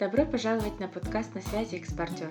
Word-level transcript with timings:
Добро 0.00 0.24
пожаловать 0.24 0.80
на 0.80 0.88
подкаст 0.88 1.34
«На 1.34 1.42
связи 1.42 1.74
экспортер». 1.74 2.30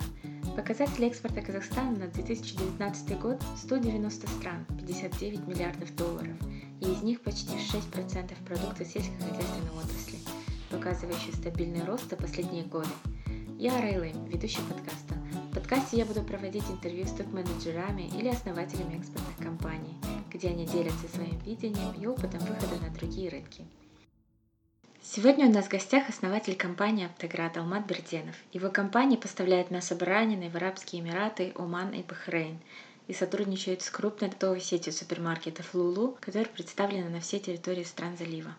Показатели 0.55 1.05
экспорта 1.05 1.43
Казахстана 1.43 1.91
на 1.91 2.07
2019 2.07 3.19
год– 3.19 3.39
190 3.57 4.27
стран, 4.27 4.65
59 4.79 5.47
миллиардов 5.47 5.95
долларов, 5.95 6.35
и 6.81 6.85
из 6.85 7.03
них 7.03 7.21
почти 7.21 7.57
6% 7.57 8.33
продукта 8.43 8.83
сельскохозяйственной 8.83 9.69
отрасли, 9.77 10.17
показывающий 10.71 11.31
стабильный 11.31 11.85
рост 11.85 12.09
за 12.09 12.15
последние 12.15 12.63
годы. 12.63 12.89
Я 13.59 13.79
Райлэм, 13.79 14.25
ведущий 14.25 14.63
подкаста. 14.67 15.13
В 15.51 15.53
подкасте 15.53 15.97
я 15.97 16.05
буду 16.05 16.23
проводить 16.23 16.67
интервью 16.71 17.05
с 17.05 17.11
топ-менеджерами 17.11 18.09
или 18.17 18.29
основателями 18.29 18.97
экспортных 18.97 19.37
компаний, 19.37 19.95
где 20.33 20.49
они 20.49 20.65
делятся 20.65 21.07
своим 21.07 21.37
видением 21.45 21.93
и 22.01 22.07
опытом 22.07 22.39
выхода 22.39 22.81
на 22.81 22.89
другие 22.89 23.29
рынки. 23.29 23.63
Сегодня 25.11 25.47
у 25.47 25.51
нас 25.51 25.65
в 25.65 25.69
гостях 25.69 26.07
основатель 26.07 26.55
компании 26.55 27.07
«Аптоград» 27.07 27.57
Алмат 27.57 27.83
Берденов. 27.87 28.35
Его 28.53 28.69
компания 28.69 29.17
поставляет 29.17 29.71
мясо 29.71 29.95
баранины 29.95 30.51
в 30.51 30.55
Арабские 30.55 31.01
Эмираты, 31.01 31.51
Оман 31.55 31.93
и 31.93 32.03
Бахрейн 32.03 32.59
и 33.07 33.13
сотрудничает 33.13 33.81
с 33.81 33.89
крупной 33.89 34.29
сетью 34.61 34.93
супермаркетов 34.93 35.73
«Лулу», 35.73 36.15
которая 36.21 36.47
представлена 36.47 37.09
на 37.09 37.21
всей 37.21 37.39
территории 37.39 37.85
стран 37.85 38.17
залива. 38.19 38.55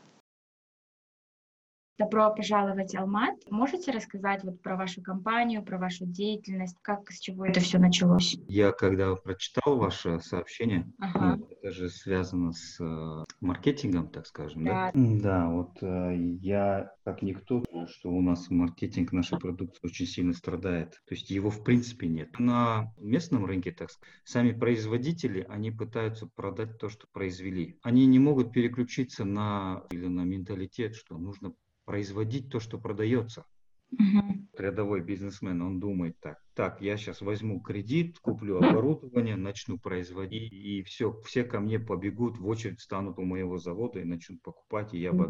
Добро 2.01 2.35
пожаловать, 2.35 2.95
Алмат. 2.95 3.35
Можете 3.51 3.91
рассказать 3.91 4.43
вот 4.43 4.63
про 4.63 4.75
вашу 4.75 5.03
компанию, 5.03 5.63
про 5.63 5.77
вашу 5.77 6.07
деятельность, 6.07 6.79
как, 6.81 7.11
с 7.11 7.21
чего 7.21 7.45
это 7.45 7.61
все 7.61 7.79
началось? 7.79 8.39
Я 8.49 8.73
когда 8.73 9.15
прочитал 9.17 9.77
ваше 9.77 10.19
сообщение, 10.21 10.91
ага. 10.99 11.37
ну, 11.37 11.47
это 11.51 11.71
же 11.71 11.91
связано 11.91 12.53
с 12.53 12.81
э, 12.81 13.25
маркетингом, 13.43 14.09
так 14.09 14.27
скажем, 14.27 14.65
да? 14.65 14.91
Да, 14.95 15.21
да 15.21 15.51
вот 15.51 15.77
э, 15.83 16.17
я 16.41 16.91
как 17.05 17.21
никто, 17.21 17.63
что 17.89 18.09
у 18.09 18.23
нас 18.23 18.49
маркетинг 18.49 19.13
нашей 19.13 19.39
продукции 19.39 19.81
очень 19.83 20.07
сильно 20.07 20.33
страдает. 20.33 20.93
То 21.07 21.15
есть 21.15 21.29
его 21.29 21.51
в 21.51 21.63
принципе 21.63 22.09
нет. 22.09 22.31
На 22.39 22.95
местном 22.97 23.45
рынке, 23.45 23.73
так 23.73 23.91
сказать, 23.91 24.15
сами 24.25 24.53
производители, 24.53 25.45
они 25.51 25.71
пытаются 25.71 26.27
продать 26.35 26.79
то, 26.79 26.89
что 26.89 27.07
произвели. 27.13 27.79
Они 27.83 28.07
не 28.07 28.19
могут 28.19 28.55
переключиться 28.55 29.27
на, 29.27 29.85
или 29.91 30.07
на 30.07 30.23
менталитет, 30.23 30.95
что 30.95 31.19
нужно 31.19 31.53
производить 31.91 32.49
то, 32.51 32.61
что 32.61 32.79
продается. 32.79 33.45
Угу. 33.91 34.47
Рядовой 34.59 35.01
бизнесмен, 35.01 35.61
он 35.61 35.81
думает 35.81 36.15
так, 36.21 36.39
так, 36.55 36.81
я 36.81 36.97
сейчас 36.97 37.21
возьму 37.21 37.61
кредит, 37.61 38.21
куплю 38.21 38.59
оборудование, 38.59 39.35
начну 39.35 39.77
производить, 39.77 40.53
и 40.53 40.85
все, 40.85 41.21
все 41.25 41.43
ко 41.43 41.59
мне 41.59 41.81
побегут, 41.81 42.39
в 42.39 42.47
очередь 42.47 42.81
станут 42.81 43.19
у 43.19 43.23
моего 43.23 43.59
завода 43.59 43.99
и 43.99 44.05
начнут 44.05 44.41
покупать, 44.41 44.95
и 44.95 45.01
я 45.01 45.13
бы... 45.13 45.29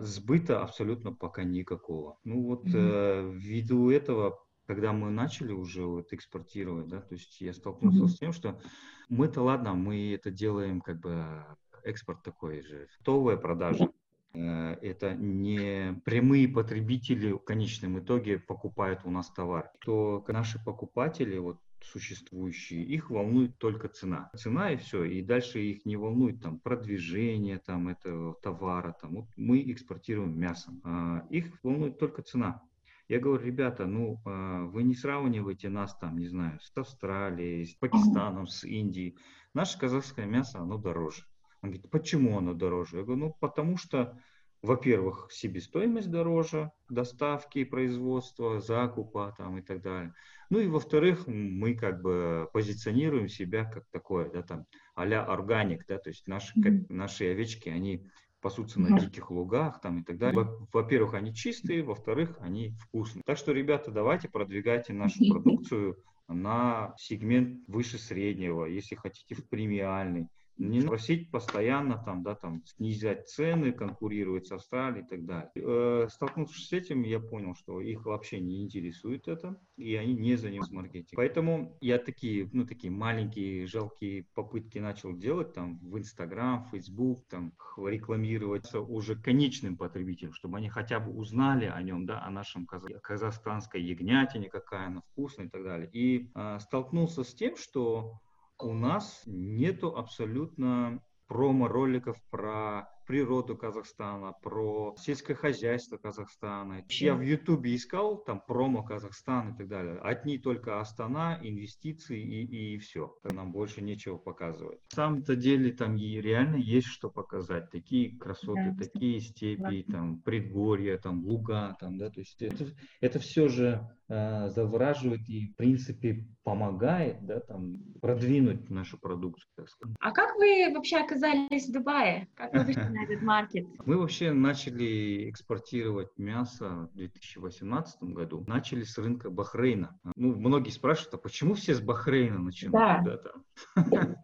Сбыта 0.00 0.62
абсолютно 0.62 1.12
пока 1.12 1.42
никакого. 1.42 2.18
Ну 2.22 2.44
вот 2.44 2.62
э, 2.72 3.32
ввиду 3.34 3.90
этого 3.90 4.38
когда 4.68 4.92
мы 4.92 5.10
начали 5.10 5.52
уже 5.52 5.84
вот 5.84 6.12
экспортировать, 6.12 6.88
да, 6.88 7.00
то 7.00 7.14
есть 7.14 7.40
я 7.40 7.52
столкнулся 7.52 8.02
mm-hmm. 8.02 8.08
с 8.08 8.18
тем, 8.18 8.32
что 8.32 8.60
мы-то 9.08 9.42
ладно, 9.42 9.74
мы 9.74 10.12
это 10.12 10.32
делаем 10.32 10.80
как 10.80 10.98
бы 10.98 11.44
экспорт 11.84 12.24
такой 12.24 12.62
же, 12.62 12.88
готовая 12.98 13.36
продажа, 13.36 13.84
Э, 13.84 14.05
это 14.36 15.14
не 15.14 16.00
прямые 16.04 16.48
потребители 16.48 17.32
в 17.32 17.38
конечном 17.38 17.98
итоге 17.98 18.38
покупают 18.38 19.00
у 19.04 19.10
нас 19.10 19.30
товар. 19.30 19.70
То 19.80 20.24
наши 20.28 20.62
покупатели, 20.64 21.38
вот 21.38 21.58
существующие, 21.82 22.82
их 22.82 23.10
волнует 23.10 23.58
только 23.58 23.88
цена. 23.88 24.30
Цена 24.36 24.72
и 24.72 24.76
все, 24.76 25.04
и 25.04 25.22
дальше 25.22 25.60
их 25.60 25.86
не 25.86 25.96
волнует 25.96 26.42
там 26.42 26.58
продвижение 26.58 27.58
там 27.58 27.88
этого 27.88 28.34
товара. 28.42 28.96
Там. 29.00 29.14
Вот 29.16 29.26
мы 29.36 29.60
экспортируем 29.70 30.38
мясо, 30.38 30.72
а 30.84 31.26
их 31.30 31.46
волнует 31.62 31.98
только 31.98 32.22
цена. 32.22 32.62
Я 33.08 33.20
говорю, 33.20 33.44
ребята, 33.44 33.86
ну 33.86 34.20
а, 34.24 34.64
вы 34.64 34.82
не 34.82 34.96
сравнивайте 34.96 35.68
нас 35.68 35.96
там, 35.96 36.18
не 36.18 36.26
знаю, 36.26 36.58
с 36.60 36.76
Австралией, 36.76 37.64
с 37.64 37.74
Пакистаном, 37.74 38.48
с 38.48 38.64
Индией. 38.64 39.16
Наше 39.54 39.78
казахское 39.78 40.26
мясо, 40.26 40.58
оно 40.58 40.76
дороже. 40.76 41.22
Он 41.62 41.70
говорит, 41.70 41.90
почему 41.90 42.36
оно 42.36 42.52
дороже? 42.52 42.98
Я 42.98 43.02
говорю, 43.04 43.20
ну 43.20 43.36
потому 43.38 43.76
что, 43.76 44.18
во-первых, 44.66 45.28
себестоимость 45.30 46.10
дороже, 46.10 46.72
доставки, 46.88 47.64
производства, 47.64 48.60
закупа 48.60 49.34
там 49.38 49.58
и 49.58 49.62
так 49.62 49.80
далее. 49.80 50.12
Ну 50.50 50.58
и 50.58 50.66
во-вторых, 50.66 51.26
мы 51.26 51.74
как 51.74 52.02
бы 52.02 52.48
позиционируем 52.52 53.28
себя 53.28 53.64
как 53.64 53.84
такое, 53.90 54.28
да, 54.30 54.42
там, 54.42 54.66
а-ля 54.94 55.24
органик, 55.24 55.86
да, 55.86 55.98
то 55.98 56.10
есть 56.10 56.26
наши, 56.26 56.52
как, 56.60 56.72
наши 56.88 57.30
овечки, 57.30 57.68
они 57.68 58.06
пасутся 58.40 58.80
на 58.80 58.98
диких 58.98 59.30
лугах 59.30 59.80
там 59.80 60.00
и 60.00 60.04
так 60.04 60.18
далее. 60.18 60.48
Во-первых, 60.72 61.14
они 61.14 61.34
чистые, 61.34 61.82
во-вторых, 61.82 62.36
они 62.40 62.74
вкусные. 62.80 63.22
Так 63.24 63.38
что, 63.38 63.52
ребята, 63.52 63.90
давайте 63.90 64.28
продвигайте 64.28 64.92
нашу 64.92 65.18
продукцию 65.30 65.96
на 66.28 66.94
сегмент 66.98 67.60
выше 67.68 67.98
среднего, 67.98 68.64
если 68.64 68.96
хотите 68.96 69.34
в 69.34 69.48
премиальный. 69.48 70.28
Не 70.58 70.80
просить 70.80 71.30
постоянно 71.30 72.02
там, 72.02 72.22
да, 72.22 72.34
там, 72.34 72.64
снизять 72.64 73.28
цены, 73.28 73.72
конкурировать 73.72 74.46
с 74.46 74.52
Австралией 74.52 75.04
и 75.04 75.08
так 75.08 75.24
далее. 75.24 75.50
Э, 75.56 76.08
столкнувшись 76.10 76.68
с 76.68 76.72
этим, 76.72 77.02
я 77.02 77.20
понял, 77.20 77.54
что 77.54 77.80
их 77.80 78.06
вообще 78.06 78.40
не 78.40 78.62
интересует 78.62 79.28
это, 79.28 79.60
и 79.76 79.94
они 79.96 80.14
не 80.14 80.36
занимаются 80.36 80.74
маркетингом. 80.74 81.16
Поэтому 81.16 81.76
я 81.80 81.98
такие, 81.98 82.48
ну, 82.52 82.66
такие 82.66 82.90
маленькие, 82.90 83.66
жалкие 83.66 84.24
попытки 84.34 84.78
начал 84.78 85.14
делать 85.14 85.52
там 85.52 85.78
в 85.78 85.98
Инстаграм, 85.98 86.64
Фейсбук, 86.70 87.26
там, 87.28 87.52
рекламировать 87.76 88.74
уже 88.74 89.16
конечным 89.16 89.76
потребителям, 89.76 90.32
чтобы 90.32 90.56
они 90.58 90.68
хотя 90.68 91.00
бы 91.00 91.12
узнали 91.12 91.66
о 91.66 91.82
нем, 91.82 92.06
да, 92.06 92.24
о 92.24 92.30
нашем 92.30 92.66
казахстанской 92.66 93.82
ягнятине, 93.82 94.48
какая 94.48 94.86
она 94.86 95.02
вкусная 95.12 95.46
и 95.46 95.50
так 95.50 95.64
далее. 95.64 95.90
И 95.92 96.30
э, 96.34 96.58
столкнулся 96.60 97.24
с 97.24 97.34
тем, 97.34 97.56
что 97.56 98.20
у 98.58 98.72
нас 98.72 99.22
нету 99.26 99.96
абсолютно 99.96 101.02
промо-роликов 101.26 102.16
про 102.30 102.88
природу 103.06 103.56
Казахстана, 103.56 104.32
про 104.42 104.94
сельское 104.98 105.34
хозяйство 105.34 105.96
Казахстана. 105.96 106.84
Я 106.88 107.14
в 107.14 107.22
Ютубе 107.22 107.74
искал 107.74 108.18
там 108.18 108.40
промо 108.40 108.82
Казахстан 108.82 109.54
и 109.54 109.56
так 109.56 109.68
далее. 109.68 109.98
Одни 110.02 110.38
только 110.38 110.80
Астана, 110.80 111.38
инвестиции 111.42 112.20
и, 112.20 112.74
и 112.74 112.78
все. 112.78 113.16
Нам 113.24 113.52
больше 113.52 113.82
нечего 113.82 114.16
показывать. 114.16 114.80
На 114.92 114.96
самом-то 114.96 115.36
деле 115.36 115.72
там 115.72 115.96
и 115.96 116.20
реально 116.20 116.56
есть 116.56 116.88
что 116.88 117.10
показать. 117.10 117.70
Такие 117.70 118.16
красоты, 118.18 118.74
да. 118.76 118.84
такие 118.84 119.20
степи, 119.20 119.84
там 119.84 120.20
предгорья, 120.20 120.98
там 120.98 121.24
луга, 121.24 121.76
там, 121.80 121.98
да, 121.98 122.10
то 122.10 122.20
есть 122.20 122.42
это, 122.42 122.66
это 123.00 123.18
все 123.18 123.48
же 123.48 123.88
э, 124.08 124.48
завораживает 124.50 125.28
и 125.28 125.46
в 125.46 125.56
принципе 125.56 126.26
помогает, 126.42 127.24
да, 127.24 127.40
там 127.40 127.78
продвинуть 128.00 128.70
нашу 128.70 128.98
продукцию. 128.98 129.48
Так 129.56 129.68
сказать. 129.68 129.96
А 130.00 130.12
как 130.12 130.36
вы 130.36 130.72
вообще 130.74 130.98
оказались 130.98 131.68
в 131.68 131.72
Дубае? 131.72 132.28
Как 132.34 132.52
вы 132.52 132.64
на 132.96 133.04
этот 133.04 133.22
маркет? 133.22 133.66
Мы 133.84 133.98
вообще 133.98 134.32
начали 134.32 135.28
экспортировать 135.30 136.16
мясо 136.16 136.88
в 136.92 136.96
2018 136.96 138.02
году. 138.04 138.44
Начали 138.46 138.82
с 138.82 138.96
рынка 138.98 139.30
Бахрейна. 139.30 139.98
Ну, 140.16 140.34
многие 140.34 140.70
спрашивают, 140.70 141.14
а 141.14 141.18
почему 141.18 141.54
все 141.54 141.74
с 141.74 141.80
Бахрейна 141.80 142.38
начинают? 142.38 143.04
Да. 143.04 143.32
Да, 143.76 144.16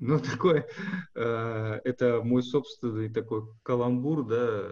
ну, 0.00 0.18
такой, 0.18 0.64
э, 1.14 1.80
это 1.84 2.20
мой 2.22 2.42
собственный 2.42 3.08
такой 3.08 3.42
каламбур, 3.62 4.26
да, 4.26 4.64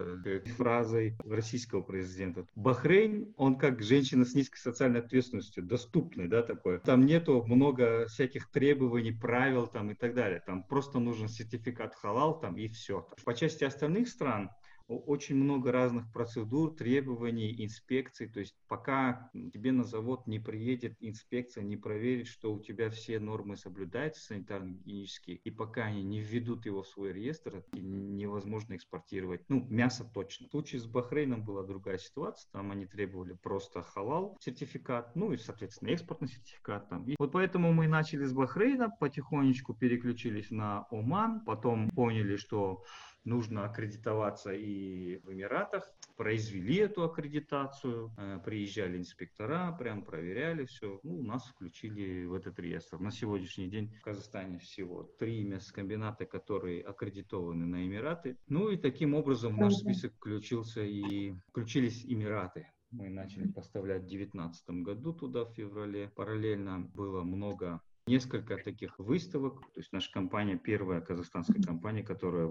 фразой 0.57 1.17
российского 1.25 1.81
президента. 1.81 2.45
Бахрейн, 2.55 3.33
он 3.37 3.57
как 3.57 3.81
женщина 3.81 4.25
с 4.25 4.33
низкой 4.33 4.57
социальной 4.57 4.99
ответственностью, 4.99 5.63
доступный, 5.63 6.27
да, 6.27 6.43
такой. 6.43 6.79
Там 6.79 7.05
нету 7.05 7.43
много 7.47 8.07
всяких 8.07 8.49
требований, 8.51 9.11
правил 9.11 9.67
там 9.67 9.91
и 9.91 9.95
так 9.95 10.13
далее. 10.13 10.41
Там 10.45 10.63
просто 10.63 10.99
нужен 10.99 11.27
сертификат 11.29 11.95
халал 11.95 12.39
там 12.39 12.57
и 12.57 12.67
все. 12.67 13.07
По 13.25 13.33
части 13.33 13.63
остальных 13.63 14.09
стран 14.09 14.49
очень 14.87 15.35
много 15.35 15.71
разных 15.71 16.11
процедур, 16.11 16.75
требований, 16.75 17.63
инспекций. 17.63 18.27
То 18.27 18.39
есть 18.39 18.55
пока 18.67 19.29
тебе 19.33 19.71
на 19.71 19.83
завод 19.83 20.27
не 20.27 20.39
приедет 20.39 20.95
инспекция, 20.99 21.63
не 21.63 21.77
проверит, 21.77 22.27
что 22.27 22.53
у 22.53 22.59
тебя 22.59 22.89
все 22.89 23.19
нормы 23.19 23.57
соблюдаются 23.57 24.33
санитарно-гигиенические, 24.33 25.35
и 25.43 25.51
пока 25.51 25.85
они 25.85 26.03
не 26.03 26.19
введут 26.19 26.65
его 26.65 26.83
в 26.83 26.87
свой 26.87 27.13
реестр, 27.13 27.63
невозможно 27.73 28.75
экспортировать. 28.75 29.41
Ну, 29.49 29.65
мясо 29.69 30.09
точно. 30.13 30.47
В 30.47 30.51
случае 30.51 30.81
с 30.81 30.85
Бахрейном 30.85 31.43
была 31.43 31.63
другая 31.63 31.97
ситуация. 31.97 32.49
Там 32.51 32.71
они 32.71 32.85
требовали 32.85 33.33
просто 33.33 33.81
халал 33.81 34.37
сертификат, 34.41 35.15
ну 35.15 35.33
и, 35.33 35.37
соответственно, 35.37 35.89
экспортный 35.89 36.27
сертификат. 36.27 36.89
Там. 36.89 37.03
И 37.05 37.15
вот 37.19 37.31
поэтому 37.31 37.73
мы 37.73 37.87
начали 37.87 38.23
с 38.23 38.33
Бахрейна, 38.33 38.89
потихонечку 38.89 39.73
переключились 39.73 40.51
на 40.51 40.85
Оман, 40.91 41.43
потом 41.45 41.89
поняли, 41.89 42.37
что 42.37 42.83
нужно 43.27 43.65
аккредитоваться 43.65 44.53
и 44.53 45.17
в 45.17 45.31
Эмиратах. 45.31 45.91
Произвели 46.15 46.77
эту 46.77 47.03
аккредитацию, 47.03 48.11
э, 48.17 48.39
приезжали 48.43 48.97
инспектора, 48.97 49.75
прям 49.77 50.03
проверяли 50.03 50.65
все. 50.65 50.99
Ну, 51.03 51.21
нас 51.21 51.45
включили 51.47 52.25
в 52.25 52.33
этот 52.33 52.57
реестр. 52.59 52.99
На 52.99 53.11
сегодняшний 53.11 53.67
день 53.67 53.93
в 53.99 54.01
Казахстане 54.01 54.57
всего 54.57 55.03
три 55.19 55.43
мясокомбината, 55.43 56.25
которые 56.25 56.81
аккредитованы 56.81 57.65
на 57.65 57.85
Эмираты. 57.85 58.37
Ну 58.47 58.69
и 58.69 58.77
таким 58.77 59.13
образом 59.13 59.55
в 59.55 59.59
наш 59.59 59.73
список 59.73 60.13
включился 60.15 60.81
и 60.81 61.33
включились 61.49 62.05
Эмираты. 62.05 62.67
Мы 62.91 63.09
начали 63.09 63.47
поставлять 63.51 64.03
в 64.03 64.07
2019 64.07 64.69
году 64.81 65.13
туда 65.13 65.43
в 65.43 65.53
феврале. 65.53 66.09
Параллельно 66.15 66.79
было 66.79 67.21
много 67.23 67.81
несколько 68.07 68.57
таких 68.57 68.97
выставок. 68.99 69.61
То 69.73 69.79
есть 69.79 69.91
наша 69.91 70.11
компания 70.11 70.57
первая 70.57 71.01
казахстанская 71.01 71.61
компания, 71.61 72.03
которая 72.03 72.49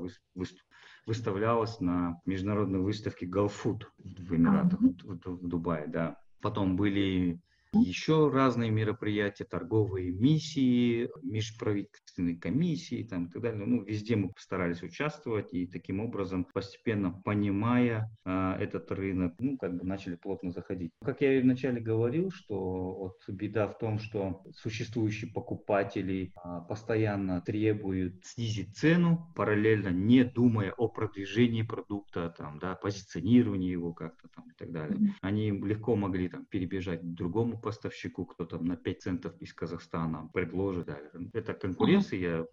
выставлялась 1.06 1.80
на 1.80 2.20
международной 2.24 2.80
выставке 2.80 3.26
Галфуд 3.26 3.90
в 3.98 4.34
Эмиратах, 4.34 4.80
в, 4.80 5.18
в 5.24 5.48
Дубае, 5.48 5.86
да. 5.86 6.20
Потом 6.40 6.76
были 6.76 7.40
еще 7.82 8.30
разные 8.30 8.70
мероприятия, 8.70 9.44
торговые 9.44 10.10
миссии, 10.12 11.08
межправительственные 11.22 12.36
комиссии 12.36 13.02
там, 13.04 13.26
и 13.26 13.30
так 13.30 13.42
далее. 13.42 13.64
Ну, 13.64 13.82
везде 13.82 14.16
мы 14.16 14.30
постарались 14.30 14.82
участвовать 14.82 15.52
и 15.52 15.66
таким 15.66 16.00
образом, 16.00 16.44
постепенно 16.44 17.10
понимая 17.10 18.10
а, 18.24 18.56
этот 18.58 18.90
рынок, 18.92 19.34
ну, 19.38 19.56
как 19.58 19.76
бы 19.76 19.84
начали 19.84 20.16
плотно 20.16 20.50
заходить. 20.50 20.90
Как 21.04 21.20
я 21.20 21.38
и 21.38 21.42
вначале 21.42 21.80
говорил, 21.80 22.30
что 22.30 22.94
вот 22.94 23.22
беда 23.28 23.68
в 23.68 23.78
том, 23.78 23.98
что 23.98 24.42
существующие 24.54 25.30
покупатели 25.32 26.32
а, 26.36 26.60
постоянно 26.60 27.40
требуют 27.40 28.24
снизить 28.24 28.76
цену, 28.76 29.32
параллельно 29.34 29.88
не 29.88 30.24
думая 30.24 30.72
о 30.72 30.88
продвижении 30.88 31.62
продукта, 31.62 32.34
там, 32.36 32.58
да, 32.58 32.74
позиционировании 32.74 33.70
его 33.70 33.92
как-то 33.92 34.28
там 34.28 34.44
так 34.56 34.72
далее. 34.72 35.14
Они 35.20 35.50
легко 35.50 35.96
могли 35.96 36.28
там 36.28 36.44
перебежать 36.46 37.00
к 37.00 37.04
другому 37.04 37.60
поставщику, 37.60 38.24
кто 38.24 38.44
там 38.44 38.64
на 38.64 38.76
5 38.76 39.02
центов 39.02 39.40
из 39.40 39.52
Казахстана 39.52 40.28
предложит. 40.32 40.86
Да. 40.86 40.98
Это 41.32 41.54
конкуренция, 41.54 42.18
я 42.18 42.46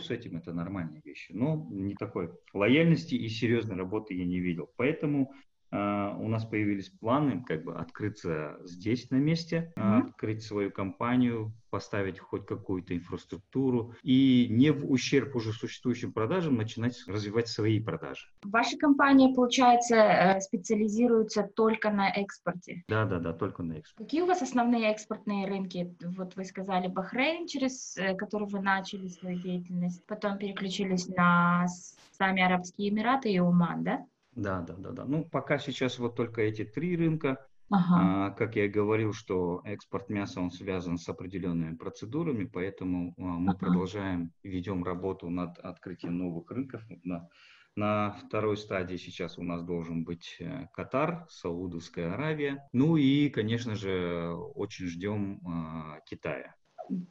с 0.00 0.10
этим, 0.10 0.36
это 0.36 0.52
нормальные 0.52 1.02
вещи. 1.04 1.32
Но 1.32 1.68
не 1.70 1.94
такой 1.94 2.30
лояльности 2.52 3.14
и 3.14 3.28
серьезной 3.28 3.76
работы 3.76 4.14
я 4.14 4.24
не 4.24 4.40
видел. 4.40 4.70
Поэтому 4.76 5.32
у 5.70 6.28
нас 6.28 6.44
появились 6.44 6.88
планы 6.88 7.44
как 7.46 7.64
бы 7.64 7.74
открыться 7.74 8.58
здесь 8.64 9.10
на 9.10 9.16
месте, 9.16 9.72
mm-hmm. 9.76 10.08
открыть 10.08 10.42
свою 10.42 10.70
компанию, 10.70 11.52
поставить 11.70 12.18
хоть 12.18 12.46
какую-то 12.46 12.94
инфраструктуру 12.96 13.94
и 14.02 14.46
не 14.50 14.70
в 14.70 14.90
ущерб 14.90 15.36
уже 15.36 15.52
существующим 15.52 16.12
продажам 16.12 16.56
начинать 16.56 16.96
развивать 17.06 17.48
свои 17.48 17.80
продажи. 17.80 18.28
Ваша 18.42 18.76
компания, 18.78 19.34
получается, 19.34 19.96
э, 19.96 20.40
специализируется 20.40 21.42
только 21.42 21.90
на 21.90 22.10
экспорте? 22.10 22.84
Да, 22.88 23.04
да, 23.04 23.18
да, 23.18 23.32
только 23.32 23.62
на 23.62 23.74
экспорте. 23.74 24.04
Какие 24.04 24.22
у 24.22 24.26
вас 24.26 24.42
основные 24.42 24.90
экспортные 24.90 25.46
рынки? 25.46 25.94
Вот 26.02 26.36
вы 26.36 26.44
сказали 26.44 26.88
Бахрейн, 26.88 27.46
через 27.46 27.96
э, 27.96 28.14
который 28.14 28.48
вы 28.48 28.60
начали 28.60 29.08
свою 29.08 29.38
деятельность, 29.40 30.04
потом 30.06 30.38
переключились 30.38 31.08
на 31.08 31.66
сами 32.12 32.42
Арабские 32.42 32.90
Эмираты 32.90 33.30
и 33.30 33.38
Уман, 33.38 33.84
да? 33.84 34.06
Да, 34.38 34.60
да, 34.60 34.74
да, 34.78 34.90
да. 34.92 35.04
Ну, 35.04 35.24
пока 35.24 35.58
сейчас 35.58 35.98
вот 35.98 36.14
только 36.14 36.42
эти 36.42 36.64
три 36.64 36.96
рынка. 36.96 37.44
Ага. 37.70 38.28
А, 38.28 38.30
как 38.30 38.56
я 38.56 38.64
и 38.64 38.68
говорил, 38.68 39.12
что 39.12 39.60
экспорт 39.64 40.08
мяса, 40.08 40.40
он 40.40 40.50
связан 40.50 40.96
с 40.96 41.06
определенными 41.08 41.74
процедурами, 41.74 42.44
поэтому 42.44 43.14
а, 43.18 43.20
мы 43.20 43.50
ага. 43.50 43.58
продолжаем, 43.58 44.32
ведем 44.42 44.84
работу 44.84 45.28
над 45.28 45.58
открытием 45.58 46.16
новых 46.16 46.50
рынков. 46.50 46.82
На, 47.02 47.28
на 47.76 48.12
второй 48.12 48.56
стадии 48.56 48.96
сейчас 48.96 49.38
у 49.38 49.42
нас 49.42 49.62
должен 49.62 50.04
быть 50.04 50.36
э, 50.40 50.68
Катар, 50.72 51.26
Саудовская 51.28 52.14
Аравия. 52.14 52.66
Ну 52.72 52.96
и, 52.96 53.28
конечно 53.28 53.74
же, 53.74 54.32
очень 54.54 54.86
ждем 54.86 55.40
а, 55.44 56.00
Китая. 56.06 56.54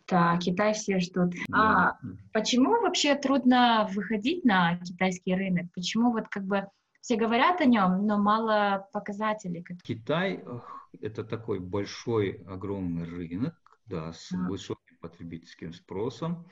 Да, 0.07 0.37
Китай 0.37 0.73
все 0.73 0.99
ждут. 0.99 1.33
Да. 1.49 1.57
А 1.57 1.97
почему 2.33 2.81
вообще 2.81 3.15
трудно 3.15 3.87
выходить 3.93 4.43
на 4.43 4.77
китайский 4.79 5.35
рынок? 5.35 5.67
Почему 5.75 6.11
вот 6.11 6.29
как 6.29 6.45
бы 6.45 6.67
все 7.01 7.15
говорят 7.15 7.61
о 7.61 7.65
нем, 7.65 8.05
но 8.05 8.17
мало 8.17 8.87
показателей. 8.93 9.65
Китай– 9.83 10.43
это 11.01 11.23
такой 11.23 11.59
большой, 11.59 12.43
огромный 12.47 13.05
рынок, 13.05 13.55
да, 13.85 14.13
с 14.13 14.31
а. 14.33 14.47
высоким 14.47 14.97
потребительским 14.99 15.73
спросом. 15.73 16.45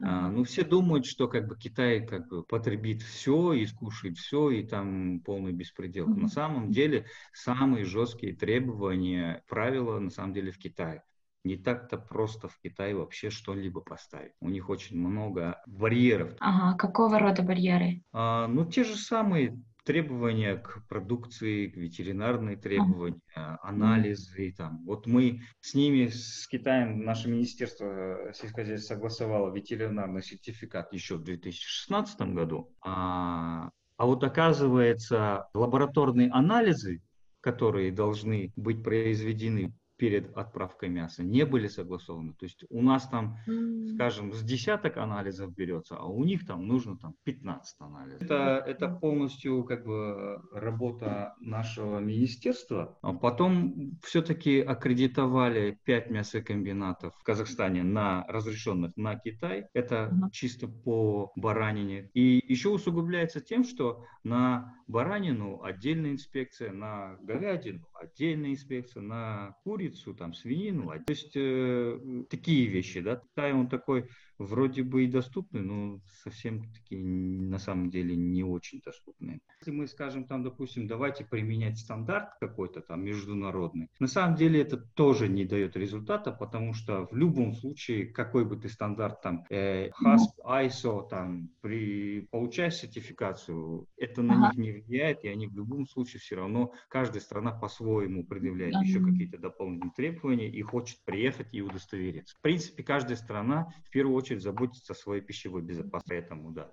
А, 0.00 0.28
ну, 0.28 0.44
все 0.44 0.64
думают, 0.64 1.06
что 1.06 1.28
как 1.28 1.48
бы 1.48 1.56
Китай 1.56 2.06
как 2.06 2.28
бы 2.28 2.44
потребит 2.44 3.02
все 3.02 3.52
и 3.52 3.66
скушает 3.66 4.16
все, 4.16 4.50
и 4.50 4.62
там 4.62 5.20
полный 5.20 5.52
беспредел. 5.52 6.08
Mm-hmm. 6.08 6.20
На 6.20 6.28
самом 6.28 6.70
деле 6.70 7.06
самые 7.32 7.84
жесткие 7.84 8.36
требования, 8.36 9.42
правила 9.48 9.98
на 9.98 10.10
самом 10.10 10.34
деле 10.34 10.52
в 10.52 10.58
Китае. 10.58 11.02
Не 11.44 11.56
так-то 11.56 11.98
просто 11.98 12.48
в 12.48 12.58
Китае 12.60 12.94
вообще 12.94 13.30
что-либо 13.30 13.80
поставить. 13.80 14.32
У 14.40 14.48
них 14.48 14.68
очень 14.68 14.98
много 14.98 15.62
барьеров. 15.66 16.34
Ага, 16.40 16.76
какого 16.76 17.18
рода 17.18 17.42
барьеры? 17.42 18.02
А, 18.12 18.46
ну, 18.46 18.66
те 18.66 18.84
же 18.84 18.96
самые 18.96 19.60
требования 19.88 20.56
к 20.56 20.86
продукции, 20.86 21.66
к 21.68 21.76
ветеринарные 21.78 22.58
требования, 22.58 23.22
анализы. 23.62 24.52
Там. 24.54 24.84
Вот 24.84 25.06
мы 25.06 25.40
с 25.62 25.72
ними, 25.72 26.08
с 26.08 26.46
Китаем, 26.46 27.06
наше 27.06 27.30
министерство 27.30 28.30
сельскохозяйства 28.34 28.96
согласовало 28.96 29.50
ветеринарный 29.50 30.22
сертификат 30.22 30.92
еще 30.92 31.16
в 31.16 31.24
2016 31.24 32.20
году. 32.34 32.70
А, 32.82 33.70
а 33.96 34.04
вот 34.04 34.22
оказывается, 34.24 35.48
лабораторные 35.54 36.28
анализы, 36.32 37.00
которые 37.40 37.90
должны 37.90 38.52
быть 38.56 38.84
произведены 38.84 39.72
перед 39.98 40.34
отправкой 40.36 40.88
мяса 40.88 41.22
не 41.22 41.44
были 41.44 41.66
согласованы. 41.66 42.32
То 42.32 42.44
есть 42.46 42.64
у 42.70 42.80
нас 42.82 43.08
там, 43.08 43.36
mm. 43.46 43.94
скажем, 43.94 44.32
с 44.32 44.42
десяток 44.42 44.96
анализов 44.96 45.52
берется, 45.54 45.96
а 45.96 46.06
у 46.06 46.24
них 46.24 46.46
там 46.46 46.66
нужно 46.66 46.96
там 46.96 47.14
15 47.24 47.76
анализов. 47.80 48.22
Это, 48.22 48.64
это 48.66 48.88
полностью 48.88 49.64
как 49.64 49.84
бы 49.84 50.40
работа 50.52 51.34
нашего 51.40 51.98
министерства. 51.98 52.96
А 53.02 53.12
потом 53.12 53.98
все-таки 54.02 54.60
аккредитовали 54.60 55.78
5 55.84 56.10
мясокомбинатов 56.10 57.14
в 57.16 57.22
Казахстане 57.24 57.82
на 57.82 58.24
разрешенных 58.28 58.96
на 58.96 59.16
Китай. 59.16 59.66
Это 59.74 60.10
mm. 60.12 60.30
чисто 60.30 60.68
по 60.68 61.32
баранине. 61.34 62.10
И 62.14 62.40
еще 62.46 62.68
усугубляется 62.68 63.40
тем, 63.40 63.64
что 63.64 64.04
на 64.22 64.74
баранину 64.86 65.62
отдельная 65.62 66.12
инспекция, 66.12 66.72
на 66.72 67.16
говядину 67.22 67.88
отдельная 68.00 68.52
инспекция, 68.52 69.02
на 69.02 69.56
курицу, 69.64 69.87
там, 70.14 70.34
свинину. 70.34 70.88
То 70.88 71.10
есть 71.10 71.32
э, 71.34 72.24
такие 72.30 72.66
вещи, 72.66 73.00
да. 73.00 73.16
Китай, 73.16 73.52
он 73.52 73.68
такой 73.68 74.08
вроде 74.38 74.82
бы 74.82 75.04
и 75.04 75.08
доступны, 75.08 75.60
но 75.60 76.00
совсем 76.22 76.62
такие 76.72 77.04
на 77.04 77.58
самом 77.58 77.90
деле 77.90 78.16
не 78.16 78.44
очень 78.44 78.80
доступные. 78.84 79.40
Если 79.60 79.72
мы 79.72 79.86
скажем 79.86 80.24
там, 80.24 80.42
допустим, 80.42 80.86
давайте 80.86 81.24
применять 81.24 81.78
стандарт 81.78 82.30
какой-то 82.40 82.80
там 82.80 83.04
международный, 83.04 83.88
на 83.98 84.06
самом 84.06 84.36
деле 84.36 84.60
это 84.60 84.76
тоже 84.76 85.28
не 85.28 85.44
дает 85.44 85.76
результата, 85.76 86.30
потому 86.32 86.72
что 86.74 87.06
в 87.10 87.16
любом 87.16 87.54
случае, 87.54 88.06
какой 88.06 88.44
бы 88.44 88.56
ты 88.56 88.68
стандарт 88.68 89.20
там, 89.22 89.44
э, 89.50 89.90
HASP, 90.02 90.44
ISO, 90.44 91.08
там, 91.08 91.50
при 91.60 92.22
получая 92.30 92.70
сертификацию, 92.70 93.86
это 93.96 94.22
на 94.22 94.34
ага. 94.34 94.48
них 94.48 94.58
не 94.58 94.72
влияет, 94.72 95.24
и 95.24 95.28
они 95.28 95.46
в 95.46 95.54
любом 95.54 95.86
случае 95.86 96.20
все 96.20 96.36
равно, 96.36 96.72
каждая 96.88 97.20
страна 97.20 97.52
по-своему 97.52 98.24
предъявляет 98.24 98.76
ага. 98.76 98.84
еще 98.84 99.00
какие-то 99.00 99.38
дополнительные 99.38 99.92
требования 99.96 100.48
и 100.48 100.62
хочет 100.62 100.98
приехать 101.04 101.48
и 101.52 101.60
удостовериться. 101.60 102.36
В 102.36 102.40
принципе, 102.40 102.82
каждая 102.82 103.16
страна 103.16 103.72
в 103.86 103.90
первую 103.90 104.16
очередь 104.16 104.27
очередь 104.28 104.42
заботиться 104.42 104.92
о 104.92 104.96
своей 104.96 105.22
пищевой 105.22 105.62
безопасности. 105.62 106.08
Поэтому, 106.08 106.52
да. 106.52 106.70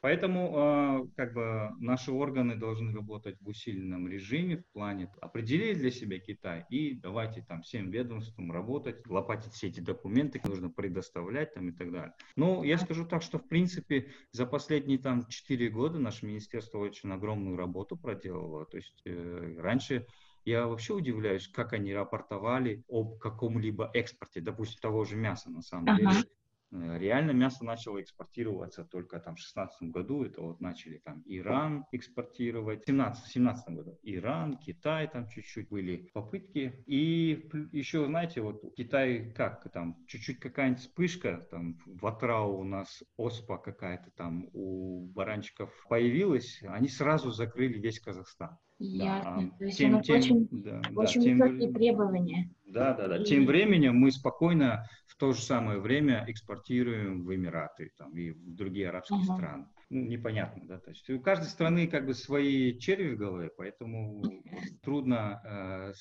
Поэтому 0.00 0.52
э, 0.56 1.08
как 1.16 1.34
бы 1.34 1.70
наши 1.80 2.12
органы 2.12 2.54
должны 2.54 2.94
работать 2.94 3.36
в 3.40 3.48
усиленном 3.48 4.08
режиме 4.08 4.58
в 4.58 4.66
плане 4.72 5.10
определили 5.20 5.74
для 5.74 5.90
себя 5.90 6.18
Китай 6.18 6.64
и 6.70 6.94
давайте 6.94 7.42
там 7.42 7.62
всем 7.62 7.90
ведомствам 7.90 8.52
работать, 8.52 9.06
лопатить 9.06 9.52
все 9.52 9.68
эти 9.68 9.80
документы, 9.80 10.40
нужно 10.44 10.70
предоставлять 10.70 11.54
там 11.54 11.68
и 11.68 11.72
так 11.72 11.92
далее. 11.92 12.14
Но 12.36 12.64
я 12.64 12.78
скажу 12.78 13.04
так, 13.04 13.22
что 13.22 13.38
в 13.38 13.48
принципе 13.48 14.12
за 14.32 14.46
последние 14.46 14.98
там 14.98 15.26
4 15.26 15.68
года 15.70 15.98
наше 15.98 16.24
министерство 16.24 16.78
очень 16.78 17.10
огромную 17.12 17.56
работу 17.56 17.96
проделало. 17.96 18.64
То 18.66 18.76
есть 18.76 19.02
э, 19.04 19.56
раньше 19.58 20.06
я 20.44 20.68
вообще 20.68 20.94
удивляюсь, 20.94 21.48
как 21.48 21.72
они 21.72 21.92
рапортовали 21.92 22.84
об 22.88 23.18
каком-либо 23.18 23.90
экспорте, 23.92 24.40
допустим, 24.40 24.78
того 24.80 25.04
же 25.04 25.16
мяса 25.16 25.50
на 25.50 25.60
самом 25.60 25.88
ага. 25.88 25.98
деле. 25.98 26.26
Э, 26.72 26.98
реально 26.98 27.30
мясо 27.30 27.64
начало 27.64 28.00
экспортироваться 28.00 28.84
только 28.84 29.20
там 29.20 29.36
в 29.36 29.38
16 29.38 29.90
году, 29.90 30.24
это 30.24 30.42
вот 30.42 30.60
начали 30.60 30.98
там 30.98 31.22
Иран 31.26 31.84
экспортировать, 31.92 32.82
в 32.82 32.86
17, 32.86 33.26
17 33.26 33.68
году 33.74 33.98
Иран, 34.02 34.58
Китай 34.58 35.08
там 35.08 35.28
чуть-чуть 35.28 35.68
были 35.68 36.08
попытки. 36.12 36.82
И 36.86 37.48
еще, 37.72 38.06
знаете, 38.06 38.40
вот 38.40 38.62
Китай 38.76 39.32
как 39.32 39.70
там, 39.72 40.04
чуть-чуть 40.06 40.40
какая-нибудь 40.40 40.82
вспышка, 40.82 41.46
там 41.50 41.78
в 41.86 42.06
Атрау 42.06 42.58
у 42.58 42.64
нас 42.64 43.02
оспа 43.16 43.58
какая-то 43.58 44.10
там 44.10 44.48
у 44.52 45.06
баранчиков 45.06 45.72
появилась, 45.88 46.62
они 46.66 46.88
сразу 46.88 47.30
закрыли 47.30 47.78
весь 47.78 48.00
Казахстан. 48.00 48.58
Ясно. 48.78 49.50
Да. 49.50 49.56
То 49.58 49.64
есть 49.64 49.78
тем, 49.78 50.02
тем, 50.02 50.16
очень, 50.16 50.48
да, 50.50 50.82
очень 50.94 51.38
да, 51.38 51.44
высокие 51.44 51.60
тем, 51.60 51.74
требования. 51.74 52.50
Да, 52.66 52.94
да, 52.94 53.08
да. 53.08 53.24
Тем 53.24 53.46
временем 53.46 53.96
мы 53.96 54.10
спокойно 54.10 54.86
в 55.06 55.16
то 55.16 55.32
же 55.32 55.40
самое 55.40 55.78
время 55.78 56.24
экспортируем 56.28 57.24
в 57.24 57.34
Эмираты 57.34 57.92
там, 57.96 58.14
и 58.16 58.32
в 58.32 58.54
другие 58.54 58.90
арабские 58.90 59.20
uh-huh. 59.20 59.34
страны. 59.36 59.66
Ну, 59.88 60.04
непонятно, 60.04 60.62
да. 60.66 60.78
То 60.78 60.90
есть 60.90 61.08
у 61.08 61.20
каждой 61.20 61.46
страны 61.46 61.86
как 61.86 62.06
бы 62.06 62.12
свои 62.12 62.78
черви 62.78 63.14
в 63.14 63.18
голове, 63.18 63.50
поэтому 63.56 64.22
трудно 64.82 65.40
э, 65.42 65.92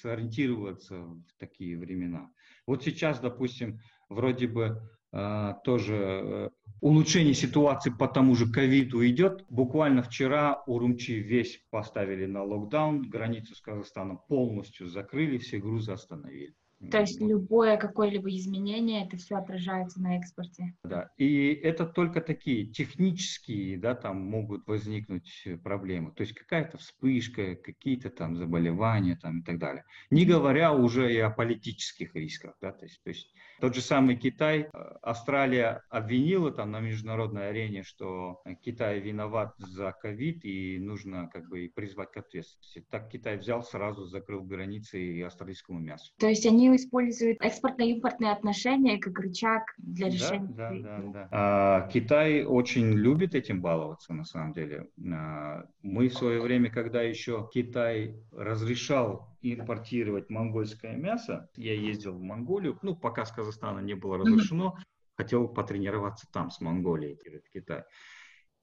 сориентироваться 0.00 1.00
в 1.00 1.24
такие 1.38 1.76
времена. 1.76 2.30
Вот 2.66 2.82
сейчас, 2.82 3.20
допустим, 3.20 3.80
вроде 4.08 4.46
бы 4.46 4.80
э, 5.12 5.54
тоже 5.64 5.94
э, 5.94 6.48
улучшение 6.82 7.32
ситуации 7.32 7.90
по 7.90 8.08
тому 8.08 8.34
же 8.34 8.50
ковиду 8.50 9.06
идет. 9.06 9.44
Буквально 9.48 10.02
вчера 10.02 10.62
Урумчи 10.66 11.12
весь 11.12 11.64
поставили 11.70 12.26
на 12.26 12.42
локдаун, 12.42 13.08
границу 13.08 13.54
с 13.54 13.60
Казахстаном 13.60 14.20
полностью 14.28 14.88
закрыли, 14.88 15.38
все 15.38 15.58
грузы 15.58 15.92
остановили. 15.92 16.54
То 16.90 17.00
есть 17.00 17.20
любое 17.20 17.76
какое-либо 17.76 18.28
изменение, 18.30 19.06
это 19.06 19.16
все 19.16 19.36
отражается 19.36 20.00
на 20.00 20.16
экспорте. 20.16 20.74
Да, 20.84 21.10
и 21.16 21.52
это 21.52 21.86
только 21.86 22.20
такие 22.20 22.66
технические, 22.66 23.78
да, 23.78 23.94
там 23.94 24.20
могут 24.20 24.66
возникнуть 24.66 25.46
проблемы. 25.62 26.12
То 26.12 26.22
есть 26.22 26.34
какая-то 26.34 26.78
вспышка, 26.78 27.54
какие-то 27.56 28.10
там 28.10 28.36
заболевания 28.36 29.16
там 29.20 29.40
и 29.40 29.42
так 29.42 29.58
далее. 29.58 29.84
Не 30.10 30.24
говоря 30.24 30.72
уже 30.72 31.12
и 31.12 31.18
о 31.18 31.30
политических 31.30 32.14
рисках, 32.14 32.54
да, 32.60 32.72
то 32.72 32.84
есть, 32.84 33.02
то 33.02 33.10
есть 33.10 33.32
тот 33.60 33.74
же 33.74 33.80
самый 33.80 34.16
Китай, 34.16 34.62
э, 34.62 34.66
Австралия 35.02 35.82
обвинила 35.88 36.50
там 36.50 36.72
на 36.72 36.80
международной 36.80 37.50
арене, 37.50 37.84
что 37.84 38.42
Китай 38.62 39.00
виноват 39.00 39.54
за 39.58 39.92
ковид 39.92 40.44
и 40.44 40.78
нужно 40.78 41.28
как 41.32 41.48
бы 41.48 41.70
призвать 41.74 42.10
к 42.10 42.16
ответственности. 42.16 42.84
Так 42.90 43.10
Китай 43.10 43.36
взял, 43.36 43.62
сразу 43.62 44.04
закрыл 44.06 44.42
границы 44.42 45.00
и 45.00 45.22
австралийскому 45.22 45.78
мясу. 45.78 46.12
То 46.18 46.26
есть 46.26 46.46
они 46.46 46.70
используют 46.76 47.38
экспортно-импортные 47.40 48.32
отношения 48.32 48.98
как 48.98 49.18
рычаг 49.18 49.62
для 49.78 50.08
решения. 50.08 50.48
Да, 50.56 50.70
да, 50.70 50.98
да. 50.98 51.12
да. 51.12 51.28
А, 51.30 51.88
Китай 51.88 52.44
очень 52.44 52.92
любит 52.92 53.34
этим 53.34 53.60
баловаться, 53.60 54.12
на 54.12 54.24
самом 54.24 54.52
деле. 54.52 54.88
А, 55.12 55.64
мы 55.82 56.08
в 56.08 56.14
свое 56.14 56.40
время, 56.40 56.70
когда 56.70 57.02
еще 57.02 57.48
Китай 57.52 58.16
разрешал 58.32 59.28
импортировать 59.42 60.30
монгольское 60.30 60.96
мясо, 60.96 61.48
я 61.56 61.74
ездил 61.74 62.14
в 62.14 62.22
Монголию, 62.22 62.78
ну, 62.82 62.94
пока 62.94 63.24
с 63.24 63.32
Казахстана 63.32 63.80
не 63.80 63.94
было 63.94 64.18
разрешено, 64.18 64.76
хотел 65.16 65.48
потренироваться 65.48 66.26
там, 66.32 66.50
с 66.50 66.60
Монголией, 66.60 67.16
в 67.16 67.52
Китае. 67.52 67.84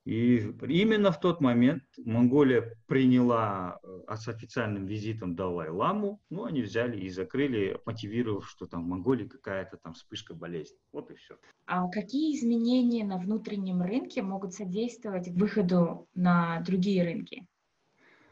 И 0.09 0.39
именно 0.67 1.11
в 1.11 1.19
тот 1.19 1.39
момент 1.39 1.83
Монголия 2.03 2.75
приняла 2.87 3.79
э, 3.83 4.15
с 4.15 4.27
официальным 4.27 4.87
визитом 4.87 5.35
Далай-Ламу, 5.35 6.19
ну, 6.31 6.45
они 6.45 6.63
взяли 6.63 6.99
и 6.99 7.09
закрыли, 7.09 7.79
мотивировав, 7.85 8.49
что 8.49 8.65
там 8.65 8.85
в 8.85 8.87
Монголии 8.87 9.27
какая-то 9.27 9.77
там 9.77 9.93
вспышка 9.93 10.33
болезни. 10.33 10.79
Вот 10.91 11.11
и 11.11 11.13
все. 11.13 11.35
А 11.67 11.87
какие 11.89 12.35
изменения 12.35 13.05
на 13.05 13.19
внутреннем 13.19 13.83
рынке 13.83 14.23
могут 14.23 14.55
содействовать 14.55 15.27
выходу 15.27 16.07
на 16.15 16.59
другие 16.61 17.03
рынки? 17.03 17.45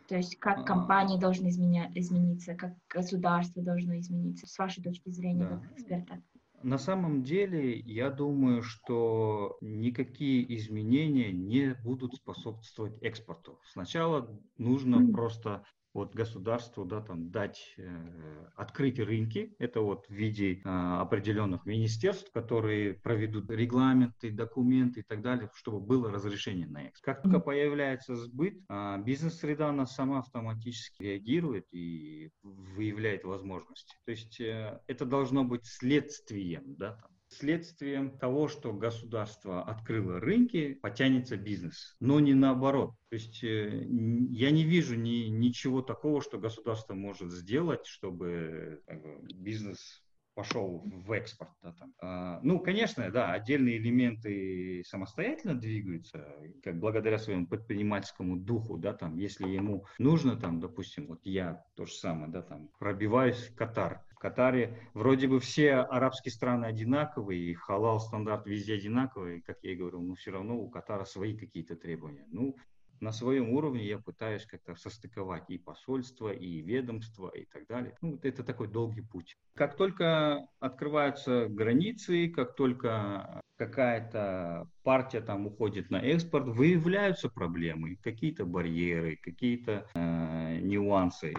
То 0.08 0.16
есть 0.16 0.40
как 0.40 0.62
а. 0.62 0.64
компании 0.64 1.20
должны 1.20 1.50
изменя- 1.50 1.92
измениться, 1.94 2.56
как 2.56 2.74
государство 2.90 3.62
должно 3.62 4.00
измениться, 4.00 4.48
с 4.48 4.58
вашей 4.58 4.82
точки 4.82 5.10
зрения, 5.12 5.48
да. 5.48 5.60
как 5.60 5.72
эксперта? 5.74 6.24
На 6.64 6.80
самом 6.80 7.24
деле, 7.24 7.78
я 7.80 8.10
думаю, 8.10 8.64
что 8.64 9.58
никакие 9.62 10.56
изменения 10.56 11.32
не 11.32 11.76
будут 11.84 12.16
способствовать 12.16 12.98
экспорту. 13.02 13.60
Сначала 13.64 14.40
нужно 14.58 15.12
просто 15.12 15.64
вот 15.98 16.14
государству 16.14 16.86
да, 16.86 17.02
там, 17.02 17.32
дать, 17.32 17.74
э, 17.78 18.48
открыть 18.56 19.00
рынки, 19.00 19.56
это 19.60 19.82
вот 19.82 20.06
в 20.08 20.14
виде 20.14 20.54
э, 20.54 20.60
определенных 20.64 21.66
министерств, 21.66 22.32
которые 22.32 22.94
проведут 22.94 23.50
регламенты, 23.50 24.32
документы 24.32 25.00
и 25.02 25.04
так 25.04 25.22
далее, 25.22 25.50
чтобы 25.56 25.80
было 25.80 26.12
разрешение 26.12 26.68
на 26.68 26.88
экспорт. 26.88 27.04
Как 27.04 27.24
только 27.24 27.40
появляется 27.40 28.16
сбыт, 28.16 28.62
э, 28.70 28.98
бизнес-среда 29.04 29.70
она 29.70 29.86
сама 29.86 30.20
автоматически 30.20 31.02
реагирует 31.04 31.66
и 31.72 32.30
выявляет 32.44 33.24
возможности. 33.24 33.96
То 34.06 34.12
есть 34.12 34.40
э, 34.40 34.80
это 34.88 35.06
должно 35.06 35.44
быть 35.44 35.66
следствием 35.66 36.76
да, 36.76 36.94
там, 36.94 37.17
Следствием 37.30 38.18
того, 38.18 38.48
что 38.48 38.74
государство 38.74 39.64
открыло 39.64 40.20
рынки, 40.20 40.76
потянется 40.76 41.38
бизнес, 41.38 41.96
но 42.00 42.20
не 42.20 42.34
наоборот. 42.34 42.92
То 43.10 43.16
есть 43.16 43.44
э, 43.44 43.86
я 44.30 44.52
не 44.52 44.64
вижу 44.64 44.96
ни, 44.96 45.28
ничего 45.28 45.82
такого, 45.82 46.22
что 46.22 46.38
государство 46.38 46.94
может 46.94 47.32
сделать, 47.32 47.86
чтобы 47.86 48.82
бы, 48.88 49.28
бизнес 49.34 50.02
пошел 50.38 50.84
в 50.86 51.12
экспорт. 51.14 51.50
Да, 51.64 51.74
там. 51.74 51.94
А, 52.00 52.40
ну, 52.44 52.60
конечно, 52.60 53.10
да, 53.10 53.34
отдельные 53.34 53.78
элементы 53.78 54.84
самостоятельно 54.86 55.56
двигаются, 55.56 56.32
как 56.64 56.80
благодаря 56.80 57.18
своему 57.18 57.48
предпринимательскому 57.48 58.38
духу, 58.38 58.78
да, 58.78 58.94
там, 58.94 59.18
если 59.18 59.48
ему 59.48 59.86
нужно, 59.98 60.36
там, 60.36 60.60
допустим, 60.60 61.08
вот 61.08 61.22
я 61.24 61.64
то 61.76 61.86
же 61.86 61.94
самое, 61.94 62.32
да, 62.32 62.44
там, 62.44 62.70
пробиваюсь 62.78 63.48
в 63.48 63.56
Катар, 63.56 64.04
Катаре 64.20 64.78
вроде 64.94 65.28
бы 65.28 65.40
все 65.40 65.76
арабские 65.76 66.32
страны 66.32 66.66
одинаковые, 66.66 67.42
и 67.42 67.54
халал 67.54 68.00
стандарт 68.00 68.46
везде 68.48 68.76
одинаковый, 68.76 69.42
как 69.42 69.58
я 69.64 69.72
и 69.72 69.76
говорил, 69.76 70.02
но 70.02 70.16
все 70.16 70.32
равно 70.32 70.58
у 70.58 70.70
Катара 70.70 71.06
свои 71.06 71.38
какие-то 71.38 71.76
требования. 71.76 72.26
Ну, 72.30 72.56
на 73.00 73.12
своем 73.12 73.52
уровне 73.52 73.86
я 73.86 74.00
пытаюсь 74.00 74.46
как-то 74.46 74.76
состыковать 74.76 75.50
и 75.50 75.58
посольство, 75.58 76.32
и 76.32 76.62
ведомство, 76.62 77.30
и 77.30 77.46
так 77.46 77.68
далее. 77.68 77.96
Ну, 78.02 78.20
это 78.24 78.44
такой 78.44 78.68
долгий 78.68 79.02
путь. 79.02 79.36
Как 79.56 79.76
только 79.76 80.48
открываются 80.60 81.48
границы, 81.48 82.28
как 82.30 82.56
только 82.56 83.42
какая-то 83.58 84.70
партия 84.84 85.22
там 85.22 85.48
уходит 85.48 85.90
на 85.90 85.98
экспорт, 85.98 86.48
выявляются 86.48 87.30
проблемы, 87.30 87.98
какие-то 87.98 88.46
барьеры, 88.46 89.18
какие-то 89.18 89.88
э, 89.94 90.60
нюансы 90.62 91.34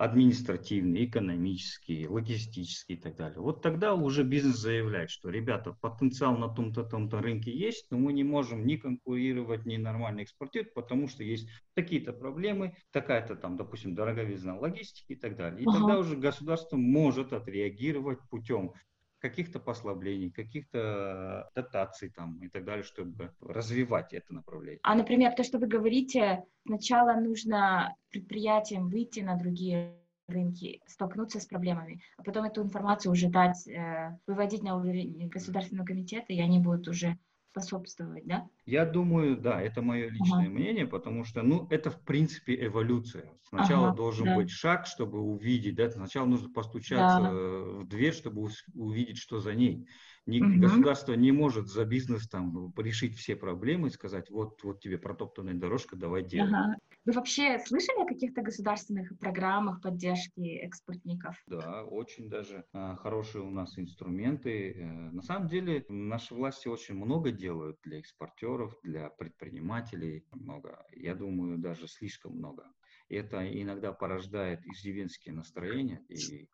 административные, 0.00 1.04
экономические, 1.04 2.08
логистические 2.08 2.96
и 2.96 3.00
так 3.02 3.16
далее. 3.16 3.38
Вот 3.38 3.60
тогда 3.60 3.92
уже 3.92 4.24
бизнес 4.24 4.56
заявляет, 4.56 5.10
что, 5.10 5.28
ребята, 5.28 5.76
потенциал 5.78 6.38
на 6.38 6.48
том-то, 6.48 6.84
том-то 6.84 7.20
рынке 7.20 7.52
есть, 7.52 7.84
но 7.90 7.98
мы 7.98 8.14
не 8.14 8.24
можем 8.24 8.64
ни 8.64 8.76
конкурировать, 8.76 9.66
ни 9.66 9.76
нормально 9.76 10.22
экспортировать, 10.22 10.72
потому 10.72 11.06
что 11.06 11.22
есть 11.22 11.50
такие-то 11.74 12.14
проблемы, 12.14 12.74
такая-то 12.92 13.36
там, 13.36 13.58
допустим, 13.58 13.94
дороговизна 13.94 14.58
логистики 14.58 15.12
и 15.12 15.16
так 15.16 15.36
далее. 15.36 15.60
И 15.60 15.66
ага. 15.66 15.78
тогда 15.78 15.98
уже 15.98 16.16
государство 16.16 16.78
может 16.78 17.34
отреагировать 17.34 18.20
путем 18.30 18.72
каких-то 19.20 19.60
послаблений, 19.60 20.30
каких-то 20.30 21.50
дотаций 21.54 22.10
там 22.10 22.38
и 22.42 22.48
так 22.48 22.64
далее, 22.64 22.82
чтобы 22.82 23.32
развивать 23.40 24.12
это 24.12 24.34
направление. 24.34 24.80
А, 24.82 24.94
например, 24.94 25.32
то, 25.34 25.44
что 25.44 25.58
вы 25.58 25.66
говорите, 25.66 26.44
сначала 26.66 27.14
нужно 27.14 27.94
предприятиям 28.10 28.88
выйти 28.88 29.20
на 29.20 29.36
другие 29.36 29.96
рынки, 30.26 30.80
столкнуться 30.86 31.40
с 31.40 31.46
проблемами, 31.46 32.00
а 32.16 32.22
потом 32.22 32.44
эту 32.44 32.62
информацию 32.62 33.12
уже 33.12 33.28
дать, 33.28 33.66
э, 33.68 34.18
выводить 34.26 34.62
на 34.62 34.76
уровень 34.76 35.28
Государственного 35.28 35.86
комитета, 35.86 36.32
и 36.32 36.40
они 36.40 36.60
будут 36.60 36.88
уже 36.88 37.18
способствовать, 37.50 38.26
да? 38.26 38.48
Я 38.64 38.86
думаю, 38.86 39.36
да, 39.36 39.60
это 39.60 39.82
мое 39.82 40.08
личное 40.08 40.46
ага. 40.46 40.50
мнение, 40.50 40.86
потому 40.86 41.24
что, 41.24 41.42
ну, 41.42 41.66
это 41.70 41.90
в 41.90 42.00
принципе 42.00 42.54
эволюция. 42.64 43.32
Сначала 43.42 43.88
ага, 43.88 43.96
должен 43.96 44.26
да. 44.26 44.36
быть 44.36 44.50
шаг, 44.50 44.86
чтобы 44.86 45.20
увидеть, 45.20 45.74
да, 45.74 45.90
сначала 45.90 46.26
нужно 46.26 46.48
постучаться 46.50 47.20
да. 47.20 47.30
в 47.30 47.88
дверь, 47.88 48.14
чтобы 48.14 48.48
увидеть, 48.74 49.18
что 49.18 49.40
за 49.40 49.54
ней. 49.54 49.86
Не, 50.26 50.40
угу. 50.40 50.60
Государство 50.60 51.14
не 51.14 51.32
может 51.32 51.66
за 51.68 51.84
бизнес 51.84 52.28
там 52.28 52.72
решить 52.76 53.16
все 53.16 53.36
проблемы 53.36 53.88
и 53.88 53.90
сказать, 53.90 54.30
вот, 54.30 54.62
вот 54.62 54.80
тебе 54.80 54.98
протоптанная 54.98 55.54
дорожка, 55.54 55.96
давай 55.96 56.24
делай. 56.24 56.48
Ага. 56.48 56.76
Вы 57.06 57.12
вообще 57.12 57.58
слышали 57.58 58.02
о 58.02 58.06
каких-то 58.06 58.42
государственных 58.42 59.18
программах 59.18 59.80
поддержки 59.80 60.58
экспортников? 60.58 61.36
Да, 61.46 61.84
очень 61.84 62.28
даже 62.28 62.64
а, 62.72 62.94
хорошие 62.96 63.42
у 63.42 63.50
нас 63.50 63.78
инструменты. 63.78 64.72
Э, 64.72 64.84
на 64.84 65.22
самом 65.22 65.48
деле 65.48 65.84
наши 65.88 66.34
власти 66.34 66.68
очень 66.68 66.94
много 66.94 67.32
делают 67.32 67.78
для 67.82 67.98
экспортеров, 67.98 68.76
для 68.82 69.08
предпринимателей. 69.08 70.26
Много. 70.30 70.84
Я 70.92 71.14
думаю, 71.14 71.58
даже 71.58 71.88
слишком 71.88 72.36
много. 72.36 72.70
Это 73.08 73.44
иногда 73.50 73.92
порождает 73.92 74.64
иждивенские 74.66 75.34
настроения, 75.34 76.04
и 76.08 76.48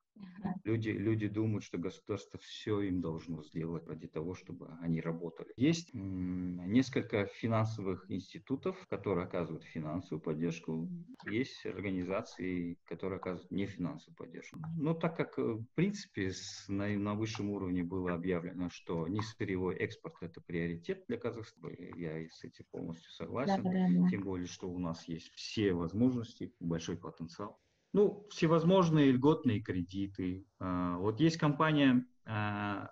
Люди, 0.65 0.91
люди 0.91 1.29
думают, 1.29 1.65
что 1.65 1.79
государство 1.79 2.39
все 2.41 2.81
им 2.81 3.01
должно 3.01 3.43
сделать 3.43 3.87
ради 3.87 4.07
того, 4.07 4.35
чтобы 4.35 4.69
они 4.81 5.01
работали. 5.01 5.53
Есть 5.57 5.91
несколько 5.93 7.27
финансовых 7.27 8.11
институтов, 8.11 8.87
которые 8.89 9.27
оказывают 9.27 9.65
финансовую 9.65 10.21
поддержку. 10.21 10.89
Есть 11.27 11.65
организации, 11.67 12.79
которые 12.87 13.19
оказывают 13.19 13.51
нефинансовую 13.51 14.17
поддержку. 14.17 14.59
Но 14.77 14.95
так 14.95 15.17
как, 15.17 15.39
э, 15.39 15.43
в 15.43 15.67
принципе, 15.75 16.31
с, 16.31 16.67
на, 16.69 16.89
на 16.89 17.15
высшем 17.15 17.51
уровне 17.51 17.83
было 17.83 18.15
объявлено, 18.15 18.69
что 18.71 19.07
несырьевой 19.09 19.77
экспорт– 19.77 20.17
это 20.21 20.41
приоритет 20.41 21.05
для 21.09 21.17
Казахстана, 21.17 21.73
я 21.97 22.29
с 22.29 22.45
этим 22.45 22.65
полностью 22.71 23.11
согласен. 23.13 23.63
Да, 23.63 23.71
да, 23.71 23.87
да. 23.89 24.09
Тем 24.09 24.23
более, 24.23 24.47
что 24.47 24.69
у 24.69 24.79
нас 24.79 25.07
есть 25.09 25.33
все 25.35 25.73
возможности, 25.73 26.53
большой 26.61 26.97
потенциал. 26.97 27.59
Ну, 27.97 28.27
всевозможные 28.29 29.11
льготные 29.11 29.61
кредиты. 29.61 30.45
А, 30.59 30.99
вот 30.99 31.19
есть 31.19 31.39
компания 31.39 32.05
а, 32.27 32.91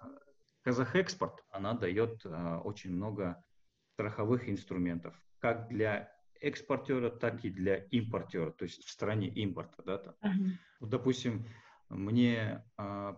Казахэкспорт, 0.63 1.45
она 1.51 1.75
дает 1.75 2.25
очень 2.65 2.91
много 2.91 3.45
страховых 3.93 4.49
инструментов, 4.49 5.15
как 5.41 5.69
для 5.69 6.11
экспортера, 6.41 7.11
так 7.11 7.45
и 7.45 7.51
для 7.51 7.77
импортера, 7.77 8.51
то 8.51 8.63
есть 8.63 8.83
в 8.83 8.89
стране 8.89 9.29
импорта. 9.29 9.83
Да, 9.83 9.99
там. 9.99 10.15
Uh-huh. 10.23 10.51
Допустим, 10.81 11.45
мне 11.91 12.65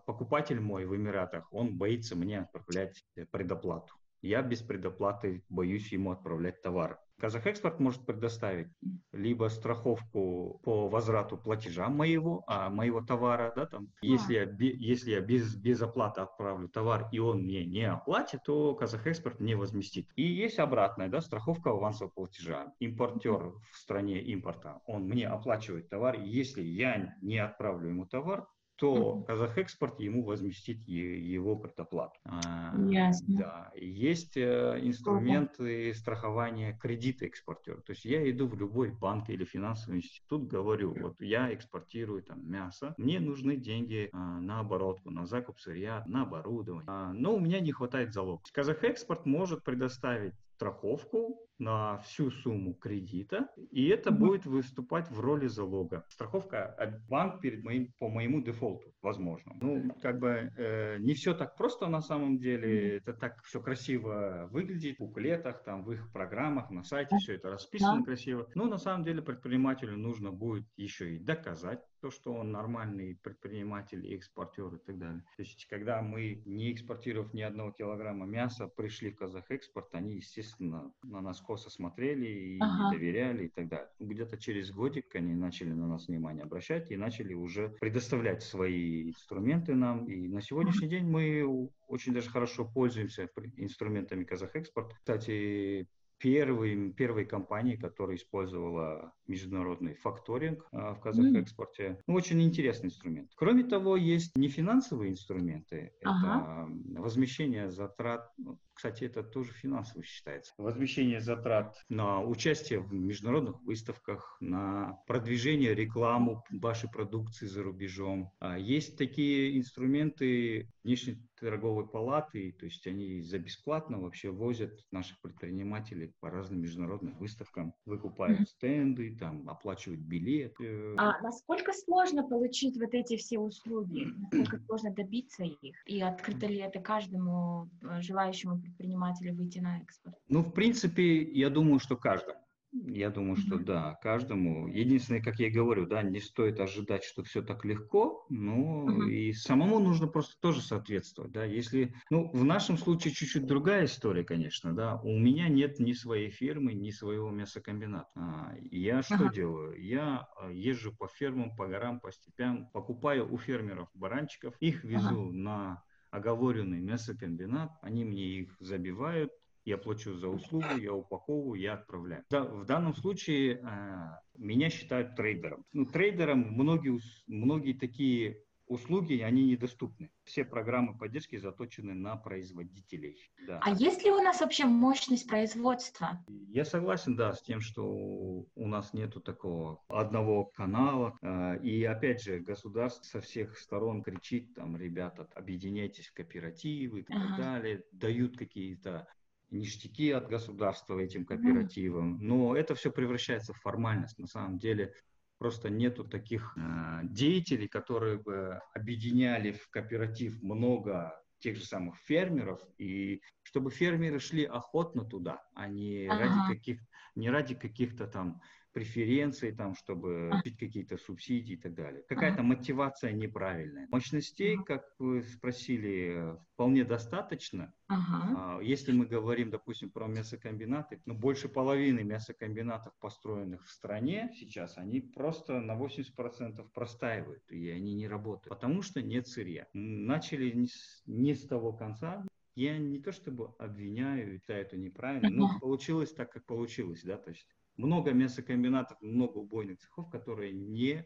покупатель 0.06 0.58
мой 0.58 0.86
в 0.86 0.96
Эмиратах, 0.96 1.52
он 1.52 1.78
боится 1.78 2.16
мне 2.16 2.40
отправлять 2.40 3.04
предоплату. 3.30 3.94
Я 4.26 4.42
без 4.42 4.60
предоплаты 4.60 5.44
боюсь 5.48 5.92
ему 5.92 6.10
отправлять 6.10 6.60
товар. 6.60 6.98
Казахэкспорт 7.18 7.78
может 7.80 8.04
предоставить 8.04 8.68
либо 9.12 9.48
страховку 9.48 10.60
по 10.64 10.88
возврату 10.88 11.38
платежа 11.38 11.88
моего, 11.88 12.44
а, 12.46 12.68
моего 12.68 13.00
товара, 13.00 13.52
да, 13.56 13.66
там, 13.66 13.88
а. 14.02 14.06
если 14.06 14.34
я, 14.34 14.42
если 14.58 15.12
я 15.12 15.20
без, 15.20 15.56
без 15.56 15.80
оплаты 15.80 16.20
отправлю 16.20 16.68
товар 16.68 17.08
и 17.12 17.18
он 17.18 17.42
мне 17.44 17.64
не 17.64 17.84
оплатит, 17.84 18.40
то 18.44 18.74
Казахэкспорт 18.74 19.40
не 19.40 19.54
возместит. 19.54 20.10
И 20.16 20.24
есть 20.24 20.58
обратная, 20.58 21.08
да, 21.08 21.20
страховка 21.20 21.70
авансового 21.70 22.10
платежа. 22.12 22.74
Импортер 22.80 23.52
в 23.70 23.76
стране 23.76 24.20
импорта, 24.20 24.80
он 24.86 25.04
мне 25.04 25.26
оплачивает 25.26 25.88
товар, 25.88 26.20
если 26.20 26.62
я 26.62 27.14
не 27.22 27.38
отправлю 27.38 27.88
ему 27.88 28.06
товар, 28.06 28.46
то 28.76 29.22
Казахэкспорт 29.26 30.00
ему 30.00 30.22
возместит 30.22 30.86
его 30.86 31.56
предоплату. 31.56 32.18
А, 32.24 32.74
Ясно. 32.88 33.38
Да. 33.38 33.72
Есть 33.74 34.36
э, 34.36 34.78
инструменты 34.82 35.94
страхования 35.94 36.78
кредита 36.80 37.26
экспортера. 37.26 37.76
То 37.80 37.92
есть 37.92 38.04
я 38.04 38.28
иду 38.30 38.46
в 38.46 38.56
любой 38.56 38.90
банк 38.90 39.30
или 39.30 39.44
финансовый 39.44 39.98
институт, 39.98 40.46
говорю, 40.46 40.94
вот 41.00 41.20
я 41.20 41.52
экспортирую 41.52 42.22
там 42.22 42.48
мясо, 42.48 42.94
мне 42.98 43.18
нужны 43.18 43.56
деньги 43.56 44.10
а, 44.12 44.40
на 44.40 44.60
оборотку, 44.60 45.10
на 45.10 45.26
закуп 45.26 45.58
сырья, 45.58 46.04
на 46.06 46.22
оборудование, 46.22 46.84
а, 46.86 47.12
но 47.12 47.34
у 47.34 47.40
меня 47.40 47.60
не 47.60 47.72
хватает 47.72 48.12
залога. 48.12 48.42
Казахэкспорт 48.52 49.26
может 49.26 49.64
предоставить 49.64 50.34
страховку 50.54 51.45
на 51.58 51.98
всю 51.98 52.30
сумму 52.30 52.74
кредита, 52.74 53.48
и 53.70 53.88
это 53.88 54.10
будет 54.10 54.46
выступать 54.46 55.10
в 55.10 55.20
роли 55.20 55.46
залога. 55.46 56.04
Страховка 56.08 56.66
от 56.66 57.06
банк 57.06 57.40
перед 57.40 57.64
моим, 57.64 57.92
по 57.98 58.08
моему 58.08 58.42
дефолту, 58.42 58.92
возможно. 59.02 59.54
Ну, 59.60 59.90
как 60.02 60.18
бы 60.18 60.52
э, 60.56 60.98
не 60.98 61.14
все 61.14 61.34
так 61.34 61.56
просто 61.56 61.88
на 61.88 62.00
самом 62.00 62.38
деле, 62.38 62.98
это 62.98 63.14
так 63.14 63.42
все 63.44 63.60
красиво 63.60 64.48
выглядит 64.50 64.96
в 64.96 65.00
буклетах, 65.00 65.62
там, 65.64 65.84
в 65.84 65.92
их 65.92 66.12
программах, 66.12 66.70
на 66.70 66.82
сайте 66.82 67.16
все 67.18 67.34
это 67.34 67.50
расписано 67.50 68.00
mm-hmm. 68.00 68.04
красиво. 68.04 68.48
Но 68.54 68.66
на 68.66 68.78
самом 68.78 69.04
деле 69.04 69.22
предпринимателю 69.22 69.96
нужно 69.96 70.32
будет 70.32 70.66
еще 70.76 71.16
и 71.16 71.18
доказать 71.18 71.80
то, 72.00 72.10
что 72.10 72.34
он 72.34 72.52
нормальный 72.52 73.18
предприниматель 73.22 74.14
экспортер 74.14 74.74
и 74.74 74.78
так 74.78 74.98
далее. 74.98 75.22
То 75.36 75.42
есть, 75.42 75.66
когда 75.68 76.02
мы, 76.02 76.42
не 76.44 76.72
экспортировав 76.72 77.32
ни 77.34 77.42
одного 77.42 77.72
килограмма 77.72 78.26
мяса, 78.26 78.68
пришли 78.68 79.10
в 79.10 79.16
Казахэкспорт, 79.16 79.94
они, 79.94 80.16
естественно, 80.16 80.92
на 81.02 81.20
нас 81.20 81.40
косо 81.46 81.70
смотрели 81.70 82.26
и 82.26 82.58
ага. 82.60 82.90
не 82.90 82.98
доверяли 82.98 83.44
и 83.46 83.48
так 83.48 83.68
далее. 83.68 83.88
Где-то 84.00 84.36
через 84.36 84.70
годик 84.70 85.14
они 85.14 85.34
начали 85.34 85.70
на 85.70 85.86
нас 85.86 86.08
внимание 86.08 86.44
обращать 86.44 86.90
и 86.90 86.96
начали 86.96 87.34
уже 87.34 87.68
предоставлять 87.80 88.42
свои 88.42 89.08
инструменты 89.10 89.74
нам. 89.74 90.06
И 90.06 90.28
на 90.28 90.42
сегодняшний 90.42 90.88
день 90.88 91.06
мы 91.06 91.70
очень 91.88 92.12
даже 92.12 92.30
хорошо 92.30 92.64
пользуемся 92.64 93.28
инструментами 93.56 94.24
Казахэкспорт. 94.24 94.92
Кстати, 94.94 95.88
первой, 96.18 96.92
первой 96.92 97.24
компанией, 97.24 97.76
которая 97.76 98.16
использовала 98.16 99.12
международный 99.26 99.94
факторинг 99.94 100.66
а, 100.72 100.94
в 100.94 101.00
Казахэкспорте. 101.00 101.82
Mm. 101.82 102.00
Ну, 102.06 102.14
очень 102.14 102.42
интересный 102.42 102.86
инструмент. 102.86 103.30
Кроме 103.36 103.64
того, 103.64 103.96
есть 103.96 104.34
нефинансовые 104.36 105.10
инструменты. 105.10 105.92
Ага. 106.04 106.68
Это 106.90 107.02
возмещение 107.02 107.70
затрат. 107.70 108.32
Ну, 108.38 108.58
кстати, 108.76 109.04
это 109.04 109.22
тоже 109.22 109.52
финансово 109.52 110.04
считается. 110.04 110.52
Возмещение 110.58 111.20
затрат 111.20 111.82
на 111.88 112.22
участие 112.22 112.80
в 112.80 112.92
международных 112.92 113.62
выставках, 113.62 114.36
на 114.40 114.98
продвижение, 115.06 115.74
рекламу 115.74 116.44
вашей 116.50 116.90
продукции 116.90 117.46
за 117.46 117.62
рубежом. 117.62 118.30
А, 118.38 118.58
есть 118.58 118.98
такие 118.98 119.56
инструменты 119.56 120.68
внешней 120.84 121.18
торговой 121.40 121.86
палаты, 121.86 122.54
то 122.58 122.66
есть 122.66 122.86
они 122.86 123.20
за 123.20 123.38
бесплатно 123.38 123.98
вообще 124.00 124.30
возят 124.30 124.72
наших 124.90 125.20
предпринимателей 125.20 126.14
по 126.20 126.30
разным 126.30 126.60
международным 126.60 127.16
выставкам, 127.18 127.74
выкупают 127.84 128.48
стенды, 128.48 129.16
там 129.16 129.48
оплачивают 129.48 130.00
билеты. 130.00 130.94
А 130.96 131.20
насколько 131.22 131.72
сложно 131.72 132.26
получить 132.26 132.78
вот 132.78 132.94
эти 132.94 133.16
все 133.16 133.38
услуги? 133.38 134.06
Насколько 134.32 134.64
сложно 134.66 134.92
добиться 134.92 135.44
их? 135.44 135.76
И 135.86 136.00
открыто 136.00 136.46
ли 136.46 136.58
это 136.58 136.80
каждому 136.80 137.68
э, 137.82 138.00
желающему 138.00 138.62
предпринимателю 138.66 139.34
выйти 139.34 139.58
на 139.58 139.78
экспорт? 139.80 140.16
Ну, 140.28 140.42
в 140.42 140.52
принципе, 140.52 141.22
я 141.22 141.50
думаю, 141.50 141.78
что 141.78 141.96
каждому. 141.96 142.40
Я 142.72 143.10
думаю, 143.10 143.36
что 143.36 143.58
да, 143.58 143.98
каждому. 144.02 144.68
Единственное, 144.68 145.22
как 145.22 145.38
я 145.38 145.46
и 145.46 145.50
говорю, 145.50 145.86
да, 145.86 146.02
не 146.02 146.20
стоит 146.20 146.60
ожидать, 146.60 147.04
что 147.04 147.22
все 147.22 147.42
так 147.42 147.64
легко, 147.64 148.26
но 148.28 148.86
uh-huh. 148.86 149.10
и 149.10 149.32
самому 149.32 149.78
нужно 149.78 150.08
просто 150.08 150.34
тоже 150.40 150.60
соответствовать, 150.60 151.32
да. 151.32 151.44
Если, 151.44 151.94
ну, 152.10 152.30
в 152.32 152.44
нашем 152.44 152.76
случае 152.76 153.14
чуть-чуть 153.14 153.46
другая 153.46 153.86
история, 153.86 154.24
конечно, 154.24 154.74
да. 154.74 155.00
У 155.02 155.16
меня 155.16 155.48
нет 155.48 155.78
ни 155.78 155.92
своей 155.92 156.30
фирмы, 156.30 156.74
ни 156.74 156.90
своего 156.90 157.30
мясокомбината. 157.30 158.10
А, 158.14 158.54
я 158.60 159.02
что 159.02 159.14
uh-huh. 159.14 159.34
делаю? 159.34 159.82
Я 159.82 160.28
а, 160.36 160.50
езжу 160.50 160.94
по 160.94 161.08
фермам, 161.08 161.56
по 161.56 161.66
горам, 161.66 162.00
по 162.00 162.12
степям, 162.12 162.68
покупаю 162.72 163.32
у 163.32 163.38
фермеров 163.38 163.88
баранчиков, 163.94 164.54
их 164.60 164.84
везу 164.84 165.30
uh-huh. 165.30 165.32
на 165.32 165.82
оговоренный 166.10 166.80
мясокомбинат, 166.80 167.70
они 167.82 168.04
мне 168.04 168.40
их 168.40 168.56
забивают, 168.60 169.30
я 169.66 169.78
плачу 169.78 170.14
за 170.14 170.28
услугу, 170.28 170.76
я 170.80 170.94
упаковываю, 170.94 171.60
я 171.60 171.74
отправляю. 171.74 172.24
Да, 172.30 172.44
в 172.44 172.64
данном 172.66 172.94
случае 172.94 173.56
э, 173.56 174.08
меня 174.38 174.70
считают 174.70 175.16
трейдером. 175.16 175.64
Ну, 175.72 175.86
трейдерам 175.86 176.40
многие, 176.52 177.00
многие 177.26 177.72
такие 177.72 178.45
услуги, 178.66 179.20
они 179.20 179.44
недоступны. 179.46 180.10
Все 180.24 180.44
программы 180.44 180.96
поддержки 180.96 181.36
заточены 181.36 181.94
на 181.94 182.16
производителей. 182.16 183.30
Да. 183.46 183.60
А 183.62 183.70
есть 183.70 184.04
ли 184.04 184.10
у 184.10 184.20
нас 184.20 184.40
вообще 184.40 184.64
мощность 184.64 185.28
производства? 185.28 186.24
Я 186.48 186.64
согласен, 186.64 187.16
да, 187.16 187.32
с 187.32 187.42
тем, 187.42 187.60
что 187.60 187.86
у 187.86 188.66
нас 188.66 188.92
нету 188.92 189.20
такого 189.20 189.82
одного 189.88 190.46
канала. 190.46 191.16
Э, 191.22 191.58
и 191.62 191.84
опять 191.84 192.22
же, 192.22 192.40
государство 192.40 193.04
со 193.04 193.20
всех 193.20 193.58
сторон 193.58 194.02
кричит, 194.02 194.54
там, 194.54 194.76
ребята, 194.76 195.28
объединяйтесь 195.34 196.08
в 196.08 196.14
кооперативы 196.14 197.00
и 197.00 197.02
так 197.02 197.16
ага. 197.16 197.36
далее, 197.36 197.84
дают 197.92 198.36
какие-то 198.36 199.06
ништяки 199.50 200.10
от 200.10 200.28
государства 200.28 200.98
этим 200.98 201.24
кооперативам, 201.24 202.18
но 202.20 202.56
это 202.56 202.74
все 202.74 202.90
превращается 202.90 203.52
в 203.52 203.60
формальность. 203.60 204.18
На 204.18 204.26
самом 204.26 204.58
деле 204.58 204.92
просто 205.38 205.70
нету 205.70 206.04
таких 206.04 206.56
э, 206.56 207.00
деятелей, 207.04 207.68
которые 207.68 208.18
бы 208.18 208.60
объединяли 208.74 209.52
в 209.52 209.68
кооператив 209.70 210.42
много 210.42 211.20
тех 211.38 211.56
же 211.56 211.64
самых 211.64 211.96
фермеров, 211.98 212.60
и 212.78 213.20
чтобы 213.42 213.70
фермеры 213.70 214.18
шли 214.18 214.44
охотно 214.44 215.04
туда, 215.04 215.42
а 215.54 215.68
не 215.68 216.06
ага. 216.06 216.24
ради 216.24 216.54
каких 216.54 216.80
не 217.14 217.30
ради 217.30 217.54
каких-то 217.54 218.06
там 218.06 218.40
преференций, 218.76 219.52
там, 219.52 219.74
чтобы 219.74 220.28
купить 220.30 220.58
какие-то 220.58 220.98
субсидии 220.98 221.54
и 221.54 221.56
так 221.56 221.72
далее. 221.74 222.04
Какая-то 222.10 222.42
мотивация 222.42 223.10
неправильная. 223.10 223.88
Мощностей, 223.90 224.58
как 224.62 224.84
вы 224.98 225.22
спросили, 225.22 226.36
вполне 226.52 226.84
достаточно. 226.84 227.72
Ага. 227.86 228.58
А, 228.58 228.60
если 228.60 228.92
мы 228.92 229.06
говорим, 229.06 229.48
допустим, 229.48 229.90
про 229.90 230.08
мясокомбинаты, 230.08 231.00
ну, 231.06 231.14
больше 231.14 231.48
половины 231.48 232.04
мясокомбинатов, 232.04 232.92
построенных 233.00 233.64
в 233.64 233.70
стране 233.70 234.30
сейчас, 234.34 234.76
они 234.76 235.00
просто 235.00 235.58
на 235.58 235.74
80% 235.74 236.68
простаивают, 236.74 237.50
и 237.50 237.70
они 237.70 237.94
не 237.94 238.06
работают, 238.06 238.50
потому 238.50 238.82
что 238.82 239.00
нет 239.00 239.26
сырья. 239.26 239.68
Начали 239.72 240.50
не 240.50 240.66
с, 240.66 241.02
не 241.06 241.34
с 241.34 241.46
того 241.46 241.72
конца, 241.72 242.26
я 242.56 242.78
не 242.78 242.98
то 242.98 243.12
чтобы 243.12 243.54
обвиняю, 243.58 244.40
это 244.48 244.76
неправильно, 244.76 245.30
но 245.30 245.58
получилось 245.60 246.12
так, 246.12 246.32
как 246.32 246.44
получилось, 246.44 247.02
да, 247.04 247.16
то 247.16 247.30
есть 247.30 247.46
много 247.76 248.12
мясокомбинатов, 248.12 249.00
много 249.00 249.38
убойных 249.38 249.78
цехов, 249.78 250.10
которые 250.10 250.52
не 250.52 251.04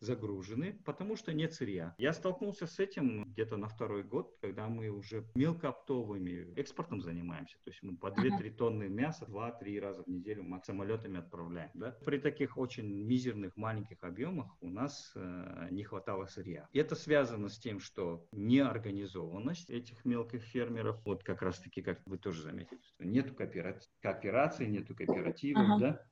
загружены, 0.00 0.80
потому 0.84 1.16
что 1.16 1.32
нет 1.32 1.54
сырья. 1.54 1.94
Я 1.98 2.12
столкнулся 2.12 2.66
с 2.66 2.78
этим 2.78 3.24
где-то 3.24 3.56
на 3.56 3.68
второй 3.68 4.02
год, 4.02 4.36
когда 4.40 4.68
мы 4.68 4.88
уже 4.88 5.24
мелкооптовыми 5.34 6.54
экспортом 6.56 7.00
занимаемся. 7.00 7.56
То 7.64 7.70
есть 7.70 7.82
мы 7.82 7.96
по 7.96 8.08
2-3 8.08 8.50
тонны 8.50 8.88
мяса 8.88 9.24
2-3 9.26 9.80
раза 9.80 10.02
в 10.02 10.08
неделю 10.08 10.44
мы 10.44 10.60
самолетами 10.64 11.18
отправляем. 11.18 11.70
Да? 11.74 11.96
При 12.04 12.18
таких 12.18 12.56
очень 12.58 12.88
мизерных 12.88 13.56
маленьких 13.56 14.02
объемах 14.02 14.56
у 14.60 14.68
нас 14.68 15.12
э, 15.14 15.68
не 15.70 15.84
хватало 15.84 16.26
сырья. 16.26 16.68
И 16.72 16.78
это 16.78 16.94
связано 16.94 17.48
с 17.48 17.58
тем, 17.58 17.80
что 17.80 18.26
неорганизованность 18.32 19.70
этих 19.70 20.04
мелких 20.04 20.42
фермеров, 20.42 21.00
вот 21.04 21.24
как 21.24 21.42
раз 21.42 21.58
таки, 21.58 21.82
как 21.82 22.00
вы 22.06 22.18
тоже 22.18 22.42
заметили, 22.42 22.80
что 22.82 23.04
нету 23.04 23.34
кооперации, 23.34 23.90
кооперации 24.00 24.66
нету 24.66 24.94
кооперативов, 24.94 25.64
ага. 25.64 25.78
да, 25.78 26.02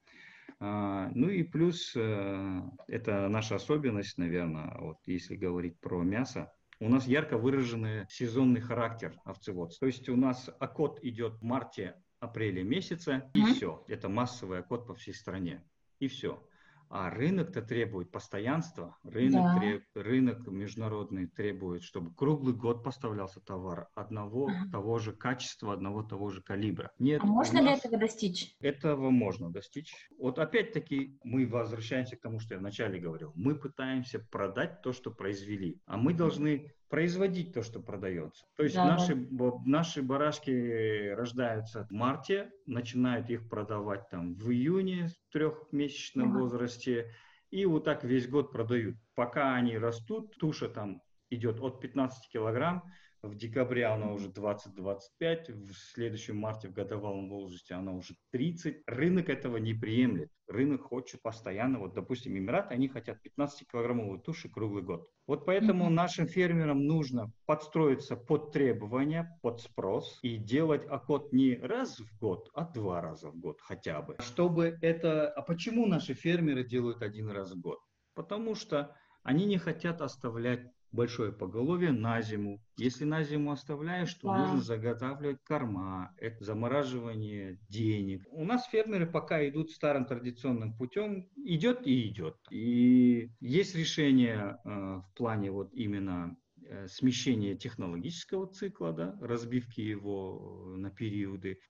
ну 0.59 1.29
и 1.29 1.43
плюс, 1.43 1.93
э, 1.97 2.63
это 2.89 3.29
наша 3.29 3.57
особенность, 3.57 4.17
наверное, 4.17 4.75
вот 4.79 4.99
если 5.07 5.37
говорить 5.37 5.79
про 5.81 6.03
мясо, 6.03 6.53
у 6.81 6.89
нас 6.89 7.07
ярко 7.07 7.39
выраженный 7.39 8.07
сезонный 8.09 8.61
характер 8.61 9.19
овцеводства. 9.25 9.81
То 9.81 9.87
есть 9.87 10.09
у 10.09 10.17
нас 10.17 10.51
окот 10.59 10.99
идет 11.03 11.37
в 11.37 11.43
марте-апреле 11.43 12.63
месяце, 12.63 13.31
и 13.35 13.41
mm-hmm. 13.41 13.55
все. 13.55 13.85
Это 13.89 14.09
массовый 14.09 14.59
окот 14.59 14.87
по 14.87 14.95
всей 14.95 15.15
стране. 15.15 15.63
И 16.01 16.09
все. 16.09 16.43
А 16.89 17.11
рынок-то 17.11 17.63
требует 17.63 18.11
постоянства, 18.11 18.97
рынок, 19.03 19.43
да. 19.43 19.59
треб, 19.59 19.83
рынок 19.95 20.47
международный 20.47 21.27
требует, 21.27 21.83
чтобы 21.83 22.15
круглый 22.15 22.55
год 22.55 22.85
поставлялся 22.85 23.41
товар 23.41 23.89
одного 23.95 24.51
uh 24.51 24.71
того 24.71 24.99
же 24.99 25.13
качества, 25.13 25.73
одного 25.73 26.03
того 26.03 26.31
же 26.31 26.43
калибра. 26.43 26.91
Нет, 26.99 27.21
а 27.23 27.27
можно 27.27 27.59
ли 27.59 27.71
этого 27.71 27.97
достичь? 27.97 28.55
Этого 28.61 29.11
можно 29.11 29.51
достичь. 29.51 29.95
Вот 30.19 30.39
опять-таки 30.39 31.19
мы 31.25 31.47
возвращаемся 31.47 32.17
к 32.17 32.21
тому, 32.21 32.41
что 32.41 32.55
я 32.55 32.61
вначале 32.61 32.99
говорил. 32.99 33.33
Мы 33.35 33.55
пытаемся 33.55 34.19
продать 34.19 34.83
то, 34.83 34.93
что 34.93 35.11
произвели, 35.11 35.81
а 35.87 35.97
мы 35.97 36.15
должны 36.15 36.73
производить 36.89 37.53
то, 37.53 37.63
что 37.63 37.81
продается. 37.81 38.47
То 38.57 38.63
есть 38.63 38.77
да. 38.77 38.85
наши, 38.85 39.29
наши 39.65 40.03
барашки 40.03 41.11
рождаются 41.11 41.85
в 41.85 41.91
марте, 41.91 42.51
начинают 42.67 43.29
их 43.31 43.49
продавать 43.49 44.09
там 44.09 44.35
в 44.35 44.51
июне 44.51 45.09
в 45.09 45.33
трехмесячном 45.33 46.31
ага. 46.31 46.39
возрасте, 46.39 47.13
и 47.51 47.65
вот 47.67 47.85
так 47.85 48.05
весь 48.05 48.29
год 48.29 48.53
продают. 48.53 48.97
Пока 49.15 49.55
они 49.55 49.79
растут, 49.79 50.37
туша 50.39 50.69
там 50.69 51.01
идет 51.31 51.61
от 51.61 51.81
15 51.81 52.31
килограмм, 52.31 52.85
в 53.27 53.37
декабре 53.37 53.87
она 53.87 54.13
уже 54.13 54.29
20-25, 54.29 55.53
в 55.53 55.73
следующем 55.75 56.37
марте 56.39 56.69
в 56.69 56.73
годовалом 56.73 57.29
возрасте 57.29 57.75
она 57.75 57.93
уже 57.93 58.15
30. 58.33 58.83
Рынок 58.87 59.29
этого 59.29 59.57
не 59.57 59.75
приемлет. 59.75 60.31
Рынок 60.47 60.83
хочет 60.83 61.23
постоянно, 61.23 61.81
вот, 61.81 61.95
допустим, 61.95 62.39
Эмираты, 62.39 62.75
они 62.75 62.89
хотят 62.89 63.19
15-килограммовую 63.27 64.21
туши 64.21 64.49
круглый 64.49 64.83
год. 64.83 65.09
Вот 65.27 65.45
поэтому 65.45 65.87
mm-hmm. 65.87 65.95
нашим 65.95 66.27
фермерам 66.29 66.87
нужно 66.87 67.33
подстроиться 67.47 68.17
под 68.17 68.53
требования, 68.53 69.39
под 69.43 69.61
спрос 69.61 70.21
и 70.23 70.37
делать 70.37 70.87
окот 70.87 71.33
не 71.33 71.57
раз 71.57 71.99
в 71.99 72.19
год, 72.19 72.49
а 72.55 72.65
два 72.65 73.01
раза 73.01 73.31
в 73.31 73.37
год 73.37 73.61
хотя 73.61 74.03
бы. 74.03 74.17
Чтобы 74.21 74.79
это... 74.83 75.29
А 75.29 75.43
почему 75.43 75.87
наши 75.87 76.15
фермеры 76.15 76.63
делают 76.65 77.03
один 77.03 77.29
раз 77.29 77.53
в 77.53 77.61
год? 77.61 77.81
Потому 78.15 78.55
что 78.55 78.97
они 79.25 79.45
не 79.45 79.59
хотят 79.59 80.01
оставлять 80.01 80.71
большое 80.97 81.33
поголовье 81.33 81.93
на 81.93 82.21
зиму. 82.23 82.61
Если 82.77 83.05
на 83.05 83.23
зиму 83.23 83.53
оставляешь, 83.53 84.13
то 84.15 84.29
да. 84.29 84.39
нужно 84.39 84.63
заготавливать 84.63 85.45
корма, 85.45 86.13
это 86.17 86.43
замораживание 86.43 87.61
денег. 87.69 88.23
У 88.31 88.45
нас 88.45 88.67
фермеры 88.67 89.07
пока 89.07 89.47
идут 89.49 89.71
старым 89.71 90.07
традиционным 90.07 90.77
путем, 90.77 91.29
идет 91.37 91.87
и 91.87 92.09
идет. 92.09 92.37
И 92.51 93.31
есть 93.41 93.77
решение 93.77 94.59
э, 94.65 94.69
в 94.69 95.13
плане 95.15 95.53
вот 95.53 95.73
именно 95.75 96.37
э, 96.65 96.89
смещения 96.89 97.55
технологического 97.55 98.49
цикла, 98.49 98.93
да, 98.93 99.17
разбивки 99.21 99.81
его 99.81 100.75
на 100.77 100.91
периоды. 100.91 101.61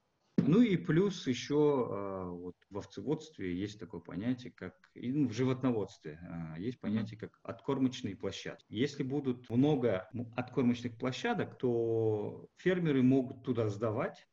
Ну 0.46 0.62
и 0.62 0.76
плюс 0.76 1.26
еще 1.26 1.88
а, 1.90 2.30
вот 2.30 2.56
в 2.70 2.78
овцеводстве 2.78 3.54
есть 3.54 3.78
такое 3.78 4.00
понятие, 4.00 4.52
как 4.52 4.74
и 4.94 5.12
ну, 5.12 5.28
в 5.28 5.32
животноводстве 5.32 6.18
а, 6.22 6.58
есть 6.58 6.80
понятие, 6.80 7.18
как 7.18 7.38
откормочные 7.42 8.16
площадки. 8.16 8.66
Если 8.68 9.02
будут 9.02 9.48
много 9.50 10.08
откормочных 10.34 10.96
площадок, 10.96 11.58
то 11.58 12.48
фермеры 12.56 13.02
могут 13.02 13.44
туда 13.44 13.68
сдавать 13.68 14.26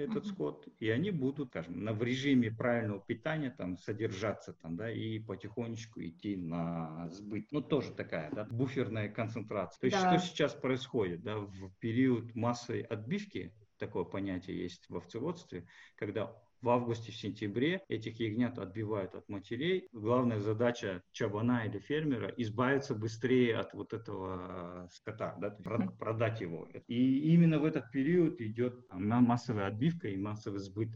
этот 0.00 0.26
скот, 0.26 0.66
и 0.78 0.88
они 0.88 1.10
будут, 1.10 1.48
скажем, 1.48 1.84
на, 1.84 1.92
в 1.92 2.02
режиме 2.02 2.50
правильного 2.50 3.00
питания 3.00 3.50
там 3.50 3.76
содержаться 3.78 4.52
там, 4.54 4.76
да, 4.76 4.90
и 4.90 5.18
потихонечку 5.18 6.00
идти 6.00 6.36
на 6.36 7.08
сбыт. 7.10 7.46
Ну, 7.50 7.60
тоже 7.60 7.92
такая, 7.92 8.30
да, 8.30 8.44
буферная 8.44 9.08
концентрация. 9.08 9.80
То 9.80 9.86
есть, 9.86 10.02
да. 10.02 10.18
что 10.18 10.26
сейчас 10.26 10.54
происходит, 10.54 11.22
да, 11.22 11.38
в 11.38 11.70
период 11.78 12.34
массовой 12.34 12.82
отбивки 12.82 13.52
такое 13.80 14.04
понятие 14.04 14.62
есть 14.62 14.88
в 14.88 14.96
овцеводстве, 14.96 15.66
когда 15.96 16.32
в 16.60 16.68
августе, 16.68 17.10
в 17.10 17.16
сентябре 17.16 17.82
этих 17.88 18.20
ягнят 18.20 18.58
отбивают 18.58 19.14
от 19.14 19.26
матерей. 19.30 19.88
Главная 19.92 20.40
задача 20.40 21.02
чабана 21.10 21.64
или 21.64 21.78
фермера 21.78 22.28
избавиться 22.36 22.94
быстрее 22.94 23.56
от 23.56 23.72
вот 23.72 23.94
этого 23.94 24.86
скота, 24.92 25.36
да, 25.40 25.50
продать 25.98 26.42
его. 26.42 26.68
И 26.86 27.32
именно 27.32 27.58
в 27.58 27.64
этот 27.64 27.90
период 27.90 28.40
идет 28.42 28.84
массовая 28.92 29.68
отбивка 29.68 30.08
и 30.08 30.18
массовый 30.18 30.60
сбыт 30.60 30.90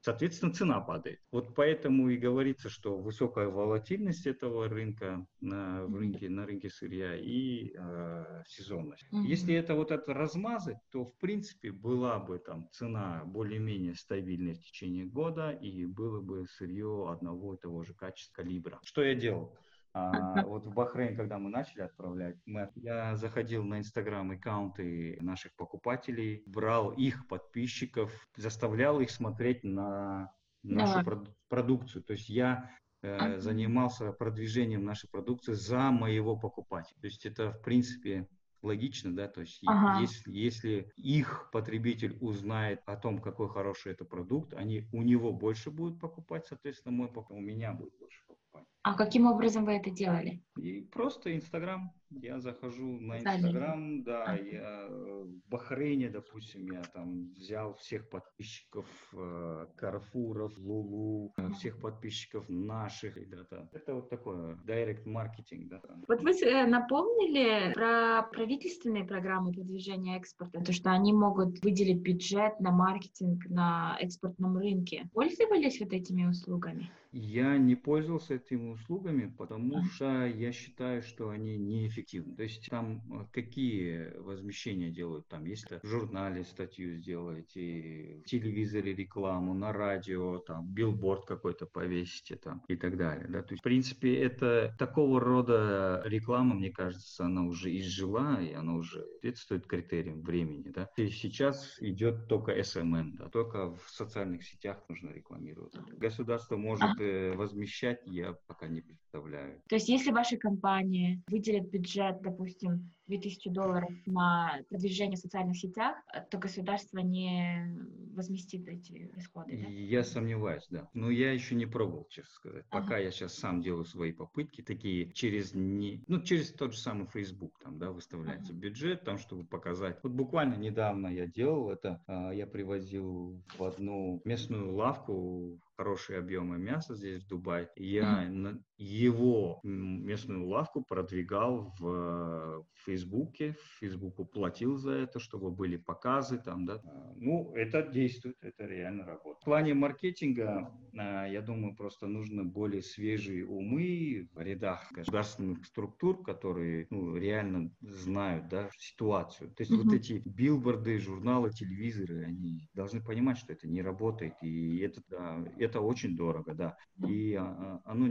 соответственно, 0.00 0.52
цена 0.52 0.80
падает. 0.80 1.20
Вот 1.30 1.54
поэтому 1.54 2.08
и 2.08 2.16
говорится, 2.16 2.68
что 2.68 2.96
высокая 2.96 3.48
волатильность 3.48 4.26
этого 4.26 4.68
рынка 4.68 5.26
на, 5.40 5.84
в 5.86 5.96
рынке, 5.96 6.28
на 6.28 6.46
рынке 6.46 6.70
сырья 6.70 7.16
и 7.16 7.72
э, 7.74 8.42
сезонность. 8.46 9.06
Mm-hmm. 9.12 9.26
Если 9.26 9.54
это 9.54 9.74
вот 9.74 9.90
это 9.90 10.14
размазать, 10.14 10.78
то, 10.90 11.04
в 11.04 11.16
принципе, 11.18 11.72
была 11.72 12.18
бы 12.18 12.38
там 12.38 12.68
цена 12.72 13.22
более-менее 13.24 13.94
стабильная 13.94 14.54
в 14.54 14.60
течение 14.60 15.06
года 15.06 15.50
и 15.50 15.86
было 15.86 16.20
бы 16.20 16.46
сырье 16.48 17.08
одного 17.10 17.54
и 17.54 17.58
того 17.58 17.82
же 17.84 17.94
качества, 17.94 18.42
калибра. 18.42 18.80
Что 18.84 19.02
я 19.02 19.14
делал? 19.14 19.56
А, 19.92 20.44
вот 20.44 20.66
в 20.66 20.72
Бахрейн, 20.72 21.16
когда 21.16 21.38
мы 21.38 21.50
начали 21.50 21.82
отправлять, 21.82 22.36
мы, 22.46 22.70
я 22.76 23.16
заходил 23.16 23.64
на 23.64 23.78
инстаграм 23.78 24.30
аккаунты 24.30 25.18
наших 25.20 25.54
покупателей, 25.56 26.42
брал 26.46 26.92
их 26.92 27.26
подписчиков, 27.26 28.12
заставлял 28.36 29.00
их 29.00 29.10
смотреть 29.10 29.64
на 29.64 30.32
нашу 30.62 31.04
да. 31.04 31.24
продукцию. 31.48 32.04
То 32.04 32.12
есть 32.12 32.28
я 32.28 32.70
э, 33.02 33.38
занимался 33.38 34.12
продвижением 34.12 34.84
нашей 34.84 35.08
продукции 35.10 35.54
за 35.54 35.90
моего 35.90 36.36
покупателя. 36.36 37.00
То 37.00 37.06
есть 37.06 37.26
это, 37.26 37.52
в 37.52 37.62
принципе, 37.62 38.28
логично, 38.62 39.14
да, 39.14 39.28
то 39.28 39.40
есть 39.40 39.60
ага. 39.66 40.00
если, 40.00 40.30
если 40.30 40.92
их 40.96 41.48
потребитель 41.50 42.16
узнает 42.20 42.82
о 42.86 42.96
том, 42.96 43.20
какой 43.20 43.48
хороший 43.48 43.92
это 43.92 44.04
продукт, 44.04 44.52
они 44.54 44.86
у 44.92 45.02
него 45.02 45.32
больше 45.32 45.70
будут 45.70 46.00
покупать, 46.00 46.46
соответственно, 46.46 46.94
мой 46.94 47.10
у 47.30 47.40
меня 47.40 47.72
будет 47.72 47.96
больше 47.98 48.20
покупать. 48.26 48.66
А 48.82 48.94
каким 48.94 49.26
образом 49.26 49.66
вы 49.66 49.72
это 49.72 49.90
делали? 49.90 50.42
И 50.56 50.80
просто 50.80 51.34
Инстаграм. 51.34 51.92
Я 52.10 52.40
захожу 52.40 52.98
на 52.98 53.18
Инстаграм, 53.20 54.02
да, 54.02 54.24
а. 54.24 54.36
я 54.36 54.88
в 54.88 55.28
Бахрейне, 55.48 56.10
допустим, 56.10 56.66
я 56.72 56.82
там 56.82 57.32
взял 57.34 57.74
всех 57.74 58.08
подписчиков 58.08 58.86
э, 59.12 59.66
Карфуров, 59.76 60.58
Лулу, 60.58 61.32
э, 61.36 61.50
всех 61.50 61.80
подписчиков 61.80 62.48
наших 62.48 63.16
ребята. 63.16 63.68
Это 63.72 63.94
вот 63.94 64.10
такое 64.10 64.58
директ 64.66 65.06
маркетинг, 65.06 65.68
да. 65.68 65.80
Вот 66.08 66.20
вы 66.22 66.32
э, 66.32 66.66
напомнили 66.66 67.72
про 67.74 68.24
правительственные 68.32 69.04
программы 69.04 69.52
продвижения 69.52 70.16
экспорта, 70.18 70.64
то, 70.64 70.72
что 70.72 70.90
они 70.90 71.12
могут 71.12 71.62
выделить 71.62 72.00
бюджет 72.00 72.58
на 72.58 72.72
маркетинг 72.72 73.44
на 73.48 73.96
экспортном 74.00 74.58
рынке. 74.58 75.08
Пользовались 75.12 75.78
вот 75.78 75.92
этими 75.92 76.24
услугами? 76.24 76.90
Я 77.12 77.56
не 77.56 77.74
пользовался 77.74 78.34
этими 78.34 78.69
услугами, 78.72 79.32
потому 79.36 79.84
что 79.84 80.26
я 80.26 80.52
считаю, 80.52 81.02
что 81.02 81.30
они 81.30 81.56
неэффективны. 81.58 82.36
То 82.36 82.42
есть 82.42 82.68
там 82.68 83.02
э, 83.12 83.26
какие 83.32 84.16
возмещения 84.18 84.90
делают? 84.90 85.28
Там, 85.28 85.44
если 85.44 85.80
в 85.82 85.86
журнале 85.86 86.44
статью 86.44 86.96
сделаете, 86.96 88.22
в 88.24 88.28
телевизоре 88.28 88.94
рекламу, 88.94 89.54
на 89.54 89.72
радио, 89.72 90.38
там, 90.38 90.66
билборд 90.66 91.26
какой-то 91.26 91.66
повесите 91.66 92.36
там 92.36 92.62
и 92.68 92.76
так 92.76 92.96
далее. 92.96 93.26
Да? 93.28 93.42
То 93.42 93.52
есть, 93.52 93.60
в 93.60 93.64
принципе, 93.64 94.14
это 94.16 94.74
такого 94.78 95.20
рода 95.20 96.02
реклама, 96.04 96.54
мне 96.54 96.70
кажется, 96.70 97.24
она 97.24 97.44
уже 97.44 97.76
изжила, 97.76 98.40
и 98.42 98.52
она 98.52 98.74
уже 98.74 99.06
соответствует 99.20 99.66
критериям 99.66 100.22
времени. 100.22 100.68
Да? 100.68 100.88
И 100.96 101.08
сейчас 101.08 101.76
идет 101.80 102.26
только 102.28 102.58
SMM, 102.58 103.16
да? 103.16 103.28
только 103.28 103.74
в 103.74 103.88
социальных 103.88 104.44
сетях 104.44 104.82
нужно 104.88 105.10
рекламировать. 105.10 105.74
Государство 105.98 106.56
может 106.56 107.00
э, 107.00 107.34
возмещать, 107.36 108.00
я 108.06 108.32
пока 108.46 108.59
не 108.66 108.80
представляю. 108.80 109.60
То 109.68 109.76
есть 109.76 109.88
если 109.88 110.10
ваша 110.10 110.36
компания 110.36 111.22
выделит 111.28 111.70
бюджет, 111.70 112.20
допустим, 112.22 112.90
2000 113.10 113.50
долларов 113.50 113.90
на 114.06 114.60
продвижение 114.68 115.16
в 115.16 115.20
социальных 115.20 115.56
сетях, 115.56 115.96
то 116.30 116.38
государство 116.38 116.98
не 116.98 117.76
возместит 118.14 118.68
эти 118.68 119.10
расходы, 119.14 119.58
да? 119.62 119.68
Я 119.68 120.04
сомневаюсь, 120.04 120.66
да. 120.70 120.88
Но 120.94 121.10
я 121.10 121.32
еще 121.32 121.54
не 121.54 121.66
пробовал, 121.66 122.06
честно 122.08 122.32
сказать. 122.32 122.64
Ага. 122.70 122.82
Пока 122.82 122.98
я 122.98 123.10
сейчас 123.10 123.34
сам 123.34 123.62
делаю 123.62 123.84
свои 123.84 124.12
попытки, 124.12 124.62
такие 124.62 125.12
через 125.12 125.54
не, 125.54 126.04
ну, 126.06 126.22
через 126.22 126.52
тот 126.52 126.72
же 126.72 126.78
самый 126.78 127.06
Facebook, 127.08 127.58
там, 127.62 127.78
да, 127.78 127.90
выставляется 127.90 128.52
ага. 128.52 128.60
бюджет, 128.60 129.04
там, 129.04 129.18
чтобы 129.18 129.44
показать. 129.44 129.98
Вот 130.02 130.12
буквально 130.12 130.54
недавно 130.54 131.08
я 131.08 131.26
делал 131.26 131.70
это, 131.70 132.02
а, 132.06 132.30
я 132.30 132.46
привозил 132.46 133.42
в 133.58 133.64
одну 133.64 134.22
местную 134.24 134.72
лавку 134.74 135.60
хорошие 135.80 136.18
объемы 136.18 136.58
мяса 136.58 136.94
здесь 136.94 137.22
в 137.22 137.28
Дубае. 137.28 137.70
Я 137.74 138.24
mm-hmm. 138.24 138.62
Его 138.80 139.60
местную 139.62 140.46
лавку 140.46 140.82
продвигал 140.82 141.74
в 141.78 142.64
Фейсбуке, 142.84 143.54
Фейсбуку 143.78 144.24
платил 144.24 144.76
за 144.76 144.92
это, 144.92 145.20
чтобы 145.20 145.50
были 145.50 145.76
показы 145.76 146.38
там, 146.38 146.64
да. 146.64 146.80
Ну, 147.16 147.52
это 147.54 147.82
действует, 147.82 148.36
это 148.40 148.64
реально 148.64 149.04
работает. 149.04 149.42
В 149.42 149.44
плане 149.44 149.74
маркетинга, 149.74 150.72
а, 150.96 151.26
я 151.26 151.42
думаю, 151.42 151.76
просто 151.76 152.06
нужно 152.06 152.44
более 152.44 152.82
свежие 152.82 153.46
умы 153.46 154.28
в 154.32 154.40
рядах 154.40 154.90
государственных 154.92 155.64
структур, 155.66 156.22
которые 156.22 156.86
ну, 156.90 157.16
реально 157.16 157.70
знают 157.80 158.48
да, 158.48 158.70
ситуацию. 158.78 159.50
То 159.50 159.62
есть 159.62 159.72
mm-hmm. 159.72 159.84
вот 159.84 159.92
эти 159.92 160.22
билборды, 160.24 160.98
журналы, 160.98 161.50
телевизоры, 161.50 162.24
они 162.24 162.68
должны 162.74 163.02
понимать, 163.02 163.38
что 163.38 163.52
это 163.52 163.68
не 163.68 163.82
работает, 163.82 164.34
и 164.42 164.78
это, 164.78 165.02
да, 165.08 165.44
это 165.58 165.80
очень 165.80 166.16
дорого, 166.16 166.54
да, 166.54 166.76
и 167.06 167.34
а, 167.34 167.44
а, 167.44 167.80
оно 167.84 168.06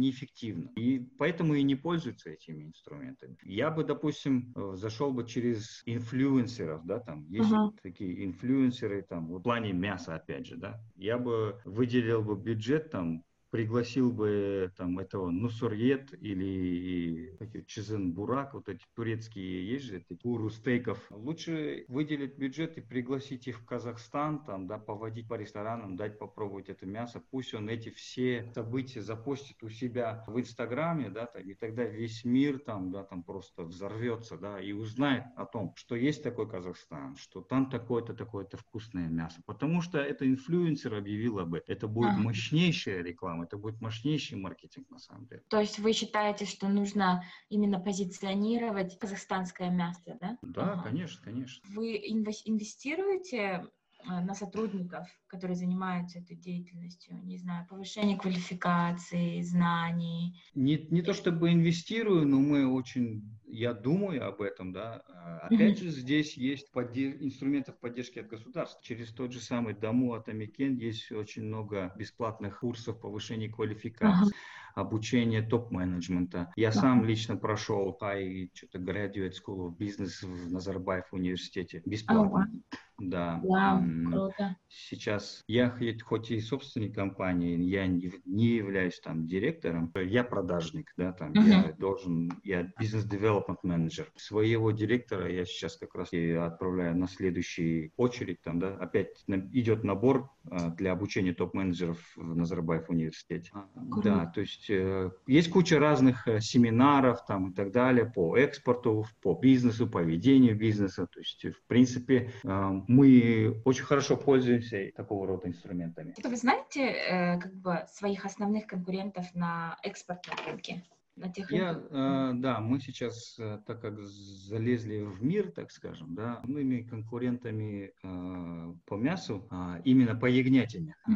неэффективно. 0.00 0.70
И 0.76 0.98
поэтому 1.18 1.54
и 1.54 1.62
не 1.62 1.76
пользуются 1.76 2.30
этими 2.30 2.64
инструментами. 2.64 3.36
Я 3.42 3.70
бы, 3.70 3.84
допустим, 3.84 4.52
э, 4.56 4.72
зашел 4.76 5.12
бы 5.12 5.26
через 5.26 5.82
инфлюенсеров, 5.86 6.84
да, 6.84 7.00
там 7.00 7.26
есть 7.28 7.50
uh-huh. 7.50 7.70
такие 7.82 8.24
инфлюенсеры, 8.24 9.02
там, 9.02 9.28
в 9.28 9.40
плане 9.40 9.72
мяса, 9.72 10.14
опять 10.14 10.46
же, 10.46 10.56
да, 10.56 10.80
я 10.96 11.18
бы 11.18 11.60
выделил 11.64 12.22
бы 12.22 12.36
бюджет 12.36 12.90
там 12.90 13.24
пригласил 13.50 14.12
бы 14.12 14.72
там 14.76 14.98
этого 14.98 15.30
Нусурьет 15.30 16.14
или 16.22 17.36
Чизен 17.66 18.12
Бурак, 18.12 18.54
вот 18.54 18.68
эти 18.68 18.84
турецкие 18.94 19.68
есть 19.68 19.86
же, 19.86 19.98
эти 19.98 20.18
гуру 20.22 20.50
стейков. 20.50 20.98
Лучше 21.10 21.84
выделить 21.88 22.38
бюджет 22.38 22.78
и 22.78 22.80
пригласить 22.80 23.48
их 23.48 23.60
в 23.60 23.64
Казахстан, 23.64 24.44
там, 24.44 24.66
да, 24.66 24.78
поводить 24.78 25.28
по 25.28 25.34
ресторанам, 25.34 25.96
дать 25.96 26.18
попробовать 26.18 26.68
это 26.68 26.86
мясо. 26.86 27.22
Пусть 27.30 27.54
он 27.54 27.68
эти 27.68 27.90
все 27.90 28.50
события 28.54 29.02
запостит 29.02 29.62
у 29.62 29.68
себя 29.68 30.24
в 30.26 30.38
Инстаграме, 30.38 31.10
да, 31.10 31.26
там, 31.26 31.42
и 31.42 31.54
тогда 31.54 31.84
весь 31.84 32.24
мир 32.24 32.58
там, 32.58 32.92
да, 32.92 33.04
там 33.04 33.22
просто 33.22 33.64
взорвется, 33.64 34.36
да, 34.36 34.60
и 34.60 34.72
узнает 34.72 35.24
о 35.36 35.44
том, 35.44 35.72
что 35.76 35.96
есть 35.96 36.22
такой 36.22 36.48
Казахстан, 36.48 37.16
что 37.16 37.40
там 37.40 37.68
такое-то, 37.68 38.14
такое-то 38.14 38.56
вкусное 38.56 39.08
мясо. 39.08 39.40
Потому 39.46 39.82
что 39.82 39.98
это 39.98 40.26
инфлюенсер 40.26 40.94
объявил 40.94 41.38
об 41.38 41.54
этом. 41.54 41.74
Это 41.74 41.88
будет 41.88 42.16
мощнейшая 42.16 43.02
реклама 43.02 43.39
это 43.42 43.56
будет 43.56 43.80
мощнейший 43.80 44.38
маркетинг 44.38 44.88
на 44.90 44.98
самом 44.98 45.26
деле. 45.26 45.42
То 45.48 45.60
есть 45.60 45.78
вы 45.78 45.92
считаете, 45.92 46.44
что 46.44 46.68
нужно 46.68 47.24
именно 47.48 47.80
позиционировать 47.80 48.98
казахстанское 48.98 49.70
мясо, 49.70 50.18
да? 50.20 50.38
Да, 50.42 50.72
ага. 50.72 50.82
конечно, 50.82 51.22
конечно. 51.22 51.62
Вы 51.74 51.96
инвестируете 51.96 53.68
Э, 54.08 54.20
на 54.20 54.34
сотрудников, 54.34 55.06
которые 55.26 55.56
занимаются 55.56 56.18
этой 56.18 56.36
деятельностью, 56.36 57.20
не 57.24 57.36
знаю, 57.36 57.66
повышение 57.68 58.16
квалификации, 58.16 59.42
знаний? 59.42 60.40
Не, 60.54 60.86
не 60.90 61.02
то 61.02 61.12
чтобы 61.12 61.52
инвестирую, 61.52 62.26
но 62.26 62.40
мы 62.40 62.72
очень, 62.72 63.38
я 63.52 63.74
думаю 63.74 64.26
об 64.26 64.40
этом, 64.40 64.72
да. 64.72 65.02
А, 65.08 65.48
опять 65.48 65.78
же, 65.78 65.90
здесь 65.90 66.36
есть 66.36 66.70
подде- 66.72 67.16
инструментов 67.20 67.78
поддержки 67.78 68.18
от 68.18 68.28
государства. 68.28 68.80
Через 68.82 69.12
тот 69.12 69.32
же 69.32 69.40
самый 69.40 69.74
Дому 69.74 70.14
от 70.14 70.28
Амикен 70.28 70.76
есть 70.76 71.10
очень 71.12 71.44
много 71.44 71.92
бесплатных 71.96 72.60
курсов 72.60 73.00
повышения 73.00 73.48
квалификации. 73.48 74.26
Ага. 74.26 74.30
обучения 74.74 75.42
топ-менеджмента. 75.42 76.52
Я 76.56 76.68
ага. 76.68 76.80
сам 76.80 77.04
лично 77.04 77.36
прошел 77.36 77.98
High 78.00 78.50
что-то 78.54 78.78
Graduate 78.78 79.32
School 79.32 79.68
of 79.68 79.76
Business 79.76 80.24
в 80.24 80.52
Назарбаев 80.52 81.12
университете 81.12 81.82
бесплатно. 81.84 82.48
Ага. 82.70 82.78
Да. 83.00 83.40
Вау, 83.42 83.82
круто. 84.10 84.56
Сейчас 84.68 85.42
я 85.48 85.74
хоть 86.04 86.30
и 86.30 86.40
собственник 86.40 86.94
компании, 86.94 87.60
я 87.62 87.86
не, 87.86 88.12
не 88.24 88.48
являюсь 88.48 89.00
там 89.00 89.26
директором, 89.26 89.92
я 89.96 90.22
продажник, 90.22 90.92
да, 90.96 91.12
там 91.12 91.32
uh-huh. 91.32 91.48
я 91.48 91.74
должен, 91.78 92.30
я 92.44 92.70
бизнес-девелопмент 92.78 93.64
менеджер. 93.64 94.12
Своего 94.16 94.70
директора 94.70 95.30
я 95.30 95.44
сейчас 95.44 95.76
как 95.76 95.94
раз 95.94 96.12
и 96.12 96.30
отправляю 96.32 96.96
на 96.96 97.08
следующий 97.08 97.92
очередь, 97.96 98.42
там, 98.42 98.60
да, 98.60 98.76
опять 98.76 99.24
идет 99.26 99.82
набор 99.82 100.30
для 100.76 100.92
обучения 100.92 101.32
топ-менеджеров 101.32 101.98
в 102.16 102.34
Назарбаев 102.34 102.88
университете. 102.90 103.50
Круто. 103.90 104.08
Да, 104.08 104.26
то 104.26 104.40
есть 104.40 104.68
э, 104.68 105.10
есть 105.26 105.50
куча 105.50 105.78
разных 105.78 106.26
э, 106.26 106.40
семинаров 106.40 107.24
там 107.24 107.50
и 107.50 107.54
так 107.54 107.72
далее 107.72 108.06
по 108.06 108.36
экспорту, 108.36 109.06
по 109.22 109.34
бизнесу, 109.34 109.88
по 109.88 109.98
ведению 109.98 110.56
бизнеса, 110.56 111.06
то 111.06 111.20
есть 111.20 111.44
в 111.44 111.66
принципе 111.66 112.32
э, 112.42 112.70
мы 112.88 113.60
очень 113.64 113.84
хорошо 113.84 114.16
пользуемся 114.16 114.90
такого 114.96 115.26
рода 115.26 115.48
инструментами. 115.48 116.14
Вы 116.22 116.36
знаете 116.36 117.38
как 117.40 117.54
бы 117.54 117.84
своих 117.92 118.24
основных 118.24 118.66
конкурентов 118.66 119.26
на 119.34 119.78
экспортном 119.82 120.36
рынке? 120.46 120.84
На 121.20 121.28
тех 121.32 121.50
Я, 121.52 121.72
э, 121.72 122.32
да, 122.34 122.60
мы 122.60 122.80
сейчас, 122.80 123.36
э, 123.38 123.60
так 123.66 123.80
как 123.80 124.00
залезли 124.00 125.02
в 125.02 125.22
мир, 125.22 125.50
так 125.52 125.70
скажем, 125.70 126.14
да, 126.14 126.38
основными 126.38 126.82
конкурентами 126.82 127.92
э, 128.02 128.74
по 128.86 128.94
мясу, 128.94 129.46
э, 129.50 129.82
именно 129.84 130.16
по 130.16 130.26
ягнятине, 130.26 130.96
э, 131.06 131.12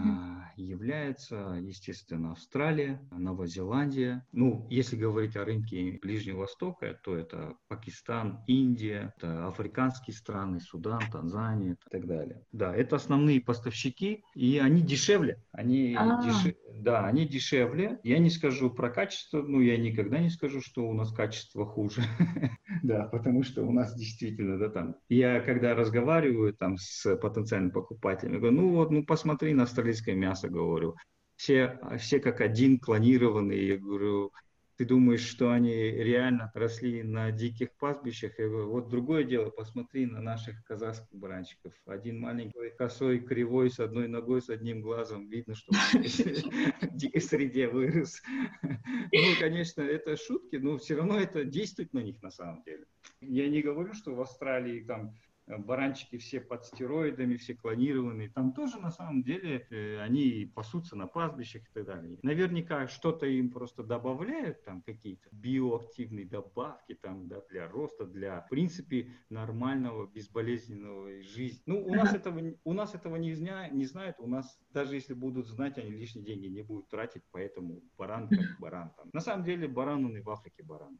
является, 0.56 1.58
естественно, 1.60 2.32
Австралия, 2.32 3.00
Новая 3.10 3.46
Зеландия. 3.46 4.26
Ну, 4.32 4.66
если 4.70 4.96
говорить 4.96 5.36
о 5.36 5.44
рынке 5.44 5.98
Ближнего 6.02 6.40
Востока, 6.40 6.98
то 7.02 7.16
это 7.16 7.56
Пакистан, 7.68 8.44
Индия, 8.46 9.14
это 9.16 9.48
африканские 9.48 10.14
страны, 10.14 10.60
Судан, 10.60 11.00
Танзания 11.10 11.72
и 11.72 11.90
так 11.90 12.06
далее. 12.06 12.44
Да, 12.52 12.74
это 12.74 12.96
основные 12.96 13.40
поставщики, 13.40 14.22
и 14.34 14.58
они 14.58 14.82
дешевле. 14.82 15.42
Они, 15.52 15.96
а. 15.98 16.22
дешев... 16.22 16.54
да, 16.74 17.06
они 17.06 17.26
дешевле. 17.26 17.98
Я 18.02 18.18
не 18.18 18.30
скажу 18.30 18.70
про 18.70 18.90
качество, 18.90 19.42
ну, 19.42 19.60
я 19.60 19.76
не 19.76 19.93
никогда 19.94 20.18
не 20.18 20.28
скажу, 20.28 20.60
что 20.60 20.86
у 20.88 20.92
нас 20.92 21.12
качество 21.12 21.64
хуже. 21.64 22.02
да, 22.82 23.04
потому 23.04 23.44
что 23.44 23.62
у 23.62 23.72
нас 23.72 23.94
действительно, 23.94 24.58
да, 24.58 24.68
там. 24.68 24.96
Я 25.08 25.40
когда 25.40 25.74
разговариваю 25.74 26.52
там 26.52 26.76
с 26.76 27.16
потенциальным 27.16 27.70
покупателем, 27.70 28.38
говорю, 28.38 28.56
ну 28.56 28.70
вот, 28.72 28.90
ну 28.90 29.04
посмотри 29.04 29.54
на 29.54 29.62
австралийское 29.62 30.14
мясо, 30.14 30.48
говорю. 30.48 30.96
Все, 31.36 31.80
все 31.98 32.20
как 32.20 32.40
один 32.40 32.78
клонированные. 32.78 33.68
Я 33.68 33.78
говорю, 33.78 34.32
ты 34.76 34.84
думаешь, 34.84 35.24
что 35.24 35.52
они 35.52 35.72
реально 35.72 36.50
росли 36.54 37.02
на 37.02 37.30
диких 37.30 37.76
пастбищах. 37.78 38.36
Говорю, 38.36 38.70
вот 38.70 38.88
другое 38.88 39.24
дело, 39.24 39.50
посмотри 39.50 40.06
на 40.06 40.20
наших 40.20 40.64
казахских 40.64 41.14
баранчиков. 41.16 41.72
Один 41.86 42.18
маленький, 42.18 42.70
косой, 42.76 43.20
кривой, 43.20 43.70
с 43.70 43.78
одной 43.78 44.08
ногой, 44.08 44.42
с 44.42 44.50
одним 44.50 44.80
глазом. 44.80 45.28
Видно, 45.28 45.54
что 45.54 45.72
в 45.72 45.94
дикой 46.96 47.20
среде 47.20 47.68
вырос. 47.68 48.22
Ну, 49.12 49.20
конечно, 49.38 49.80
это 49.80 50.16
шутки, 50.16 50.56
но 50.56 50.76
все 50.76 50.96
равно 50.96 51.18
это 51.18 51.44
действует 51.44 51.92
на 51.92 52.00
них 52.00 52.20
на 52.22 52.30
самом 52.30 52.62
деле. 52.64 52.84
Я 53.20 53.48
не 53.48 53.62
говорю, 53.62 53.94
что 53.94 54.14
в 54.14 54.20
Австралии 54.20 54.80
там 54.80 55.14
баранчики 55.46 56.18
все 56.18 56.40
под 56.40 56.64
стероидами, 56.64 57.36
все 57.36 57.54
клонированные. 57.54 58.30
Там 58.30 58.52
тоже 58.52 58.78
на 58.78 58.90
самом 58.90 59.22
деле 59.22 59.66
э, 59.70 60.00
они 60.00 60.50
пасутся 60.54 60.96
на 60.96 61.06
пастбищах 61.06 61.62
и 61.62 61.72
так 61.72 61.86
далее. 61.86 62.18
Наверняка 62.22 62.86
что-то 62.88 63.26
им 63.26 63.50
просто 63.50 63.82
добавляют, 63.82 64.64
там 64.64 64.82
какие-то 64.82 65.28
биоактивные 65.32 66.26
добавки 66.26 66.94
там, 66.94 67.28
да, 67.28 67.42
для 67.50 67.68
роста, 67.68 68.06
для, 68.06 68.40
в 68.42 68.48
принципе, 68.48 69.10
нормального, 69.28 70.06
безболезненного 70.06 71.20
жизни. 71.20 71.62
Ну, 71.66 71.84
у 71.84 71.94
нас 71.94 72.14
этого, 72.14 72.40
у 72.64 72.72
нас 72.72 72.94
этого 72.94 73.16
не, 73.16 73.34
зня, 73.34 73.68
не 73.68 73.84
знают, 73.84 74.16
у 74.20 74.26
нас 74.26 74.58
даже 74.72 74.94
если 74.94 75.14
будут 75.14 75.46
знать, 75.46 75.78
они 75.78 75.90
лишние 75.90 76.24
деньги 76.24 76.46
не 76.46 76.62
будут 76.62 76.88
тратить, 76.88 77.22
поэтому 77.30 77.82
баран 77.96 78.28
как 78.28 78.58
баран. 78.58 78.90
Там. 78.96 79.10
На 79.12 79.20
самом 79.20 79.44
деле 79.44 79.68
баран 79.68 80.04
он 80.04 80.16
и 80.16 80.20
в 80.20 80.30
Африке 80.30 80.62
баран. 80.62 80.98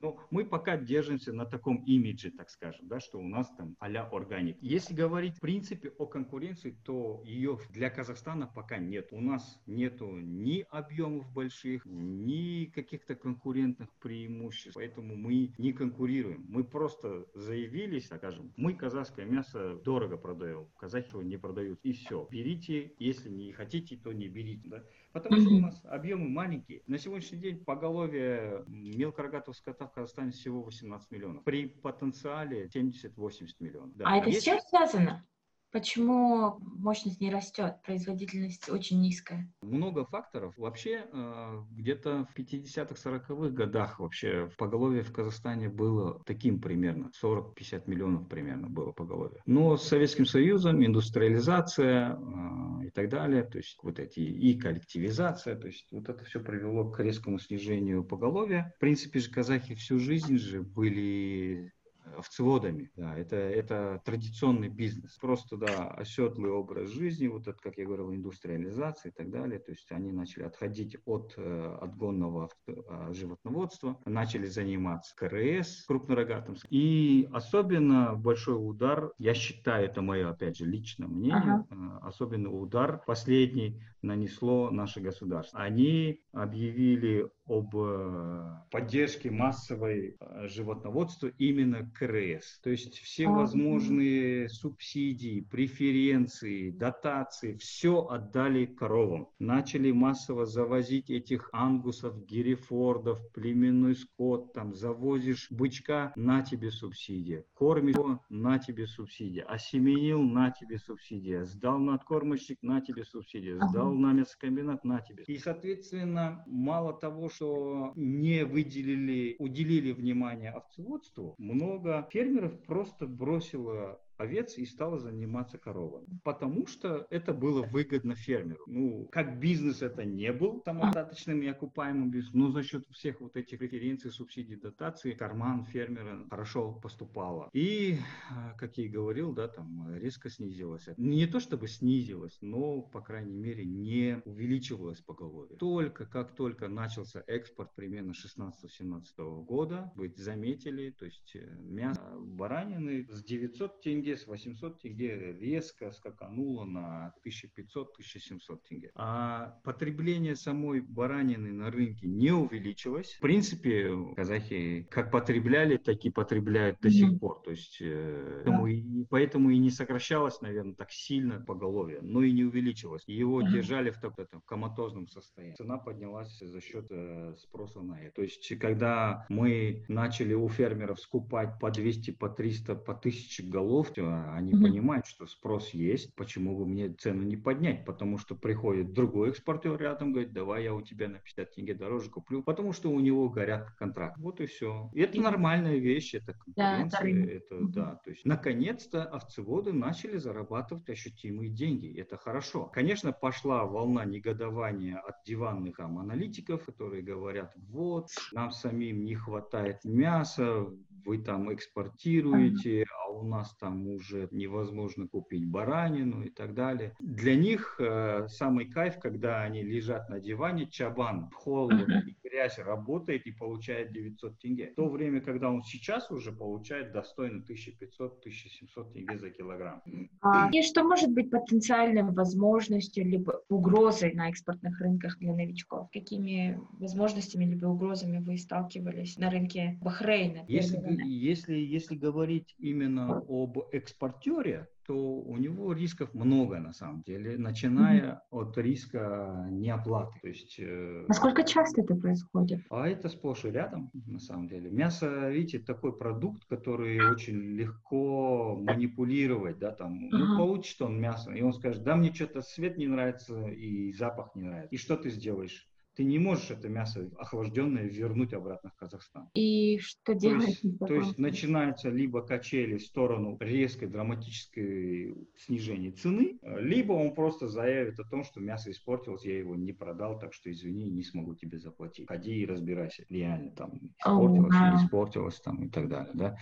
Ну, 0.00 0.18
мы 0.30 0.46
пока 0.46 0.78
держимся 0.78 1.32
на 1.32 1.44
таком 1.44 1.84
имидже, 1.84 2.30
так 2.30 2.48
скажем, 2.48 2.88
да, 2.88 3.00
что 3.00 3.18
у 3.18 3.28
нас 3.28 3.50
там 3.56 3.76
а-ля 3.80 4.08
органик. 4.10 4.56
Если 4.62 4.94
говорить 4.94 5.36
в 5.36 5.40
принципе 5.40 5.90
о 5.98 6.06
конкуренции, 6.06 6.76
то 6.84 7.22
ее 7.24 7.58
для 7.70 7.90
Казахстана 7.90 8.46
пока 8.46 8.78
нет. 8.78 9.08
У 9.12 9.20
нас 9.20 9.60
нету 9.66 10.10
ни 10.16 10.64
объемов 10.70 11.30
больших, 11.32 11.84
ни 11.84 12.64
каких-то 12.66 13.14
конкурентных 13.14 13.90
преимуществ. 14.00 14.74
Поэтому 14.74 15.16
мы 15.16 15.52
не 15.58 15.72
конкурируем. 15.72 16.46
Мы 16.48 16.64
просто 16.64 17.26
заявились, 17.34 18.06
скажем, 18.06 18.52
мы 18.56 18.74
казахское 18.74 19.26
мясо 19.26 19.74
дорого 19.84 20.16
продаем, 20.16 20.66
казахи 20.78 21.10
его 21.10 21.22
не 21.22 21.36
продают. 21.36 21.78
И 21.82 21.92
все. 21.92 22.26
Берите, 22.30 22.94
если 22.98 23.28
не 23.28 23.52
хотите, 23.52 23.96
то 23.96 24.12
не 24.12 24.28
берите. 24.28 24.68
Да? 24.68 24.84
Потому 25.12 25.40
что 25.40 25.50
у 25.50 25.58
нас 25.58 25.80
объемы 25.84 26.28
маленькие. 26.28 26.82
На 26.86 26.98
сегодняшний 26.98 27.38
день 27.38 27.64
поголовье 27.64 28.64
мелкорогатого 28.68 29.54
скота 29.54 29.86
в 29.86 29.92
Казахстане 29.92 30.30
всего 30.30 30.62
18 30.62 31.10
миллионов. 31.10 31.44
При 31.44 31.66
потенциале 31.66 32.66
70-80 32.66 33.48
миллионов. 33.58 33.96
Да. 33.96 34.04
А 34.06 34.18
это 34.18 34.28
Если... 34.28 34.40
с 34.40 34.44
чем 34.44 34.60
связано? 34.60 35.26
Почему 35.72 36.58
мощность 36.60 37.20
не 37.20 37.30
растет, 37.30 37.76
производительность 37.84 38.68
очень 38.68 39.00
низкая? 39.00 39.48
Много 39.62 40.04
факторов. 40.04 40.54
Вообще, 40.56 41.06
э, 41.12 41.62
где-то 41.70 42.26
в 42.28 42.36
50-х, 42.36 42.96
40-х 42.96 43.50
годах 43.50 44.00
вообще 44.00 44.48
в 44.48 44.56
поголовье 44.56 45.02
в 45.02 45.12
Казахстане 45.12 45.68
было 45.68 46.20
таким 46.26 46.60
примерно. 46.60 47.10
40-50 47.22 47.84
миллионов 47.86 48.28
примерно 48.28 48.68
было 48.68 48.90
поголовье. 48.90 49.40
Но 49.46 49.76
с 49.76 49.86
Советским 49.86 50.26
Союзом 50.26 50.84
индустриализация 50.84 52.16
э, 52.16 52.86
и 52.86 52.90
так 52.90 53.08
далее, 53.08 53.44
то 53.44 53.58
есть 53.58 53.78
вот 53.82 54.00
эти 54.00 54.20
и 54.20 54.58
коллективизация, 54.58 55.54
то 55.54 55.68
есть 55.68 55.86
вот 55.92 56.08
это 56.08 56.24
все 56.24 56.40
привело 56.40 56.90
к 56.90 56.98
резкому 56.98 57.38
снижению 57.38 58.02
поголовья. 58.02 58.72
В 58.76 58.80
принципе 58.80 59.20
же 59.20 59.30
казахи 59.30 59.74
всю 59.74 60.00
жизнь 60.00 60.36
же 60.38 60.62
были 60.62 61.72
овцеводами. 62.16 62.90
Да, 62.96 63.16
это, 63.16 63.36
это 63.36 64.00
традиционный 64.04 64.68
бизнес. 64.68 65.16
Просто, 65.16 65.56
да, 65.56 65.88
оседлый 65.90 66.50
образ 66.50 66.90
жизни, 66.90 67.28
вот 67.28 67.48
это, 67.48 67.58
как 67.60 67.78
я 67.78 67.84
говорил, 67.84 68.12
индустриализация 68.12 69.10
и 69.10 69.14
так 69.14 69.30
далее. 69.30 69.58
То 69.58 69.72
есть 69.72 69.90
они 69.92 70.12
начали 70.12 70.44
отходить 70.44 70.96
от 71.04 71.34
э, 71.36 71.78
отгонного 71.80 72.50
а, 72.88 73.12
животноводства, 73.12 73.98
начали 74.04 74.46
заниматься 74.46 75.14
КРС, 75.16 75.84
крупнорогатым. 75.86 76.56
И 76.70 77.28
особенно 77.32 78.14
большой 78.14 78.54
удар, 78.56 79.12
я 79.18 79.34
считаю, 79.34 79.86
это 79.86 80.02
мое, 80.02 80.30
опять 80.30 80.56
же, 80.56 80.64
личное 80.64 81.08
мнение, 81.08 81.64
ага. 81.64 81.66
Э, 81.70 82.06
особенно 82.06 82.50
удар 82.50 83.02
последний 83.06 83.80
нанесло 84.02 84.70
наше 84.70 85.00
государство. 85.00 85.60
Они 85.60 86.20
объявили 86.32 87.28
об 87.46 87.74
э, 87.76 88.62
поддержке 88.70 89.30
массовой 89.30 90.16
э, 90.18 90.48
животноводства 90.48 91.28
именно 91.38 91.90
КРС. 92.00 92.60
То 92.62 92.70
есть 92.70 92.98
все 92.98 93.28
возможные 93.28 94.48
субсидии, 94.48 95.42
преференции, 95.50 96.70
дотации, 96.70 97.56
все 97.56 98.06
отдали 98.08 98.64
коровам. 98.64 99.28
Начали 99.38 99.90
массово 99.92 100.46
завозить 100.46 101.10
этих 101.10 101.50
ангусов, 101.52 102.24
герефордов, 102.24 103.20
племенной 103.32 103.94
скот, 103.94 104.54
там 104.54 104.74
завозишь 104.74 105.48
бычка, 105.50 106.14
на 106.16 106.40
тебе 106.42 106.70
субсидия. 106.70 107.44
Кормишь 107.52 107.96
его, 107.96 108.24
на 108.30 108.58
тебе 108.58 108.86
субсидия. 108.86 109.44
Осеменил, 109.44 110.22
на 110.22 110.50
тебе 110.52 110.78
субсидия. 110.78 111.44
Сдал 111.44 111.78
надкормочник, 111.78 112.62
на 112.62 112.80
тебе 112.80 113.04
субсидия. 113.04 113.58
Сдал 113.68 113.92
на 113.92 114.14
мясокомбинат, 114.14 114.84
на 114.84 115.00
тебе. 115.02 115.24
И, 115.26 115.36
соответственно, 115.36 116.42
мало 116.46 116.94
того, 116.94 117.28
что 117.28 117.92
не 117.94 118.46
выделили, 118.46 119.36
уделили 119.38 119.92
внимание 119.92 120.50
овцеводству, 120.50 121.34
много 121.36 121.89
фермеров 122.10 122.58
просто 122.66 123.06
бросило 123.06 124.00
овец 124.20 124.58
и 124.58 124.66
стала 124.66 124.98
заниматься 124.98 125.58
коровами. 125.58 126.06
Потому 126.24 126.66
что 126.66 127.06
это 127.10 127.32
было 127.32 127.62
выгодно 127.62 128.14
фермеру. 128.14 128.64
Ну, 128.66 129.08
как 129.10 129.38
бизнес 129.40 129.82
это 129.82 130.04
не 130.04 130.32
был 130.32 130.62
самодостаточным 130.64 131.42
и 131.42 131.46
окупаемым 131.46 132.10
бизнесом, 132.10 132.40
но 132.40 132.50
за 132.50 132.62
счет 132.62 132.86
всех 132.90 133.20
вот 133.20 133.36
этих 133.36 133.58
преференций, 133.58 134.10
субсидий, 134.10 134.56
дотаций, 134.56 135.14
карман 135.14 135.64
фермера 135.64 136.26
хорошо 136.28 136.72
поступало. 136.72 137.48
И, 137.52 137.98
а, 138.30 138.54
как 138.58 138.78
я 138.78 138.84
и 138.84 138.88
говорил, 138.88 139.32
да, 139.32 139.48
там 139.48 139.96
резко 139.96 140.30
снизилось. 140.30 140.88
Не 140.96 141.26
то 141.26 141.40
чтобы 141.40 141.68
снизилось, 141.68 142.38
но, 142.40 142.82
по 142.82 143.00
крайней 143.00 143.36
мере, 143.36 143.64
не 143.64 144.20
увеличивалось 144.24 145.00
поголовье. 145.00 145.56
Только, 145.56 146.06
как 146.06 146.34
только 146.34 146.68
начался 146.68 147.22
экспорт 147.26 147.74
примерно 147.74 148.12
16-17 148.12 149.44
года, 149.44 149.92
вы 149.96 150.12
заметили, 150.16 150.90
то 150.90 151.06
есть 151.06 151.34
э, 151.34 151.56
мясо 151.60 152.02
баранины 152.18 153.06
с 153.10 153.22
900 153.24 153.80
тенге 153.80 154.09
тенге, 154.10 154.16
с 154.16 154.26
800 154.26 154.80
тенге 154.80 155.36
резко 155.40 155.92
скакануло 155.92 156.64
на 156.64 157.14
1500-1700 157.24 158.58
тенге. 158.68 158.90
А 158.94 159.58
потребление 159.64 160.36
самой 160.36 160.80
баранины 160.80 161.52
на 161.52 161.70
рынке 161.70 162.06
не 162.06 162.32
увеличилось. 162.32 163.14
В 163.14 163.20
принципе, 163.20 163.90
казахи 164.16 164.86
как 164.90 165.10
потребляли, 165.10 165.76
так 165.76 166.04
и 166.04 166.10
потребляют 166.10 166.80
до 166.80 166.90
сих 166.90 167.18
пор. 167.18 167.42
То 167.42 167.50
есть, 167.50 167.78
э, 167.80 168.42
поэтому, 168.44 168.66
и, 168.66 169.04
поэтому 169.08 169.50
и 169.50 169.58
не 169.58 169.70
сокращалось, 169.70 170.40
наверное, 170.40 170.74
так 170.74 170.90
сильно 170.90 171.40
поголовье, 171.40 172.00
но 172.02 172.22
и 172.22 172.32
не 172.32 172.44
увеличилось. 172.44 173.02
Его 173.06 173.42
держали 173.42 173.90
в 173.90 174.00
таком 174.00 174.40
коматозном 174.42 175.06
состоянии. 175.08 175.56
Цена 175.56 175.78
поднялась 175.78 176.38
за 176.38 176.60
счет 176.60 176.86
э, 176.90 177.34
спроса 177.38 177.80
на 177.80 178.00
это. 178.00 178.16
То 178.16 178.22
есть, 178.22 178.58
когда 178.58 179.26
мы 179.28 179.84
начали 179.88 180.34
у 180.34 180.48
фермеров 180.48 181.00
скупать 181.00 181.58
по 181.58 181.70
200, 181.70 182.12
по 182.12 182.28
300, 182.28 182.74
по 182.74 182.92
1000 182.92 183.42
голов, 183.44 183.90
они 184.00 184.52
mm-hmm. 184.52 184.62
понимают, 184.62 185.06
что 185.06 185.26
спрос 185.26 185.70
есть, 185.70 186.14
почему 186.14 186.56
бы 186.56 186.66
мне 186.66 186.88
цену 186.90 187.22
не 187.22 187.36
поднять, 187.36 187.84
потому 187.84 188.18
что 188.18 188.34
приходит 188.34 188.92
другой 188.92 189.30
экспортер 189.30 189.76
рядом, 189.78 190.12
говорит, 190.12 190.32
давай 190.32 190.64
я 190.64 190.74
у 190.74 190.82
тебя 190.82 191.08
на 191.08 191.18
50 191.18 191.54
тенге 191.54 191.74
дороже 191.74 192.10
куплю, 192.10 192.42
потому 192.42 192.72
что 192.72 192.90
у 192.90 193.00
него 193.00 193.28
горят 193.28 193.70
контракт. 193.72 194.18
Вот 194.18 194.40
и 194.40 194.46
все. 194.46 194.90
И 194.94 195.00
это 195.00 195.18
mm-hmm. 195.18 195.22
нормальная 195.22 195.76
вещь, 195.76 196.14
это 196.14 196.34
конкуренция, 196.34 197.26
да, 197.26 197.32
это, 197.32 197.54
mm-hmm. 197.54 197.72
да, 197.72 198.00
то 198.04 198.10
есть 198.10 198.24
наконец-то 198.24 199.04
овцеводы 199.04 199.72
начали 199.72 200.16
зарабатывать 200.16 200.88
ощутимые 200.88 201.50
деньги, 201.50 201.98
это 201.98 202.16
хорошо. 202.16 202.66
Конечно, 202.66 203.12
пошла 203.12 203.64
волна 203.64 204.04
негодования 204.04 204.98
от 204.98 205.16
диванных 205.24 205.76
там, 205.76 205.98
аналитиков, 205.98 206.64
которые 206.64 207.02
говорят, 207.02 207.54
вот, 207.56 208.08
нам 208.32 208.50
самим 208.50 209.04
не 209.04 209.14
хватает 209.14 209.84
мяса, 209.84 210.66
вы 211.04 211.18
там 211.18 211.52
экспортируете, 211.52 212.84
а 212.84 213.10
у 213.10 213.24
нас 213.24 213.54
там 213.56 213.86
уже 213.88 214.28
невозможно 214.30 215.06
купить 215.06 215.46
баранину 215.46 216.22
и 216.22 216.30
так 216.30 216.54
далее. 216.54 216.94
Для 217.00 217.34
них 217.34 217.76
э, 217.78 218.26
самый 218.28 218.66
кайф, 218.66 218.98
когда 218.98 219.42
они 219.42 219.62
лежат 219.62 220.08
на 220.08 220.20
диване, 220.20 220.66
чабан, 220.66 221.30
холод 221.34 221.88
и 222.06 222.16
грязь 222.22 222.58
работает 222.58 223.26
и 223.26 223.32
получает 223.32 223.92
900 223.92 224.38
тенге. 224.38 224.70
В 224.72 224.74
то 224.74 224.88
время, 224.88 225.20
когда 225.20 225.50
он 225.50 225.62
сейчас 225.62 226.10
уже 226.10 226.32
получает 226.32 226.92
достойно 226.92 227.42
1500-1700 227.42 228.92
тенге 228.92 229.18
за 229.18 229.30
килограмм. 229.30 229.82
А, 230.20 230.48
и 230.52 230.62
что 230.62 230.84
может 230.84 231.12
быть 231.12 231.30
потенциальной 231.30 232.02
возможностью 232.02 233.04
либо 233.04 233.42
угрозой 233.48 234.14
на 234.14 234.28
экспортных 234.28 234.80
рынках 234.80 235.18
для 235.18 235.34
новичков? 235.34 235.88
Какими 235.92 236.58
возможностями 236.78 237.44
либо 237.44 237.66
угрозами 237.66 238.18
вы 238.18 238.36
сталкивались 238.36 239.18
на 239.18 239.30
рынке 239.30 239.78
Бахрейна? 239.82 240.44
Если, 240.48 240.76
если, 240.98 241.54
если 241.54 241.96
говорить 241.96 242.54
именно 242.58 243.22
об 243.28 243.58
экспортере, 243.72 244.68
то 244.90 244.96
у 244.96 245.36
него 245.36 245.72
рисков 245.72 246.12
много 246.14 246.58
на 246.58 246.72
самом 246.72 247.02
деле, 247.02 247.38
начиная 247.38 248.00
mm-hmm. 248.00 248.18
от 248.30 248.58
риска 248.58 249.46
неоплаты. 249.48 250.18
То 250.20 250.28
есть, 250.28 250.56
э, 250.58 251.04
Насколько 251.06 251.44
часто 251.44 251.82
это 251.82 251.94
происходит? 251.94 252.62
А 252.70 252.88
это 252.88 253.08
сплошь 253.08 253.44
и 253.44 253.50
рядом, 253.50 253.92
на 254.06 254.18
самом 254.18 254.48
деле. 254.48 254.68
Мясо, 254.68 255.30
видите, 255.30 255.60
такой 255.60 255.96
продукт, 255.96 256.44
который 256.46 257.00
очень 257.08 257.40
легко 257.54 258.56
манипулировать, 258.56 259.58
да, 259.60 259.70
там, 259.70 260.06
uh-huh. 260.06 260.08
ну, 260.10 260.36
получит 260.36 260.82
он 260.82 261.00
мясо, 261.00 261.30
и 261.30 261.42
он 261.42 261.52
скажет, 261.52 261.84
да, 261.84 261.94
мне 261.94 262.12
что-то 262.12 262.42
цвет 262.42 262.76
не 262.76 262.88
нравится 262.88 263.46
и 263.46 263.92
запах 263.92 264.34
не 264.34 264.42
нравится. 264.42 264.74
И 264.74 264.76
что 264.76 264.96
ты 264.96 265.10
сделаешь? 265.10 265.70
Ты 265.96 266.04
не 266.04 266.18
можешь 266.18 266.50
это 266.50 266.68
мясо 266.68 267.10
охлажденное 267.18 267.84
вернуть 267.84 268.32
обратно 268.32 268.70
в 268.70 268.76
Казахстан. 268.76 269.28
И 269.34 269.78
что 269.80 270.14
делать? 270.14 270.44
То 270.44 270.50
есть, 270.50 270.78
то 270.78 270.94
есть 270.94 271.18
начинаются 271.18 271.90
либо 271.90 272.22
качели 272.22 272.78
в 272.78 272.82
сторону 272.82 273.36
резкой 273.40 273.88
драматической 273.88 275.14
снижения 275.36 275.90
цены, 275.90 276.38
либо 276.42 276.92
он 276.92 277.14
просто 277.14 277.48
заявит 277.48 277.98
о 277.98 278.08
том, 278.08 278.24
что 278.24 278.40
мясо 278.40 278.70
испортилось, 278.70 279.24
я 279.24 279.38
его 279.38 279.56
не 279.56 279.72
продал, 279.72 280.18
так 280.18 280.32
что 280.32 280.50
извини, 280.50 280.90
не 280.90 281.02
смогу 281.02 281.34
тебе 281.34 281.58
заплатить. 281.58 282.08
Ходи 282.08 282.40
и 282.40 282.46
разбирайся, 282.46 283.04
реально 283.08 283.50
там 283.52 283.80
испортилось, 283.98 284.54
oh, 284.54 284.60
wow. 284.60 284.70
не 284.70 284.84
испортилось 284.84 285.40
там 285.40 285.64
и 285.64 285.68
так 285.68 285.88
далее, 285.88 286.12
да. 286.14 286.36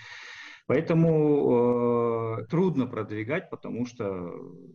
Поэтому 0.69 2.41
э, 2.41 2.45
трудно 2.51 2.87
продвигать, 2.87 3.49
потому 3.49 3.87
что 3.87 4.05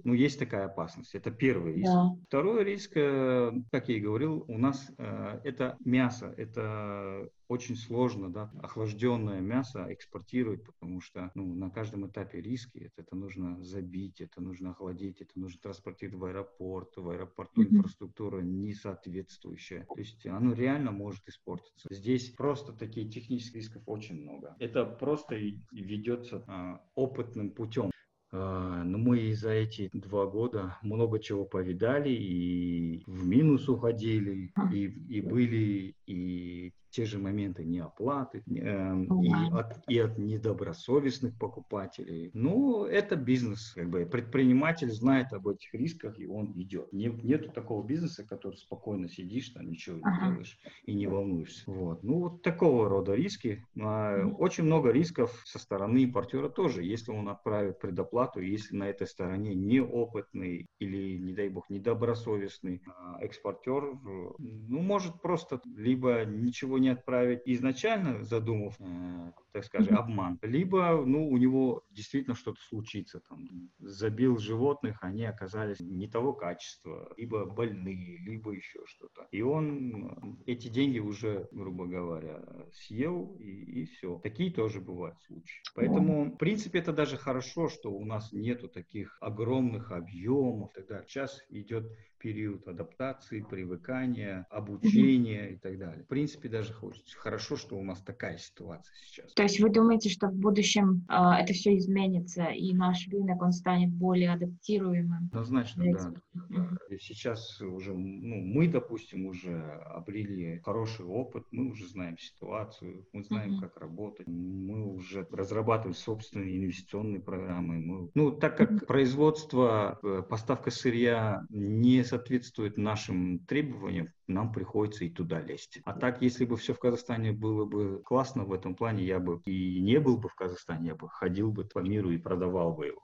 ну, 0.04 0.14
есть 0.14 0.40
такая 0.40 0.66
опасность. 0.66 1.14
Это 1.14 1.30
первый 1.30 1.76
риск. 1.76 1.94
Да. 1.94 2.10
Второй 2.28 2.64
риск, 2.64 2.94
э, 2.96 3.52
как 3.72 3.90
я 3.90 3.98
и 3.98 4.00
говорил, 4.00 4.44
у 4.48 4.58
нас 4.58 4.92
э, 4.98 5.40
это 5.44 5.78
мясо, 5.86 6.34
это 6.36 7.30
очень 7.54 7.76
сложно, 7.76 8.32
да, 8.32 8.52
охлажденное 8.62 9.40
мясо 9.40 9.86
экспортировать, 9.90 10.64
потому 10.64 11.02
что 11.02 11.32
ну, 11.36 11.54
на 11.54 11.70
каждом 11.70 12.08
этапе 12.08 12.42
риски. 12.42 12.80
Это, 12.80 13.02
это 13.02 13.16
нужно 13.16 13.64
забить, 13.64 14.22
это 14.22 14.42
нужно 14.42 14.72
охладить, 14.72 15.22
это 15.22 15.32
нужно 15.36 15.60
транспортировать 15.62 16.20
в 16.20 16.26
аэропорт. 16.26 16.98
В 16.98 17.10
аэропорту 17.10 17.64
mm-hmm. 17.64 17.76
инфраструктура 17.76 18.42
не 18.42 18.74
соответствующая. 18.74 19.86
То 19.86 20.00
есть 20.00 20.26
оно 20.26 20.54
реально 20.54 20.92
может 20.92 21.28
испортиться. 21.28 21.88
Здесь 21.92 22.30
просто 22.32 22.74
такие 22.74 23.08
технических 23.08 23.56
рисков 23.56 23.84
очень 23.86 24.22
много. 24.22 24.56
Это 24.60 24.86
просто 24.86 25.36
ведется 25.72 26.44
а, 26.48 26.82
опытным 26.96 27.52
путем. 27.52 27.92
А, 28.36 28.84
но 28.84 28.98
мы 28.98 29.34
за 29.36 29.52
эти 29.52 29.90
два 29.94 30.26
года 30.26 30.78
много 30.82 31.20
чего 31.20 31.46
повидали, 31.46 32.10
и 32.10 33.04
в 33.06 33.28
минус 33.28 33.70
уходили, 33.70 34.52
и, 34.72 34.86
и 34.86 35.22
были, 35.22 35.96
и 36.08 36.74
те 36.94 37.06
же 37.06 37.18
моменты 37.18 37.66
неоплаты 37.66 38.44
э, 38.48 38.52
и, 38.52 39.34
от, 39.52 39.84
и 39.90 39.98
от 39.98 40.18
недобросовестных 40.20 41.36
покупателей. 41.40 42.30
Ну, 42.34 42.86
это 42.86 43.16
бизнес. 43.16 43.74
Как 43.74 43.90
бы 43.90 44.06
предприниматель 44.06 44.92
знает 44.92 45.34
об 45.34 45.48
этих 45.48 45.74
рисках, 45.74 46.20
и 46.20 46.28
он 46.28 46.54
идет. 46.56 46.94
Не, 46.94 47.08
нету 47.08 47.52
такого 47.52 47.84
бизнеса, 47.84 48.24
который 48.24 48.58
спокойно 48.58 49.10
сидишь, 49.10 49.50
там 49.50 49.72
ничего 49.72 49.98
не 49.98 50.04
ага. 50.04 50.28
делаешь 50.28 50.60
и 50.86 50.94
не 50.94 51.08
волнуешься. 51.08 51.64
Вот. 51.66 52.04
Ну, 52.04 52.20
вот 52.20 52.44
такого 52.44 52.88
рода 52.88 53.16
риски. 53.16 53.66
А, 53.82 54.28
очень 54.38 54.66
много 54.66 54.92
рисков 54.92 55.42
со 55.46 55.58
стороны 55.58 56.04
импортера 56.04 56.48
тоже. 56.48 56.84
Если 56.84 57.12
он 57.12 57.28
отправит 57.28 57.80
предоплату, 57.80 58.40
если 58.40 58.76
на 58.76 58.84
этой 58.84 59.08
стороне 59.08 59.56
неопытный 59.56 60.68
или, 60.78 61.18
не 61.18 61.34
дай 61.34 61.50
бог, 61.50 61.72
недобросовестный 61.72 62.84
а, 62.86 63.18
экспортер, 63.22 63.98
ну, 64.38 64.80
может 64.80 65.22
просто 65.24 65.60
либо 65.76 66.24
ничего 66.24 66.83
не 66.84 66.90
отправить. 66.90 67.42
Изначально, 67.46 68.24
задумав, 68.24 68.76
э, 68.80 69.32
так 69.54 69.64
скажем, 69.66 69.96
обман, 69.98 70.40
либо, 70.42 71.04
ну, 71.06 71.30
у 71.30 71.38
него 71.38 71.84
действительно 71.92 72.36
что-то 72.36 72.60
случится, 72.62 73.22
там, 73.30 73.70
забил 73.78 74.38
животных, 74.38 74.98
они 75.02 75.26
оказались 75.26 75.80
не 75.80 76.08
того 76.08 76.34
качества, 76.34 77.14
либо 77.18 77.46
больные, 77.46 78.18
либо 78.18 78.52
еще 78.52 78.80
что-то. 78.86 79.28
И 79.32 79.42
он 79.42 80.42
эти 80.48 80.68
деньги 80.70 81.00
уже, 81.00 81.48
грубо 81.52 81.86
говоря, 81.86 82.44
съел, 82.74 83.36
и, 83.40 83.82
и 83.82 83.86
все. 83.86 84.20
Такие 84.24 84.52
тоже 84.52 84.82
бывают 84.82 85.22
случаи. 85.22 85.62
Поэтому, 85.76 86.26
в 86.26 86.38
принципе, 86.38 86.80
это 86.80 86.92
даже 86.92 87.18
хорошо, 87.18 87.70
что 87.70 87.92
у 87.92 88.04
нас 88.06 88.32
нету 88.34 88.68
таких 88.68 89.18
огромных 89.22 89.92
объемов 89.92 90.72
и 90.72 90.76
так 90.80 90.88
далее. 90.88 91.08
Сейчас 91.08 91.44
идет 91.50 91.92
период 92.18 92.66
адаптации, 92.70 93.42
привыкания, 93.42 94.48
обучения 94.50 95.52
и 95.52 95.58
так 95.58 95.78
далее. 95.78 96.04
В 96.04 96.08
принципе, 96.08 96.48
даже 96.48 96.74
хочется. 96.74 97.18
Хорошо, 97.18 97.58
что 97.58 97.78
у 97.78 97.84
нас 97.84 98.02
такая 98.02 98.38
ситуация 98.38 98.96
сейчас. 98.96 99.34
То 99.44 99.48
есть 99.48 99.60
вы 99.60 99.70
думаете, 99.72 100.08
что 100.08 100.30
в 100.30 100.36
будущем 100.36 101.06
э, 101.10 101.42
это 101.42 101.52
все 101.52 101.76
изменится, 101.76 102.46
и 102.46 102.74
наш 102.74 103.10
рынок, 103.10 103.42
он 103.42 103.52
станет 103.52 103.92
более 103.92 104.32
адаптируемым? 104.32 105.28
Однозначно, 105.34 105.84
да. 105.92 106.14
да. 106.50 106.98
Сейчас 106.98 107.60
уже, 107.60 107.94
ну, 107.94 108.36
мы, 108.40 108.70
допустим, 108.70 109.26
уже 109.26 109.60
обрели 109.94 110.62
хороший 110.64 111.06
опыт, 111.06 111.44
мы 111.52 111.72
уже 111.72 111.90
знаем 111.90 112.18
ситуацию, 112.18 113.06
мы 113.12 113.24
знаем, 113.24 113.56
uh-huh. 113.56 113.60
как 113.60 113.82
работать, 113.82 114.28
мы 114.28 114.86
уже 114.86 115.28
разрабатываем 115.30 115.94
собственные 115.94 116.56
инвестиционные 116.60 117.20
программы. 117.20 117.80
Мы, 117.82 118.12
ну, 118.16 118.32
так 118.32 118.56
как 118.56 118.72
uh-huh. 118.72 118.86
производство, 118.86 120.00
э, 120.04 120.24
поставка 120.30 120.72
сырья 120.72 121.46
не 121.50 122.02
соответствует 122.06 122.78
нашим 122.78 123.40
требованиям, 123.40 124.08
нам 124.28 124.54
приходится 124.54 125.04
и 125.04 125.10
туда 125.10 125.42
лезть. 125.42 125.80
А 125.84 125.94
так, 125.94 126.22
если 126.22 126.46
бы 126.46 126.56
все 126.56 126.74
в 126.74 126.80
Казахстане 126.80 127.34
было 127.34 127.66
бы 127.66 128.02
классно 128.04 128.46
в 128.46 128.54
этом 128.54 128.76
плане, 128.76 129.04
я 129.04 129.20
бы 129.20 129.33
и 129.46 129.82
не 129.82 130.00
был 130.00 130.18
бы 130.18 130.30
в 130.30 130.36
Казахстане, 130.36 130.90
я 130.90 130.96
бы 130.96 131.10
ходил 131.10 131.52
бы 131.52 131.66
по 131.66 131.80
миру 131.80 132.12
и 132.12 132.18
продавал 132.18 132.74
бы 132.74 132.88
его. 132.88 133.02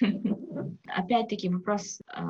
Опять-таки 0.86 1.48
вопрос 1.48 2.00
э, 2.00 2.22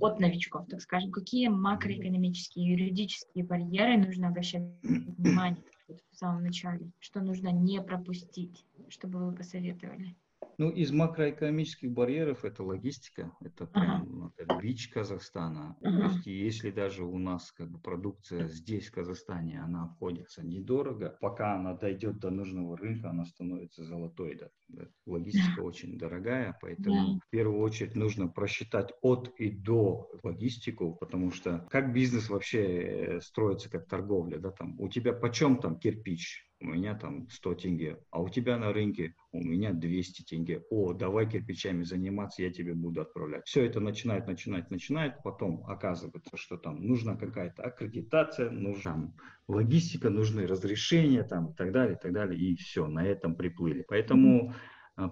от 0.00 0.20
новичков, 0.20 0.66
так 0.68 0.80
скажем. 0.80 1.10
Какие 1.12 1.48
макроэкономические, 1.48 2.72
юридические 2.72 3.44
барьеры 3.44 3.98
нужно 3.98 4.28
обращать 4.28 4.62
внимание 4.82 5.62
в 5.88 6.16
самом 6.16 6.42
начале? 6.42 6.90
Что 6.98 7.20
нужно 7.20 7.48
не 7.48 7.80
пропустить? 7.82 8.64
Что 8.88 9.08
бы 9.08 9.18
вы 9.18 9.34
посоветовали? 9.34 10.16
Ну, 10.58 10.70
из 10.70 10.90
макроэкономических 10.90 11.90
барьеров 11.92 12.44
это 12.44 12.62
логистика, 12.62 13.32
это 13.40 13.66
прям 13.66 14.02
ага. 14.02 14.32
это 14.36 14.58
бич 14.60 14.88
Казахстана. 14.88 15.76
Ага. 15.82 15.98
То 15.98 16.14
есть, 16.14 16.26
если 16.26 16.70
даже 16.70 17.04
у 17.04 17.18
нас 17.18 17.52
как 17.52 17.70
бы 17.70 17.78
продукция 17.78 18.48
здесь, 18.48 18.88
в 18.88 18.92
Казахстане, 18.92 19.60
она 19.60 19.84
обходится 19.84 20.44
недорого, 20.44 21.16
пока 21.20 21.54
она 21.54 21.74
дойдет 21.74 22.18
до 22.18 22.30
нужного 22.30 22.76
рынка, 22.76 23.10
она 23.10 23.24
становится 23.24 23.84
золотой. 23.84 24.40
Да. 24.68 24.88
Логистика 25.06 25.60
очень 25.60 25.98
дорогая, 25.98 26.58
поэтому 26.60 27.20
в 27.20 27.30
первую 27.30 27.60
очередь 27.60 27.94
нужно 27.94 28.28
просчитать 28.28 28.92
от 29.02 29.28
и 29.38 29.50
до 29.50 30.10
логистику, 30.22 30.94
потому 30.94 31.30
что 31.30 31.66
как 31.70 31.92
бизнес 31.92 32.28
вообще 32.28 32.64
э, 32.64 33.20
строится, 33.20 33.70
как 33.70 33.86
торговля, 33.86 34.38
да, 34.38 34.50
там, 34.50 34.78
у 34.80 34.88
тебя 34.88 35.12
почем 35.12 35.58
там 35.58 35.78
кирпич? 35.78 36.45
У 36.60 36.66
меня 36.66 36.94
там 36.94 37.28
100 37.28 37.54
тенге, 37.54 37.98
а 38.10 38.22
у 38.22 38.28
тебя 38.28 38.56
на 38.56 38.72
рынке 38.72 39.14
у 39.32 39.42
меня 39.42 39.72
200 39.72 40.22
тенге. 40.22 40.62
О, 40.70 40.92
давай 40.94 41.28
кирпичами 41.28 41.82
заниматься, 41.82 42.42
я 42.42 42.50
тебе 42.50 42.74
буду 42.74 43.02
отправлять. 43.02 43.46
Все 43.46 43.64
это 43.64 43.80
начинает, 43.80 44.26
начинает, 44.26 44.70
начинает, 44.70 45.22
потом 45.22 45.64
оказывается, 45.66 46.36
что 46.36 46.56
там 46.56 46.82
нужна 46.82 47.16
какая-то 47.16 47.62
аккредитация, 47.62 48.50
нужна 48.50 49.12
логистика, 49.48 50.10
нужны 50.10 50.46
разрешения 50.46 51.22
там 51.22 51.50
и 51.50 51.54
так 51.54 51.72
далее, 51.72 51.96
и 51.96 51.98
так 52.00 52.12
далее, 52.12 52.38
и 52.38 52.56
все, 52.56 52.86
на 52.86 53.04
этом 53.06 53.36
приплыли. 53.36 53.84
Поэтому 53.86 54.50
а 54.50 54.54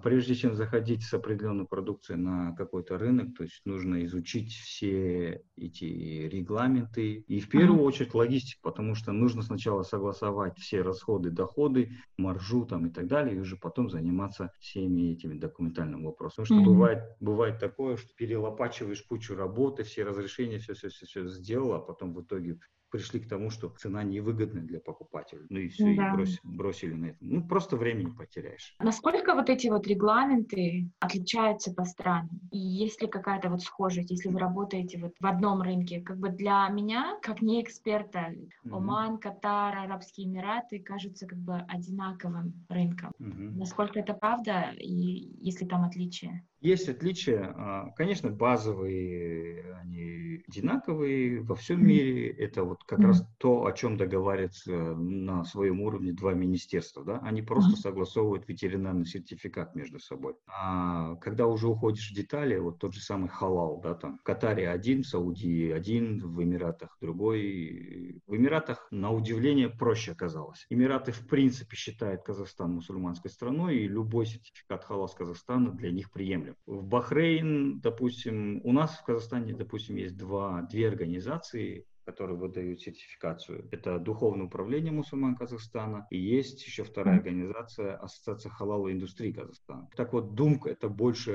прежде 0.03 0.33
чем 0.33 0.55
заходить 0.55 1.03
с 1.03 1.13
определенной 1.13 1.65
продукцией 1.65 2.19
на 2.19 2.53
какой-то 2.53 2.97
рынок, 2.97 3.35
то 3.37 3.43
есть 3.43 3.61
нужно 3.65 4.03
изучить 4.05 4.51
все 4.51 5.43
эти 5.55 5.85
регламенты 6.27 7.23
и 7.27 7.39
в 7.39 7.49
первую 7.49 7.83
очередь 7.83 8.15
логистику, 8.15 8.61
потому 8.63 8.95
что 8.95 9.11
нужно 9.11 9.43
сначала 9.43 9.83
согласовать 9.83 10.57
все 10.57 10.81
расходы, 10.81 11.29
доходы, 11.29 11.91
маржу 12.17 12.65
там 12.65 12.87
и 12.87 12.89
так 12.89 13.07
далее, 13.07 13.35
и 13.35 13.39
уже 13.39 13.57
потом 13.57 13.89
заниматься 13.89 14.51
всеми 14.59 15.11
этими 15.13 15.37
документальными 15.37 16.05
вопросами. 16.05 16.45
Потому 16.45 16.45
что 16.45 16.55
mm-hmm. 16.55 16.73
бывает, 16.73 17.03
бывает 17.19 17.59
такое, 17.59 17.97
что 17.97 18.09
перелопачиваешь 18.15 19.03
кучу 19.03 19.35
работы, 19.35 19.83
все 19.83 20.03
разрешения, 20.03 20.57
все, 20.57 20.73
все, 20.73 20.89
все, 20.89 21.05
все 21.05 21.27
сделал, 21.27 21.73
а 21.73 21.79
потом 21.79 22.13
в 22.13 22.21
итоге 22.21 22.59
пришли 22.95 23.19
к 23.19 23.27
тому, 23.27 23.49
что 23.49 23.69
цена 23.77 24.03
невыгодна 24.03 24.61
для 24.61 24.79
покупателя. 24.79 25.41
Ну 25.49 25.59
и 25.59 25.67
все, 25.67 25.95
да. 25.95 26.09
и 26.09 26.15
бросили, 26.15 26.39
бросили 26.43 26.93
на 26.93 27.05
это. 27.07 27.17
Ну, 27.19 27.47
просто 27.47 27.75
времени 27.75 28.09
потеряешь. 28.09 28.75
Насколько 28.79 29.35
вот 29.35 29.49
эти 29.49 29.67
вот 29.67 29.85
регламенты 29.87 30.89
отличаются 30.99 31.73
по 31.73 31.83
странам? 31.83 32.29
И 32.51 32.57
есть 32.57 33.01
ли 33.01 33.07
какая-то 33.07 33.49
вот 33.49 33.61
схожесть, 33.61 34.11
если 34.11 34.29
вы 34.29 34.39
работаете 34.39 34.97
вот 34.99 35.13
в 35.19 35.25
одном 35.25 35.61
рынке? 35.61 36.01
Как 36.01 36.17
бы 36.17 36.29
для 36.29 36.67
меня, 36.69 37.17
как 37.21 37.41
не 37.41 37.61
эксперта, 37.61 38.33
mm-hmm. 38.33 38.71
Оман, 38.71 39.17
Катар, 39.17 39.77
Арабские 39.77 40.27
Эмираты 40.27 40.79
кажутся 40.79 41.27
как 41.27 41.39
бы 41.39 41.55
одинаковым 41.67 42.65
рынком. 42.69 43.11
Mm-hmm. 43.19 43.57
Насколько 43.57 43.99
это 43.99 44.13
правда 44.13 44.71
и 44.77 45.35
если 45.41 45.65
там 45.65 45.83
отличия? 45.83 46.45
Есть 46.65 46.89
отличия, 46.89 47.53
а, 47.55 47.91
конечно, 47.91 48.31
базовые, 48.31 49.75
они 49.83 50.43
одинаковые 50.47 51.41
во 51.41 51.53
всем 51.53 51.85
мире. 51.85 52.29
Это 52.31 52.63
вот 52.63 52.83
как 52.85 52.99
раз 52.99 53.23
то, 53.37 53.67
о 53.67 53.71
чем 53.71 53.97
договариваются 53.97 54.71
на 54.71 55.43
своем 55.43 55.81
уровне 55.81 56.11
два 56.11 56.33
министерства. 56.33 57.03
Да? 57.03 57.19
Они 57.19 57.43
просто 57.43 57.75
согласовывают 57.75 58.47
ветеринарный 58.47 59.05
сертификат 59.05 59.75
между 59.75 59.99
собой. 59.99 60.33
А 60.47 61.15
когда 61.17 61.45
уже 61.45 61.67
уходишь 61.67 62.09
в 62.09 62.15
детали, 62.15 62.57
вот 62.57 62.79
тот 62.79 62.95
же 62.95 63.01
самый 63.01 63.29
халал, 63.29 63.79
да, 63.81 63.93
там 63.93 64.17
в 64.17 64.23
Катаре 64.23 64.67
один, 64.67 65.03
в 65.03 65.07
Саудии 65.07 65.69
один, 65.69 66.19
в 66.19 66.41
Эмиратах 66.41 66.97
другой. 66.99 68.21
В 68.25 68.35
Эмиратах, 68.35 68.87
на 68.89 69.11
удивление, 69.11 69.69
проще 69.69 70.13
оказалось. 70.13 70.65
Эмираты 70.69 71.11
в 71.11 71.27
принципе 71.27 71.75
считают 71.75 72.23
Казахстан 72.23 72.73
мусульманской 72.73 73.29
страной, 73.29 73.77
и 73.77 73.87
любой 73.87 74.25
сертификат 74.25 74.83
халал 74.83 75.07
с 75.07 75.13
Казахстана 75.13 75.71
для 75.71 75.91
них 75.91 76.11
приемлем. 76.11 76.54
В 76.65 76.83
Бахрейн, 76.83 77.79
допустим, 77.79 78.61
у 78.63 78.71
нас 78.71 78.97
в 78.97 79.03
Казахстане, 79.03 79.53
допустим, 79.53 79.95
есть 79.97 80.17
два, 80.17 80.61
две 80.63 80.87
организации, 80.87 81.85
которые 82.05 82.37
выдают 82.37 82.81
сертификацию. 82.81 83.67
Это 83.71 83.99
Духовное 83.99 84.45
управление 84.45 84.91
мусульман 84.91 85.35
Казахстана 85.35 86.07
и 86.09 86.17
есть 86.17 86.65
еще 86.65 86.83
вторая 86.83 87.17
организация 87.17 87.97
Ассоциация 87.97 88.49
халала 88.49 88.91
индустрии 88.91 89.31
Казахстана. 89.31 89.89
Так 89.95 90.13
вот, 90.13 90.35
Думка 90.35 90.69
это 90.69 90.89
больше 90.89 91.31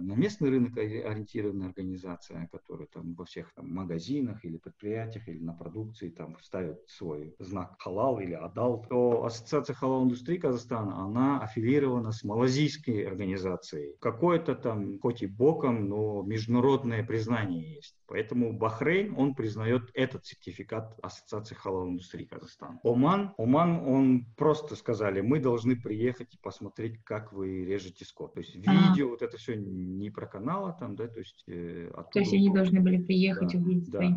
на 0.00 0.14
местный 0.14 0.50
рынок 0.50 0.76
ориентированная 0.76 1.68
организация, 1.68 2.48
которая 2.52 2.86
там 2.86 3.14
во 3.14 3.24
всех 3.24 3.52
там, 3.54 3.72
магазинах 3.72 4.44
или 4.44 4.56
предприятиях 4.56 5.28
или 5.28 5.38
на 5.38 5.52
продукции 5.52 6.10
там 6.10 6.36
ставит 6.40 6.78
свой 6.88 7.34
знак 7.38 7.76
халал 7.78 8.18
или 8.20 8.34
адал. 8.34 8.84
То 8.88 9.24
Ассоциация 9.24 9.74
халал 9.74 10.04
индустрии 10.04 10.38
Казахстана, 10.38 11.04
она 11.04 11.40
аффилирована 11.40 12.12
с 12.12 12.24
малазийской 12.24 13.06
организацией. 13.06 13.96
Какое-то 14.00 14.54
там, 14.54 14.98
хоть 15.00 15.22
и 15.22 15.26
боком, 15.26 15.88
но 15.88 16.22
международное 16.22 17.04
признание 17.04 17.74
есть. 17.74 17.96
Поэтому 18.06 18.52
Бахрейн, 18.52 19.14
он 19.16 19.34
признает 19.34 19.90
этот 20.06 20.24
сертификат 20.24 20.98
Ассоциации 21.02 21.54
халал 21.54 21.88
индустрии 21.88 22.24
Казахстана. 22.24 22.80
Оман, 22.82 23.34
Оман, 23.38 23.86
он 23.86 24.26
просто 24.36 24.76
сказали, 24.76 25.20
мы 25.20 25.40
должны 25.40 25.76
приехать 25.76 26.34
и 26.34 26.38
посмотреть, 26.38 27.02
как 27.04 27.32
вы 27.32 27.64
режете 27.64 28.04
скот. 28.04 28.34
То 28.34 28.40
есть 28.40 28.54
видео, 28.56 29.08
а. 29.08 29.10
вот 29.10 29.22
это 29.22 29.36
все 29.36 29.56
не 29.56 30.10
про 30.10 30.26
канала 30.26 30.72
там, 30.78 30.96
да, 30.96 31.08
то 31.08 31.18
есть 31.18 31.44
э, 31.46 31.88
оттуда... 31.88 32.10
То 32.12 32.18
есть 32.20 32.32
они 32.32 32.50
должны 32.50 32.80
были 32.80 33.02
приехать 33.02 33.52
да, 33.52 33.58
увидеть 33.58 33.90
да, 33.90 33.98
свои 33.98 34.12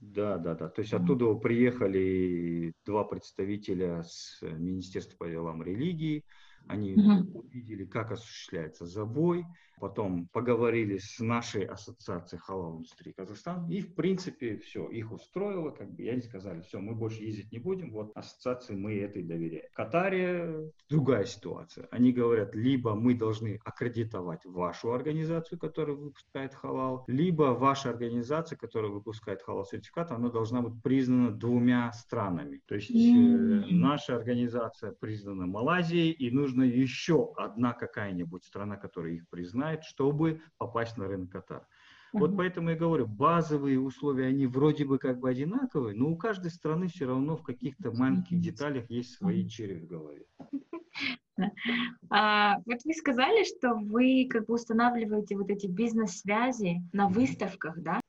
Да, 0.00 0.38
да, 0.38 0.54
да. 0.54 0.68
То 0.68 0.82
есть 0.82 0.92
оттуда 0.92 1.34
приехали 1.34 2.74
два 2.84 3.04
представителя 3.04 4.02
с 4.02 4.38
Министерства 4.42 5.16
по 5.16 5.28
делам 5.28 5.62
религии, 5.62 6.24
Они 6.66 6.94
угу. 6.94 7.40
увидели, 7.40 7.84
как 7.84 8.12
осуществляется 8.12 8.86
забой, 8.86 9.44
потом 9.80 10.28
поговорили 10.28 10.98
с 10.98 11.18
нашей 11.18 11.64
ассоциацией 11.64 12.40
халал 12.40 12.76
индустрии 12.76 13.12
Казахстан, 13.12 13.68
и 13.68 13.80
в 13.80 13.94
принципе 13.94 14.58
все, 14.58 14.88
их 14.88 15.10
устроило, 15.10 15.70
как 15.70 15.90
бы, 15.90 16.02
и 16.02 16.08
они 16.08 16.22
сказали, 16.22 16.60
все, 16.60 16.78
мы 16.78 16.94
больше 16.94 17.22
ездить 17.22 17.50
не 17.50 17.58
будем, 17.58 17.90
вот 17.90 18.12
ассоциации 18.14 18.74
мы 18.74 18.98
этой 18.98 19.22
доверяем. 19.22 19.68
В 19.72 19.74
Катаре 19.74 20.70
другая 20.88 21.24
ситуация. 21.24 21.88
Они 21.90 22.12
говорят, 22.12 22.54
либо 22.54 22.94
мы 22.94 23.14
должны 23.14 23.58
аккредитовать 23.64 24.44
вашу 24.44 24.92
организацию, 24.92 25.58
которая 25.58 25.96
выпускает 25.96 26.54
халал, 26.54 27.04
либо 27.08 27.54
ваша 27.54 27.90
организация, 27.90 28.56
которая 28.56 28.90
выпускает 28.90 29.42
халал 29.42 29.64
сертификат, 29.64 30.12
она 30.12 30.28
должна 30.28 30.60
быть 30.62 30.82
признана 30.82 31.30
двумя 31.30 31.90
странами. 31.92 32.60
То 32.66 32.74
есть 32.74 32.90
mm-hmm. 32.90 33.66
наша 33.70 34.16
организация 34.16 34.92
признана 34.92 35.46
Малайзией, 35.46 36.10
и 36.10 36.30
нужно 36.30 36.62
еще 36.62 37.32
одна 37.36 37.72
какая-нибудь 37.72 38.44
страна, 38.44 38.76
которая 38.76 39.12
их 39.12 39.28
признает, 39.28 39.69
чтобы 39.84 40.42
попасть 40.58 40.96
на 40.96 41.06
рынок 41.06 41.30
Катара. 41.30 41.66
Вот 42.12 42.36
поэтому 42.36 42.70
я 42.70 42.76
говорю, 42.76 43.06
базовые 43.06 43.78
условия, 43.78 44.26
они 44.26 44.46
вроде 44.46 44.84
бы 44.84 44.98
как 44.98 45.20
бы 45.20 45.30
одинаковые, 45.30 45.96
но 45.96 46.08
у 46.08 46.16
каждой 46.16 46.50
страны 46.50 46.88
все 46.88 47.06
равно 47.06 47.36
в 47.36 47.42
каких-то 47.42 47.92
маленьких 47.92 48.40
деталях 48.40 48.90
есть 48.90 49.14
свои 49.14 49.48
черви 49.48 49.80
в 49.80 49.86
голове. 49.86 50.24
А, 52.10 52.56
вот 52.66 52.78
вы 52.84 52.92
сказали, 52.92 53.44
что 53.44 53.74
вы 53.74 54.26
как 54.28 54.46
бы 54.46 54.54
устанавливаете 54.54 55.36
вот 55.36 55.48
эти 55.48 55.66
бизнес-связи 55.66 56.82
на 56.92 57.08
выставках, 57.08 57.78
да? 57.78 58.00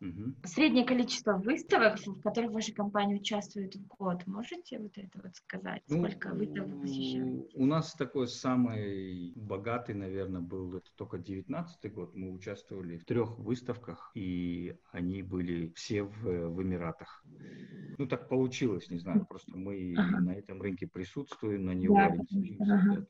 Угу. 0.00 0.34
Среднее 0.44 0.86
количество 0.86 1.34
выставок, 1.34 1.98
в 1.98 2.22
которых 2.22 2.52
ваша 2.52 2.72
компания 2.72 3.16
участвует 3.16 3.74
в 3.74 3.86
год, 3.86 4.26
можете 4.26 4.78
вот 4.78 4.96
это 4.96 5.20
вот 5.22 5.36
сказать? 5.36 5.82
Ну, 5.88 5.98
Сколько 5.98 6.34
выставок 6.34 6.68
вы 6.70 6.80
посещаете? 6.80 7.48
У 7.54 7.66
нас 7.66 7.92
такой 7.94 8.28
самый 8.28 9.32
богатый, 9.36 9.94
наверное, 9.94 10.40
был 10.40 10.76
это 10.76 10.90
только 10.96 11.18
19 11.18 11.92
год. 11.92 12.14
Мы 12.14 12.32
участвовали 12.32 12.96
в 12.96 13.04
трех 13.04 13.38
выставках, 13.38 14.10
и 14.14 14.74
они 14.90 15.22
были 15.22 15.72
все 15.74 16.04
в, 16.04 16.48
в 16.48 16.62
Эмиратах. 16.62 17.22
Ну, 17.98 18.06
так 18.06 18.28
получилось, 18.28 18.90
не 18.90 18.98
знаю, 18.98 19.26
просто 19.26 19.56
мы 19.56 19.94
ага. 19.98 20.20
на 20.20 20.30
этом 20.30 20.62
рынке 20.62 20.86
присутствуем, 20.86 21.66
на 21.66 21.72
него 21.72 21.96
да, 21.96 22.06
ориентируемся. 22.06 22.74
Ага. 22.74 23.06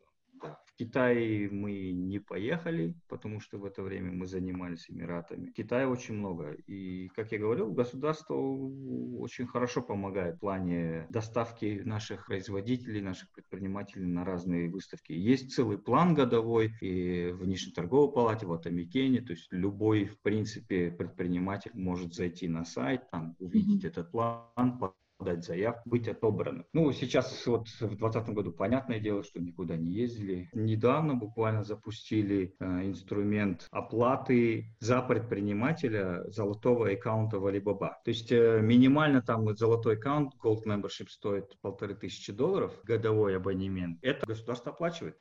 В 0.49 0.75
Китай 0.77 1.49
мы 1.51 1.93
не 1.93 2.19
поехали, 2.19 2.95
потому 3.09 3.41
что 3.41 3.59
в 3.59 3.65
это 3.65 3.83
время 3.83 4.13
мы 4.13 4.27
занимались 4.27 4.87
Эмиратами. 4.89 5.51
Китая 5.51 5.89
очень 5.89 6.15
много. 6.15 6.53
И, 6.67 7.09
как 7.15 7.33
я 7.33 7.39
говорил, 7.39 7.71
государство 7.71 8.35
очень 8.35 9.47
хорошо 9.47 9.83
помогает 9.83 10.37
в 10.37 10.41
плане 10.41 11.07
доставки 11.11 11.83
наших 11.85 12.27
производителей, 12.27 13.03
наших 13.03 13.31
предпринимателей 13.33 14.07
на 14.07 14.25
разные 14.25 14.71
выставки. 14.71 15.13
Есть 15.13 15.53
целый 15.53 15.79
план 15.79 16.15
годовой 16.15 16.73
и 16.81 17.31
в 17.33 17.41
внешнеторговой 17.45 18.13
палате, 18.13 18.47
в 18.47 18.53
Атамикене. 18.53 19.21
То 19.21 19.33
есть 19.33 19.49
любой, 19.51 20.07
в 20.07 20.19
принципе, 20.21 20.91
предприниматель 20.91 21.73
может 21.75 22.15
зайти 22.15 22.49
на 22.49 22.65
сайт, 22.65 23.11
там 23.11 23.37
увидеть 23.39 23.85
mm-hmm. 23.85 23.89
этот 23.89 24.11
план, 24.11 24.79
подать 25.21 25.45
заявку, 25.45 25.89
быть 25.89 26.09
отобранным. 26.09 26.65
Ну, 26.73 26.91
сейчас 26.93 27.47
вот 27.47 27.69
в 27.69 27.79
2020 27.79 28.31
году 28.31 28.53
понятное 28.53 28.99
дело, 28.99 29.23
что 29.23 29.41
никуда 29.41 29.77
не 29.77 29.91
ездили. 29.91 30.49
Недавно 30.55 31.15
буквально 31.15 31.63
запустили 31.63 32.55
э, 32.59 32.65
инструмент 32.87 33.69
оплаты 33.71 34.75
за 34.81 35.03
предпринимателя 35.03 36.25
золотого 36.31 36.91
аккаунта 36.91 37.39
в 37.39 37.47
Alibaba. 37.47 37.93
То 38.05 38.09
есть 38.09 38.33
э, 38.33 38.61
минимально 38.63 39.21
там 39.21 39.55
золотой 39.55 39.97
аккаунт, 39.97 40.33
Gold 40.43 40.65
Membership 40.65 41.09
стоит 41.09 41.57
полторы 41.61 41.95
тысячи 41.95 42.33
долларов, 42.33 42.73
годовой 42.85 43.37
абонемент. 43.37 43.99
Это 44.03 44.27
государство 44.27 44.73
оплачивает. 44.73 45.17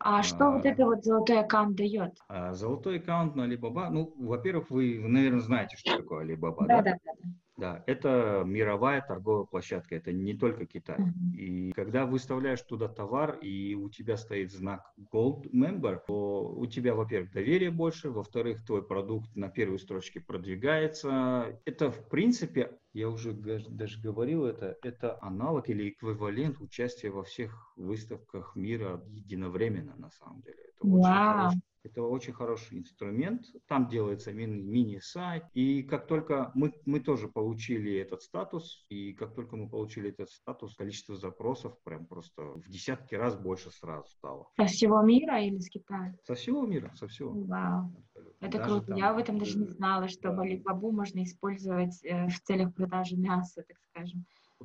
А 0.00 0.22
что 0.22 0.46
а, 0.46 0.50
вот 0.50 0.64
это 0.64 0.84
вот 0.84 1.04
золотой 1.04 1.40
аккаунт 1.40 1.74
дает? 1.74 2.12
А, 2.28 2.54
золотой 2.54 2.98
аккаунт 2.98 3.34
на 3.34 3.48
Alibaba, 3.48 3.88
ну, 3.90 4.14
во-первых, 4.18 4.70
вы, 4.70 5.00
наверное, 5.00 5.40
знаете, 5.40 5.76
что 5.76 5.96
такое 5.96 6.24
Alibaba, 6.24 6.66
да? 6.66 6.82
Да, 6.82 6.82
да, 6.82 6.98
да. 7.04 7.30
Да, 7.58 7.82
это 7.88 8.44
мировая 8.46 9.04
торговая 9.06 9.44
площадка, 9.44 9.96
это 9.96 10.12
не 10.12 10.32
только 10.34 10.64
Китай. 10.64 10.96
Mm-hmm. 10.96 11.36
И 11.36 11.72
когда 11.72 12.06
выставляешь 12.06 12.62
туда 12.62 12.86
товар, 12.86 13.36
и 13.42 13.74
у 13.74 13.90
тебя 13.90 14.16
стоит 14.16 14.52
знак 14.52 14.92
Gold 15.12 15.50
Member, 15.50 16.00
то 16.06 16.48
у 16.48 16.66
тебя, 16.66 16.94
во-первых, 16.94 17.32
доверие 17.32 17.72
больше, 17.72 18.10
во-вторых, 18.10 18.64
твой 18.64 18.86
продукт 18.86 19.34
на 19.34 19.48
первой 19.48 19.80
строчке 19.80 20.20
продвигается. 20.20 21.60
Это, 21.64 21.90
в 21.90 22.08
принципе, 22.08 22.78
я 22.92 23.08
уже 23.08 23.32
даже 23.32 24.00
говорил 24.00 24.46
это, 24.46 24.76
это 24.82 25.18
аналог 25.20 25.68
или 25.68 25.88
эквивалент 25.90 26.60
участия 26.60 27.10
во 27.10 27.24
всех 27.24 27.72
выставках 27.76 28.54
мира 28.54 29.02
единовременно, 29.08 29.96
на 29.96 30.10
самом 30.10 30.42
деле. 30.42 30.58
Это 30.76 30.86
wow. 30.86 30.98
очень 30.98 31.32
хороший 31.32 31.62
это 31.84 32.02
очень 32.02 32.32
хороший 32.32 32.78
инструмент. 32.78 33.46
Там 33.66 33.88
делается 33.88 34.32
мини- 34.32 34.62
мини-сайт. 34.62 35.44
И 35.54 35.82
как 35.82 36.06
только 36.06 36.50
мы, 36.54 36.72
мы 36.84 37.00
тоже 37.00 37.28
получили 37.28 37.96
этот 37.98 38.22
статус, 38.22 38.84
и 38.88 39.12
как 39.12 39.34
только 39.34 39.56
мы 39.56 39.68
получили 39.68 40.10
этот 40.10 40.30
статус, 40.30 40.74
количество 40.74 41.16
запросов 41.16 41.78
прям 41.84 42.06
просто 42.06 42.42
в 42.42 42.68
десятки 42.68 43.14
раз 43.14 43.36
больше 43.36 43.70
сразу 43.70 44.08
стало. 44.08 44.48
Со 44.56 44.66
всего 44.66 45.02
мира 45.02 45.40
или 45.40 45.58
с 45.58 45.68
Китая? 45.68 46.14
Со 46.24 46.34
всего 46.34 46.66
мира, 46.66 46.92
со 46.94 47.06
всего. 47.06 47.32
Вау. 47.32 47.92
Это 48.40 48.58
даже 48.58 48.70
круто. 48.70 48.86
Там, 48.86 48.96
Я 48.96 49.10
об 49.10 49.18
этом 49.18 49.38
даже 49.38 49.58
не 49.58 49.68
знала, 49.68 50.08
что 50.08 50.30
да. 50.30 50.42
Alibaba 50.42 50.90
можно 50.90 51.22
использовать 51.22 52.04
э, 52.04 52.28
в 52.28 52.40
целях 52.42 52.74
продажи 52.74 53.16
мяса, 53.16 53.64
так 53.66 53.76
скажем. 53.90 54.24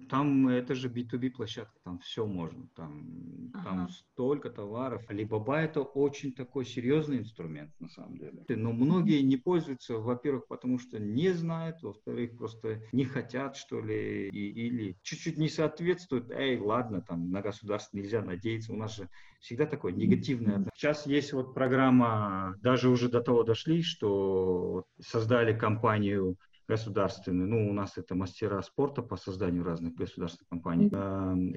Там 0.09 0.47
это 0.47 0.73
же 0.73 0.89
B2B 0.89 1.29
площадка, 1.31 1.79
там 1.83 1.99
все 1.99 2.25
можно, 2.25 2.67
там, 2.75 3.51
ага. 3.53 3.63
там 3.63 3.89
столько 3.89 4.49
товаров. 4.49 5.03
Alibaba 5.07 5.57
это 5.57 5.81
очень 5.81 6.33
такой 6.33 6.65
серьезный 6.65 7.19
инструмент 7.19 7.71
на 7.79 7.89
самом 7.89 8.17
деле. 8.17 8.43
Но 8.49 8.73
многие 8.73 9.21
не 9.21 9.37
пользуются, 9.37 9.99
во-первых, 9.99 10.47
потому 10.47 10.79
что 10.79 10.99
не 10.99 11.29
знают, 11.31 11.83
во-вторых, 11.83 12.37
просто 12.37 12.81
не 12.91 13.05
хотят, 13.05 13.55
что 13.55 13.81
ли, 13.81 14.29
и, 14.29 14.49
или 14.49 14.97
чуть-чуть 15.03 15.37
не 15.37 15.47
соответствуют. 15.47 16.31
Эй, 16.31 16.57
ладно, 16.57 17.01
там 17.01 17.29
на 17.29 17.41
государство 17.41 17.95
нельзя 17.95 18.23
надеяться, 18.23 18.73
у 18.73 18.77
нас 18.77 18.95
же 18.95 19.09
всегда 19.41 19.67
такое 19.67 19.91
негативное. 19.91 20.65
Сейчас 20.73 21.05
есть 21.05 21.33
вот 21.33 21.53
программа, 21.53 22.55
даже 22.61 22.89
уже 22.89 23.09
до 23.09 23.21
того 23.21 23.43
дошли, 23.43 23.83
что 23.83 24.85
создали 24.99 25.57
компанию 25.57 26.37
государственные, 26.73 27.47
ну, 27.47 27.69
у 27.69 27.73
нас 27.73 27.97
это 27.97 28.15
мастера 28.15 28.61
спорта 28.61 29.01
по 29.03 29.15
созданию 29.15 29.63
разных 29.63 29.93
государственных 29.93 30.49
компаний, 30.49 30.89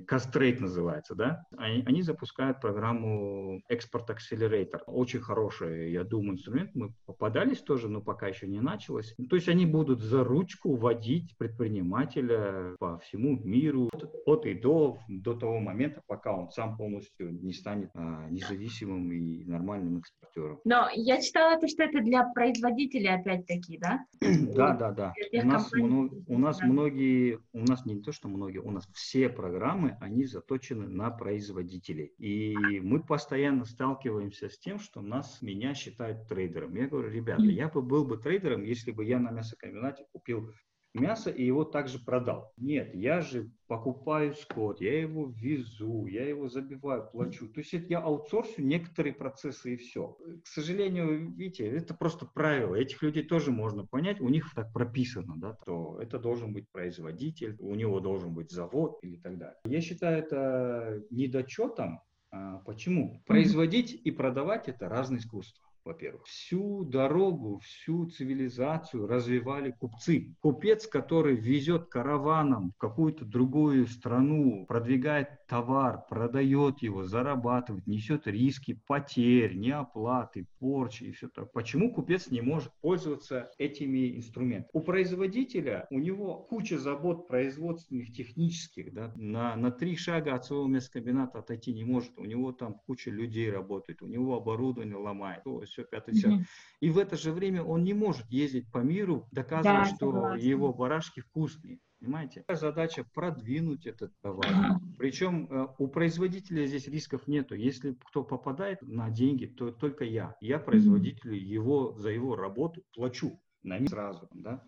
Кастрейт 0.06 0.60
называется, 0.60 1.14
да, 1.14 1.44
они, 1.56 1.82
они 1.86 2.02
запускают 2.02 2.60
программу 2.60 3.62
Export 3.72 4.08
Accelerator, 4.08 4.80
очень 4.86 5.20
хороший, 5.20 5.90
я 5.92 6.04
думаю, 6.04 6.32
инструмент, 6.32 6.70
мы 6.74 6.92
попадались 7.06 7.60
тоже, 7.60 7.88
но 7.88 8.00
пока 8.00 8.28
еще 8.28 8.46
не 8.46 8.60
началось, 8.60 9.14
то 9.30 9.36
есть 9.36 9.48
они 9.48 9.64
будут 9.64 10.00
за 10.00 10.22
ручку 10.22 10.76
водить 10.76 11.34
предпринимателя 11.38 12.76
по 12.78 12.98
всему 12.98 13.38
миру 13.42 13.88
от 14.26 14.44
и 14.46 14.54
до, 14.54 14.98
до 15.08 15.34
того 15.34 15.60
момента, 15.60 16.02
пока 16.06 16.36
он 16.36 16.50
сам 16.50 16.76
полностью 16.76 17.32
не 17.32 17.52
станет 17.52 17.90
а, 17.94 18.28
независимым 18.30 19.10
и 19.12 19.44
нормальным 19.44 19.98
экспортером. 19.98 20.60
Но 20.64 20.88
я 20.94 21.20
читала 21.22 21.58
то, 21.58 21.66
что 21.68 21.84
это 21.84 22.00
для 22.00 22.24
производителей 22.34 23.14
опять-таки, 23.14 23.78
да? 23.78 24.04
Да, 24.56 24.74
да, 24.74 24.90
да. 24.92 25.05
У 25.32 25.46
нас, 25.46 25.72
много, 25.72 26.22
у 26.26 26.38
нас 26.38 26.60
многие, 26.62 27.40
у 27.52 27.60
нас 27.60 27.84
не 27.86 28.00
то, 28.00 28.12
что 28.12 28.28
многие, 28.28 28.58
у 28.58 28.70
нас 28.70 28.88
все 28.92 29.28
программы, 29.28 29.96
они 30.00 30.24
заточены 30.24 30.88
на 30.88 31.10
производителей. 31.10 32.12
И 32.18 32.54
мы 32.80 33.02
постоянно 33.02 33.64
сталкиваемся 33.64 34.48
с 34.48 34.58
тем, 34.58 34.78
что 34.78 35.00
нас, 35.00 35.42
меня 35.42 35.74
считают 35.74 36.28
трейдером. 36.28 36.74
Я 36.74 36.88
говорю, 36.88 37.10
ребята, 37.10 37.44
я 37.44 37.68
бы 37.68 37.82
был 37.82 38.04
бы 38.04 38.18
трейдером, 38.18 38.62
если 38.62 38.90
бы 38.90 39.04
я 39.04 39.18
на 39.18 39.30
мясокомбинате 39.30 40.06
купил 40.12 40.52
мясо 40.98 41.30
и 41.30 41.44
его 41.44 41.64
также 41.64 41.98
продал. 41.98 42.52
Нет, 42.56 42.94
я 42.94 43.20
же 43.20 43.50
покупаю 43.66 44.34
скот, 44.34 44.80
я 44.80 45.00
его 45.00 45.32
везу, 45.36 46.06
я 46.06 46.28
его 46.28 46.48
забиваю, 46.48 47.08
плачу. 47.10 47.48
То 47.48 47.60
есть 47.60 47.74
это 47.74 47.86
я 47.88 48.00
аутсорсю 48.00 48.62
некоторые 48.62 49.14
процессы 49.14 49.74
и 49.74 49.76
все. 49.76 50.16
К 50.42 50.46
сожалению, 50.46 51.32
видите, 51.34 51.66
это 51.66 51.94
просто 51.94 52.26
правило. 52.26 52.74
Этих 52.74 53.02
людей 53.02 53.24
тоже 53.24 53.50
можно 53.50 53.86
понять, 53.86 54.20
у 54.20 54.28
них 54.28 54.52
так 54.54 54.72
прописано, 54.72 55.34
да, 55.36 55.54
то 55.64 55.98
это 56.00 56.18
должен 56.18 56.52
быть 56.52 56.70
производитель, 56.70 57.56
у 57.58 57.74
него 57.74 58.00
должен 58.00 58.34
быть 58.34 58.50
завод 58.50 58.98
или 59.02 59.16
так 59.16 59.38
далее. 59.38 59.58
Я 59.64 59.80
считаю 59.80 60.18
это 60.18 61.02
недочетом. 61.10 62.00
А 62.32 62.58
почему? 62.58 63.22
Производить 63.26 63.92
и 63.92 64.10
продавать 64.10 64.68
это 64.68 64.88
разные 64.88 65.20
искусства. 65.20 65.65
Во-первых. 65.86 66.24
Всю 66.26 66.84
дорогу, 66.84 67.60
всю 67.60 68.06
цивилизацию 68.06 69.06
развивали 69.06 69.70
купцы. 69.70 70.34
Купец, 70.40 70.86
который 70.86 71.36
везет 71.36 71.86
караваном 71.88 72.72
в 72.72 72.78
какую-то 72.78 73.24
другую 73.24 73.86
страну, 73.86 74.66
продвигает 74.66 75.46
товар, 75.46 76.04
продает 76.08 76.82
его, 76.82 77.04
зарабатывает, 77.04 77.86
несет 77.86 78.26
риски 78.26 78.80
потерь, 78.86 79.56
неоплаты, 79.56 80.46
порчи 80.58 81.04
и 81.04 81.12
все 81.12 81.28
так. 81.28 81.52
Почему 81.52 81.92
купец 81.92 82.30
не 82.30 82.40
может 82.40 82.72
пользоваться 82.80 83.50
этими 83.58 84.16
инструментами? 84.16 84.70
У 84.72 84.80
производителя, 84.80 85.86
у 85.90 86.00
него 86.00 86.36
куча 86.36 86.78
забот 86.78 87.28
производственных, 87.28 88.12
технических, 88.12 88.92
да, 88.92 89.12
на, 89.14 89.54
на 89.56 89.70
три 89.70 89.96
шага 89.96 90.34
от 90.34 90.44
своего 90.44 90.66
мясокомбината 90.66 91.38
отойти 91.38 91.72
не 91.72 91.84
может. 91.84 92.18
У 92.18 92.24
него 92.24 92.52
там 92.52 92.80
куча 92.86 93.10
людей 93.10 93.50
работает, 93.50 94.02
у 94.02 94.06
него 94.06 94.36
оборудование 94.36 94.96
ломает, 94.96 95.44
то, 95.44 95.62
все, 95.76 95.84
пятое, 95.84 96.14
все. 96.14 96.28
Mm-hmm. 96.28 96.44
И 96.80 96.90
в 96.90 96.98
это 96.98 97.16
же 97.16 97.32
время 97.32 97.62
он 97.62 97.84
не 97.84 97.92
может 97.92 98.26
ездить 98.30 98.70
по 98.72 98.78
миру, 98.78 99.28
доказывая, 99.30 99.84
да, 99.84 99.84
что 99.84 100.12
согласна. 100.12 100.38
его 100.38 100.72
барашки 100.72 101.20
вкусные. 101.20 101.78
Понимаете? 102.00 102.44
Задача 102.48 103.04
продвинуть 103.14 103.86
этот 103.86 104.12
товар. 104.20 104.78
Причем 104.98 105.46
э, 105.50 105.66
у 105.78 105.88
производителя 105.88 106.66
здесь 106.66 106.88
рисков 106.88 107.26
нету. 107.26 107.54
Если 107.54 107.96
кто 108.08 108.22
попадает 108.22 108.82
на 108.82 109.10
деньги, 109.10 109.46
то 109.46 109.70
только 109.70 110.04
я. 110.04 110.34
Я 110.40 110.58
производителю 110.58 111.34
его 111.34 111.94
за 111.96 112.10
его 112.10 112.36
работу 112.36 112.82
плачу 112.94 113.40
на 113.66 113.78
них 113.78 113.90
сразу. 113.90 114.28
Да? 114.32 114.62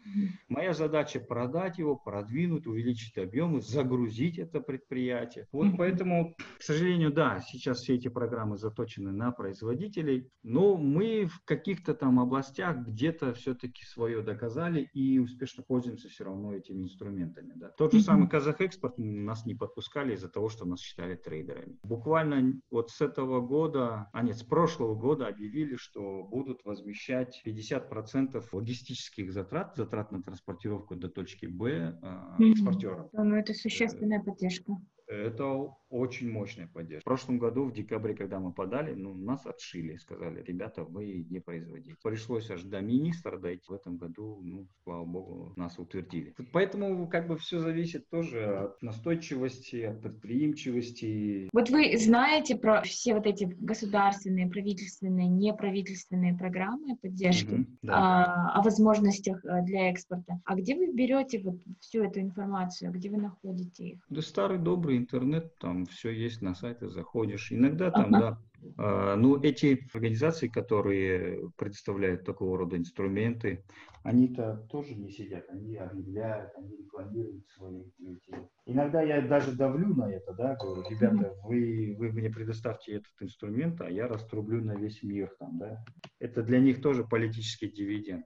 Моя 0.49 0.75
задача 0.75 1.21
продать 1.21 1.79
его, 1.79 1.97
продвинуть, 1.97 2.67
увеличить 2.67 3.17
объемы, 3.17 3.61
загрузить 3.61 4.39
это 4.39 4.61
предприятие. 4.61 5.47
Вот 5.53 5.77
поэтому, 5.77 6.35
к 6.59 6.63
сожалению, 6.63 7.13
да, 7.13 7.41
сейчас 7.41 7.81
все 7.81 7.95
эти 7.95 8.09
программы 8.09 8.57
заточены 8.57 9.13
на 9.13 9.31
производителей, 9.31 10.31
но 10.43 10.77
мы 10.77 11.27
в 11.27 11.45
каких-то 11.45 11.95
там 11.95 12.21
областях 12.21 12.79
где-то 12.79 13.35
все-таки 13.35 13.85
свое 13.85 14.23
доказали 14.23 14.83
и 14.93 15.19
успешно 15.19 15.63
пользуемся 15.63 16.09
все 16.09 16.25
равно 16.25 16.55
этими 16.55 16.83
инструментами. 16.83 17.53
Да? 17.55 17.69
Тот 17.71 17.93
же 17.93 18.01
самый 18.01 18.29
Казахэкспорт 18.29 18.99
нас 18.99 19.47
не 19.47 19.55
подпускали 19.55 20.15
из-за 20.15 20.29
того, 20.29 20.49
что 20.49 20.65
нас 20.65 20.81
считали 20.81 21.15
трейдерами. 21.15 21.79
Буквально 21.83 22.61
вот 22.71 22.91
с 22.91 23.01
этого 23.01 23.41
года, 23.41 24.09
а 24.13 24.23
нет, 24.23 24.37
с 24.37 24.43
прошлого 24.43 24.95
года 24.95 25.29
объявили, 25.29 25.77
что 25.77 26.25
будут 26.25 26.65
возмещать 26.65 27.41
50% 27.47 28.45
логистики 28.53 28.88
логистических 28.89 29.33
затрат, 29.33 29.77
затрат 29.77 30.13
на 30.13 30.23
транспортировку 30.23 30.97
до 30.97 31.09
точки 31.09 31.47
Б 31.47 31.99
э, 32.03 32.51
экспортерам. 32.51 33.09
Ну, 33.13 33.37
это 33.37 33.55
существенная 33.55 34.21
поддержка. 34.21 34.73
Это 35.09 35.75
очень 35.91 36.31
мощная 36.31 36.69
поддержка. 36.69 37.01
В 37.01 37.05
прошлом 37.05 37.39
году, 37.39 37.65
в 37.65 37.73
декабре, 37.73 38.15
когда 38.15 38.39
мы 38.39 38.53
подали, 38.53 38.95
ну, 38.95 39.15
нас 39.15 39.47
отшили, 39.47 39.97
сказали, 39.97 40.43
ребята, 40.43 40.85
вы 40.85 41.27
не 41.31 41.41
производите. 41.41 41.97
Пришлось 42.03 42.51
аж 42.51 42.63
до 42.63 42.81
министра 42.81 43.39
дойти. 43.39 43.65
В 43.69 43.73
этом 43.73 43.97
году, 43.97 44.41
ну, 44.43 44.67
слава 44.85 45.05
богу, 45.05 45.53
нас 45.57 45.79
утвердили. 45.79 46.35
Поэтому 46.53 47.09
как 47.09 47.27
бы 47.27 47.39
все 47.39 47.59
зависит 47.59 48.09
тоже 48.11 48.45
от 48.45 48.83
настойчивости, 48.83 49.83
от 49.83 50.03
предприимчивости. 50.03 51.49
Вот 51.53 51.71
вы 51.71 51.97
знаете 51.97 52.57
про 52.57 52.83
все 52.83 53.15
вот 53.15 53.27
эти 53.27 53.45
государственные, 53.45 54.49
правительственные, 54.49 55.29
неправительственные 55.29 56.37
программы 56.37 56.97
поддержки, 56.97 57.55
угу, 57.55 57.67
да. 57.83 57.95
а, 57.95 58.59
о 58.59 58.63
возможностях 58.63 59.43
э, 59.45 59.63
для 59.65 59.91
экспорта. 59.91 60.41
А 60.45 60.55
где 60.55 60.77
вы 60.77 60.93
берете 60.93 61.41
вот 61.41 61.57
всю 61.81 62.05
эту 62.05 62.21
информацию, 62.21 62.93
где 62.93 63.11
вы 63.11 63.17
находите 63.17 63.85
их? 63.85 64.05
Да 64.11 64.21
старый 64.21 64.59
добрый 64.59 64.98
интернет, 64.99 65.57
там 65.59 65.87
все 65.87 66.11
есть 66.11 66.43
на 66.43 66.55
сайте, 66.55 66.89
заходишь. 66.89 67.51
Иногда 67.53 67.91
там, 67.91 68.15
ага. 68.15 68.21
да, 68.21 68.39
а, 68.77 69.17
ну, 69.17 69.41
эти 69.41 69.87
организации, 69.95 70.49
которые 70.49 71.51
предоставляют 71.57 72.25
такого 72.25 72.59
рода 72.59 72.77
инструменты, 72.77 73.65
они-то 74.03 74.67
тоже 74.71 74.95
не 74.95 75.11
сидят, 75.11 75.45
они 75.51 75.77
объявляют, 75.77 76.53
они 76.57 76.77
рекламируют 76.77 77.47
свои 77.49 77.83
эти. 78.01 78.49
Иногда 78.65 79.03
я 79.03 79.21
даже 79.21 79.53
давлю 79.53 79.95
на 79.95 80.11
это, 80.11 80.33
да, 80.35 80.57
говорю, 80.57 80.89
ребята, 80.89 81.35
вы, 81.45 81.95
вы 81.99 82.13
мне 82.13 82.31
предоставьте 82.31 82.93
этот 82.93 83.13
инструмент, 83.21 83.81
а 83.81 83.91
я 83.91 84.09
раструблю 84.09 84.65
на 84.65 84.77
весь 84.77 85.03
мир 85.03 85.35
там, 85.39 85.59
да. 85.59 85.85
Это 86.21 86.43
для 86.43 86.59
них 86.61 86.81
тоже 86.81 87.05
политический 87.05 87.69
дивиденд. 87.69 88.25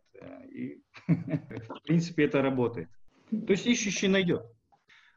И, 0.50 0.82
в 1.08 1.82
принципе, 1.84 2.24
это 2.24 2.42
работает. 2.42 2.88
То 3.30 3.52
есть 3.52 3.66
ищущий 3.66 4.08
найдет. 4.08 4.44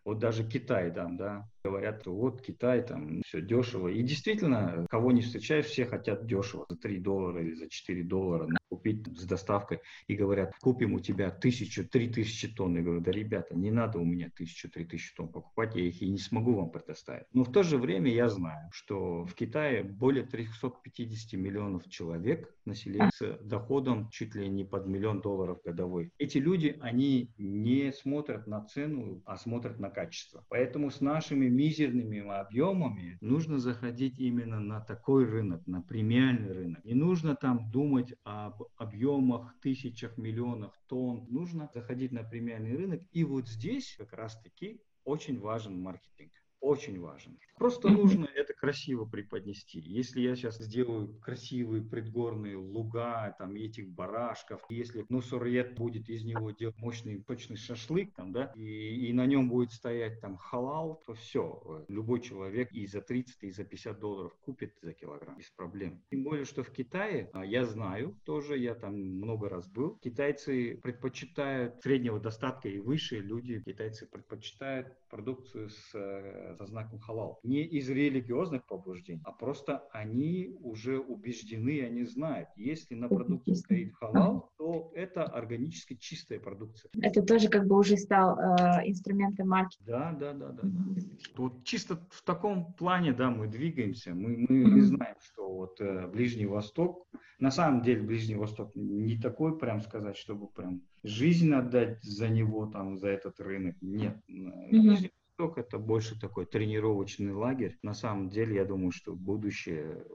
Вот 0.05 0.19
даже 0.19 0.47
Китай 0.47 0.91
там, 0.91 1.17
да, 1.17 1.49
говорят, 1.65 2.05
вот 2.05 2.41
Китай 2.41 2.83
там 2.83 3.21
все 3.25 3.41
дешево. 3.41 3.87
И 3.87 4.03
действительно, 4.03 4.85
кого 4.89 5.11
не 5.11 5.21
встречаешь, 5.21 5.65
все 5.65 5.85
хотят 5.85 6.27
дешево, 6.27 6.65
за 6.69 6.77
3 6.77 6.99
доллара 6.99 7.41
или 7.41 7.53
за 7.53 7.67
4 7.67 8.03
доллара 8.03 8.47
купить 8.69 9.07
с 9.17 9.25
доставкой. 9.25 9.79
И 10.07 10.15
говорят, 10.15 10.53
купим 10.61 10.93
у 10.93 10.99
тебя 10.99 11.31
тысячу, 11.31 11.87
три 11.87 12.09
тысячи 12.09 12.47
тонн. 12.47 12.75
Я 12.75 12.83
говорю, 12.83 13.01
да, 13.01 13.11
ребята, 13.11 13.55
не 13.55 13.71
надо 13.71 13.99
у 13.99 14.05
меня 14.05 14.29
тысячу, 14.35 14.69
три 14.69 14.85
тысячи 14.85 15.15
тонн 15.15 15.29
покупать, 15.29 15.75
я 15.75 15.83
их 15.83 16.01
и 16.01 16.09
не 16.09 16.17
смогу 16.17 16.53
вам 16.55 16.69
предоставить. 16.69 17.25
Но 17.33 17.43
в 17.43 17.51
то 17.51 17.63
же 17.63 17.77
время 17.77 18.11
я 18.11 18.29
знаю, 18.29 18.69
что 18.71 19.25
в 19.25 19.33
Китае 19.33 19.83
более 19.83 20.23
350 20.23 21.39
миллионов 21.39 21.87
человек 21.89 22.53
населения 22.65 23.09
с 23.13 23.37
доходом 23.41 24.09
чуть 24.09 24.35
ли 24.35 24.47
не 24.49 24.63
под 24.63 24.87
миллион 24.87 25.21
долларов 25.21 25.59
годовой. 25.63 26.11
Эти 26.17 26.37
люди, 26.37 26.77
они 26.81 27.31
не 27.37 27.91
смотрят 27.91 28.47
на 28.47 28.65
цену, 28.65 29.21
а 29.25 29.37
смотрят 29.37 29.79
на 29.79 29.89
качество. 29.89 30.43
Поэтому 30.49 30.89
с 30.89 31.01
нашими 31.01 31.47
мизерными 31.55 32.19
объемами 32.19 33.17
нужно 33.21 33.59
заходить 33.59 34.19
именно 34.19 34.59
на 34.59 34.81
такой 34.81 35.25
рынок, 35.25 35.65
на 35.67 35.81
премиальный 35.81 36.51
рынок. 36.51 36.83
Не 36.85 36.93
нужно 36.93 37.35
там 37.35 37.71
думать 37.71 38.13
об 38.23 38.63
объемах, 38.77 39.55
тысячах, 39.61 40.17
миллионах 40.17 40.77
тонн. 40.87 41.25
Нужно 41.29 41.69
заходить 41.73 42.11
на 42.11 42.23
премиальный 42.23 42.75
рынок. 42.75 43.01
И 43.11 43.23
вот 43.23 43.47
здесь 43.47 43.95
как 43.97 44.13
раз-таки 44.13 44.81
очень 45.03 45.39
важен 45.39 45.81
маркетинг 45.81 46.31
очень 46.65 46.99
важен. 46.99 47.37
Просто 47.57 47.89
нужно 47.89 48.27
это 48.35 48.53
красиво 48.53 49.05
преподнести. 49.05 49.79
Если 49.79 50.21
я 50.21 50.35
сейчас 50.35 50.57
сделаю 50.57 51.13
красивые 51.21 51.83
предгорные 51.83 52.57
луга, 52.57 53.33
там, 53.37 53.55
этих 53.55 53.89
барашков, 53.89 54.61
если 54.69 55.05
Нусурьет 55.09 55.75
будет 55.75 56.09
из 56.09 56.25
него 56.25 56.51
делать 56.51 56.77
мощный 56.79 57.21
точный 57.21 57.55
шашлык, 57.55 58.13
там, 58.15 58.33
да, 58.33 58.51
и, 58.55 59.07
и 59.07 59.13
на 59.13 59.25
нем 59.25 59.47
будет 59.47 59.71
стоять 59.71 60.19
там 60.19 60.37
халал, 60.37 61.01
то 61.05 61.13
все, 61.13 61.85
любой 61.87 62.19
человек 62.19 62.71
и 62.71 62.87
за 62.87 63.01
30, 63.01 63.43
и 63.43 63.51
за 63.51 63.63
50 63.63 63.99
долларов 63.99 64.35
купит 64.41 64.73
за 64.81 64.93
килограмм 64.93 65.37
без 65.37 65.49
проблем. 65.51 66.01
Тем 66.09 66.23
более, 66.23 66.45
что 66.45 66.63
в 66.63 66.71
Китае, 66.71 67.29
а 67.33 67.45
я 67.45 67.65
знаю 67.65 68.19
тоже, 68.25 68.57
я 68.57 68.73
там 68.73 68.95
много 68.95 69.49
раз 69.49 69.67
был, 69.67 69.97
китайцы 69.99 70.79
предпочитают 70.81 71.81
среднего 71.81 72.19
достатка 72.19 72.67
и 72.67 72.79
выше 72.79 73.19
люди, 73.19 73.61
китайцы 73.63 74.07
предпочитают 74.07 74.97
продукцию 75.09 75.69
с 75.69 76.54
со 76.55 76.65
знаком 76.65 76.99
халал. 76.99 77.39
Не 77.43 77.63
из 77.63 77.89
религиозных 77.89 78.65
побуждений, 78.65 79.21
а 79.23 79.31
просто 79.31 79.83
они 79.91 80.55
уже 80.61 80.99
убеждены, 80.99 81.81
они 81.81 82.03
знают, 82.05 82.49
если 82.55 82.95
на 82.95 83.07
продукте 83.07 83.55
стоит 83.55 83.93
халал, 83.95 84.51
то 84.57 84.91
это 84.95 85.23
органически 85.23 85.95
чистая 85.95 86.39
продукция. 86.39 86.89
Это 87.01 87.21
тоже 87.21 87.49
как 87.49 87.67
бы 87.67 87.77
уже 87.77 87.97
стал 87.97 88.37
э, 88.37 88.89
инструментом 88.89 89.49
марки. 89.49 89.77
Да, 89.85 90.15
да, 90.19 90.33
да, 90.33 90.51
да. 90.51 90.61
Да. 90.63 91.01
Вот 91.37 91.63
чисто 91.63 91.99
в 92.09 92.23
таком 92.23 92.73
плане, 92.73 93.13
да, 93.13 93.29
мы 93.29 93.47
двигаемся. 93.47 94.13
Мы, 94.13 94.45
мы 94.49 94.81
знаем, 94.81 95.15
что 95.19 95.51
вот 95.51 95.79
э, 95.81 96.07
Ближний 96.07 96.45
Восток, 96.45 97.07
на 97.39 97.51
самом 97.51 97.81
деле 97.81 98.01
Ближний 98.01 98.35
Восток 98.35 98.71
не 98.75 99.17
такой, 99.17 99.57
прям 99.57 99.81
сказать, 99.81 100.17
чтобы 100.17 100.47
прям 100.47 100.81
жизнь 101.03 101.53
отдать 101.53 102.01
за 102.03 102.29
него, 102.29 102.65
там, 102.67 102.97
за 102.97 103.09
этот 103.09 103.39
рынок. 103.39 103.75
Нет. 103.81 104.17
Mm-hmm. 104.29 105.11
Восток 105.37 105.57
это 105.57 105.77
больше 105.77 106.17
такой 106.17 106.45
тренировочный 106.45 107.33
лагерь. 107.33 107.77
На 107.81 107.93
самом 107.93 108.29
деле, 108.29 108.55
я 108.55 108.63
думаю, 108.63 108.91
что 108.91 109.13
будущее 109.13 110.05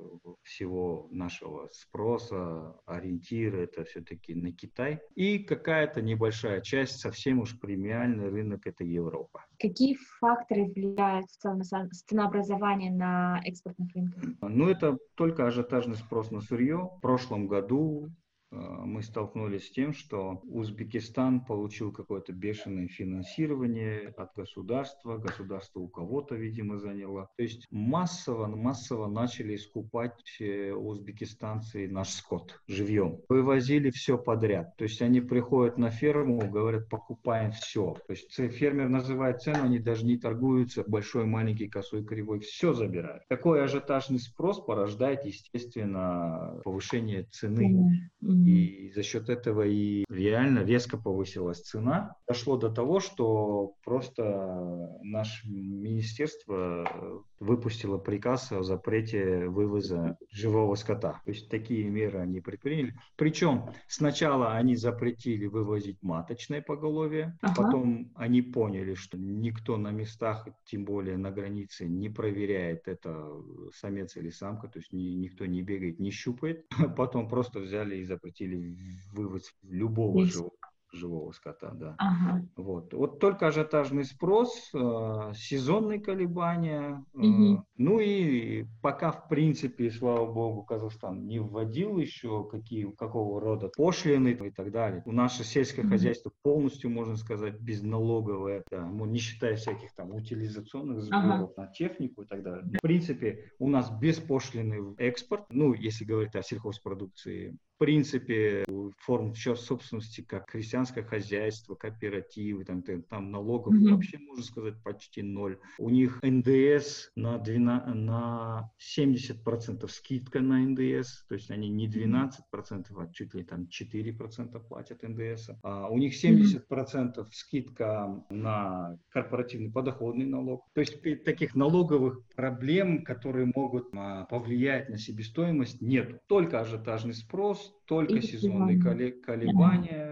всего 0.43 1.09
нашего 1.11 1.69
спроса, 1.73 2.75
ориентира, 2.87 3.59
это 3.59 3.85
все-таки 3.85 4.35
на 4.35 4.51
Китай. 4.51 5.01
И 5.15 5.41
какая-то 5.41 6.01
небольшая 6.01 6.63
часть, 6.63 7.01
совсем 7.01 7.41
уж 7.41 7.59
премиальный 7.61 8.31
рынок, 8.31 8.67
это 8.67 8.83
Европа. 8.83 9.45
Какие 9.59 9.99
факторы 10.21 10.65
влияют 10.65 11.27
в 11.27 11.37
целом 11.37 11.59
на 11.59 11.89
ценообразование 11.91 12.91
на 12.91 13.43
экспортных 13.45 13.95
рынках? 13.95 14.25
Ну, 14.41 14.69
это 14.69 14.97
только 15.17 15.47
ажиотажный 15.47 15.97
спрос 15.97 16.31
на 16.31 16.41
сырье. 16.41 16.89
В 16.97 17.01
прошлом 17.03 17.47
году 17.47 18.07
э, 18.07 18.30
мы 18.51 19.03
столкнулись 19.03 19.69
с 19.69 19.71
тем, 19.71 19.93
что 19.93 20.41
Узбекистан 20.45 21.45
получил 21.45 21.93
какое-то 21.93 22.33
бешеное 22.33 22.89
финансирование 22.89 24.13
от 24.17 24.35
государства, 24.35 25.19
государство 25.19 25.81
у 25.81 25.89
кого-то, 25.89 26.35
видимо, 26.35 26.79
заняло. 26.79 27.31
То 27.37 27.43
есть 27.43 27.67
массово, 27.71 28.47
массово 28.47 29.07
начали 29.07 29.57
скупать 29.57 30.21
э, 30.41 30.73
узбекистанцы 30.73 31.89
наш 31.89 32.09
скот 32.09 32.61
живьем. 32.67 33.21
Вывозили 33.29 33.91
все 33.91 34.19
подряд. 34.19 34.77
То 34.77 34.85
есть 34.85 35.01
они 35.01 35.21
приходят 35.21 35.79
на 35.79 35.91
ферму, 35.91 36.41
говорят, 36.51 36.89
покупаем 36.89 37.53
все. 37.53 37.95
То 38.07 38.13
есть 38.13 38.35
фермер 38.35 38.89
называет 38.89 39.41
цену, 39.41 39.65
они 39.65 39.79
даже 39.79 40.05
не 40.05 40.17
торгуются, 40.17 40.85
большой, 40.87 41.25
маленький, 41.25 41.69
косой, 41.69 42.05
кривой, 42.05 42.41
все 42.41 42.73
забирают. 42.73 43.23
Такой 43.29 43.63
ажиотажный 43.63 44.19
спрос 44.19 44.61
порождает, 44.61 45.25
естественно, 45.25 46.61
повышение 46.65 47.25
цены. 47.31 48.01
Mm-hmm. 48.23 48.40
И 48.47 48.93
за 48.95 49.03
счет 49.03 49.29
этого 49.29 49.63
и 49.63 50.05
реально 50.09 50.61
резко 50.65 50.97
повысилась 50.97 51.61
цена. 51.61 52.15
Дошло 52.27 52.57
до 52.57 52.71
того, 52.71 53.01
что 53.01 53.75
просто 53.85 54.99
наше 55.03 55.49
министерство 55.49 57.25
выпустило 57.41 57.99
приказ 57.99 58.53
о 58.53 58.63
запрете 58.63 59.49
вывоза 59.49 60.17
живого 60.31 60.75
скота. 60.75 61.21
То 61.25 61.31
есть 61.31 61.49
такие 61.49 61.89
меры 61.89 62.19
они 62.19 62.41
предприняли. 62.41 62.95
Причем 63.17 63.71
сначала 63.89 64.55
они 64.55 64.77
запретили 64.77 65.47
вывозить 65.47 65.99
маточное 66.03 66.63
поголовье, 66.63 67.39
ага. 67.41 67.55
потом 67.55 68.13
они 68.15 68.43
поняли, 68.43 68.95
что 68.95 69.19
никто 69.19 69.77
на 69.79 69.91
местах, 69.91 70.47
тем 70.67 70.85
более 70.85 71.17
на 71.17 71.31
границе, 71.31 71.89
не 71.89 72.11
проверяет 72.11 72.87
это 72.87 73.29
самец 73.75 74.17
или 74.17 74.31
самка, 74.31 74.69
то 74.69 74.79
есть 74.79 74.93
ни, 74.93 75.15
никто 75.15 75.47
не 75.47 75.63
бегает, 75.63 75.99
не 75.99 76.11
щупает. 76.11 76.67
Потом 76.97 77.29
просто 77.29 77.61
взяли 77.61 77.97
и 77.97 78.05
запретили 78.05 78.77
вывоз 79.13 79.55
любого 79.63 80.25
живого 80.27 80.53
живого 80.93 81.33
скота, 81.33 81.71
да. 81.73 81.95
Ага. 81.99 82.47
Вот. 82.57 82.93
вот 82.95 83.19
только 83.19 83.49
ажиотажный 83.49 84.05
спрос, 84.05 84.71
э, 84.75 85.33
сезонные 85.35 86.01
колебания, 86.01 87.05
э, 87.15 87.19
угу. 87.19 87.65
ну 87.77 88.01
и 88.01 88.67
пока 88.83 89.13
в 89.13 89.29
принципе, 89.29 89.91
слава 89.91 90.31
богу, 90.31 90.63
Казахстан 90.63 91.27
не 91.27 91.39
вводил 91.39 91.99
еще 91.99 92.49
какие, 92.49 92.91
какого 92.93 93.41
рода 93.41 93.71
пошлины 93.77 94.31
и 94.31 94.51
так 94.51 94.71
далее. 94.73 95.03
У 95.07 95.13
наше 95.13 95.45
сельское 95.45 95.83
угу. 95.83 95.91
хозяйство 95.91 96.33
полностью, 96.43 96.91
можно 96.91 97.17
сказать, 97.17 97.61
безналоговое, 97.61 98.65
да, 98.71 98.85
ну, 98.85 99.05
не 99.05 99.19
считая 99.19 99.57
всяких 99.57 99.95
там 99.95 100.13
утилизационных 100.15 101.03
сборов 101.03 101.53
ага. 101.53 101.53
на 101.57 101.67
технику 101.69 102.23
и 102.23 102.27
так 102.27 102.43
далее. 102.43 102.65
В 102.79 102.83
принципе, 102.83 103.51
у 103.59 103.69
нас 103.69 103.91
беспошлиный 103.91 104.95
экспорт, 104.99 105.45
ну, 105.51 105.75
если 105.75 106.05
говорить 106.05 106.35
о 106.35 106.43
сельхозпродукции, 106.43 107.57
принципе 107.81 108.65
форм 108.99 109.35
собственности, 109.35 110.21
как 110.21 110.55
крестьянское 110.81 111.03
хозяйство, 111.03 111.75
кооперативы, 111.75 112.65
там, 112.65 112.83
там 112.83 113.31
налогов 113.31 113.75
mm-hmm. 113.75 113.91
вообще, 113.91 114.19
можно 114.19 114.43
сказать, 114.43 114.75
почти 114.83 115.23
ноль. 115.23 115.59
У 115.79 115.91
них 115.91 116.21
ндс 116.23 117.11
на, 117.17 117.39
12, 117.39 117.95
на 117.95 118.71
70% 118.79 119.89
скидка 119.89 120.41
на 120.41 120.65
ндс, 120.65 121.25
то 121.29 121.35
есть 121.35 121.51
они 121.51 121.69
не 121.69 121.89
12%, 121.89 122.33
а 122.53 123.13
чуть 123.13 123.35
ли 123.35 123.45
там 123.45 123.69
4% 123.69 124.69
платят 124.69 125.03
ндс. 125.03 125.51
А 125.63 125.89
у 125.89 125.99
них 125.99 126.13
70% 126.13 126.67
mm-hmm. 126.69 127.27
скидка 127.33 128.25
на 128.31 128.97
корпоративный 129.11 129.71
подоходный 129.71 130.27
налог. 130.27 130.67
То 130.75 130.81
есть 130.81 131.03
таких 131.25 131.55
налоговых 131.55 132.25
проблем, 132.35 133.05
которые 133.05 133.51
могут 133.55 133.89
а, 133.95 134.25
повлиять 134.25 134.89
на 134.89 134.99
себестоимость, 134.99 135.83
нет. 135.83 136.27
Только 136.27 136.61
ажиотажный 136.61 137.15
спрос, 137.15 137.75
только 137.87 138.23
сезонные 138.23 138.81
колебания, 138.81 140.10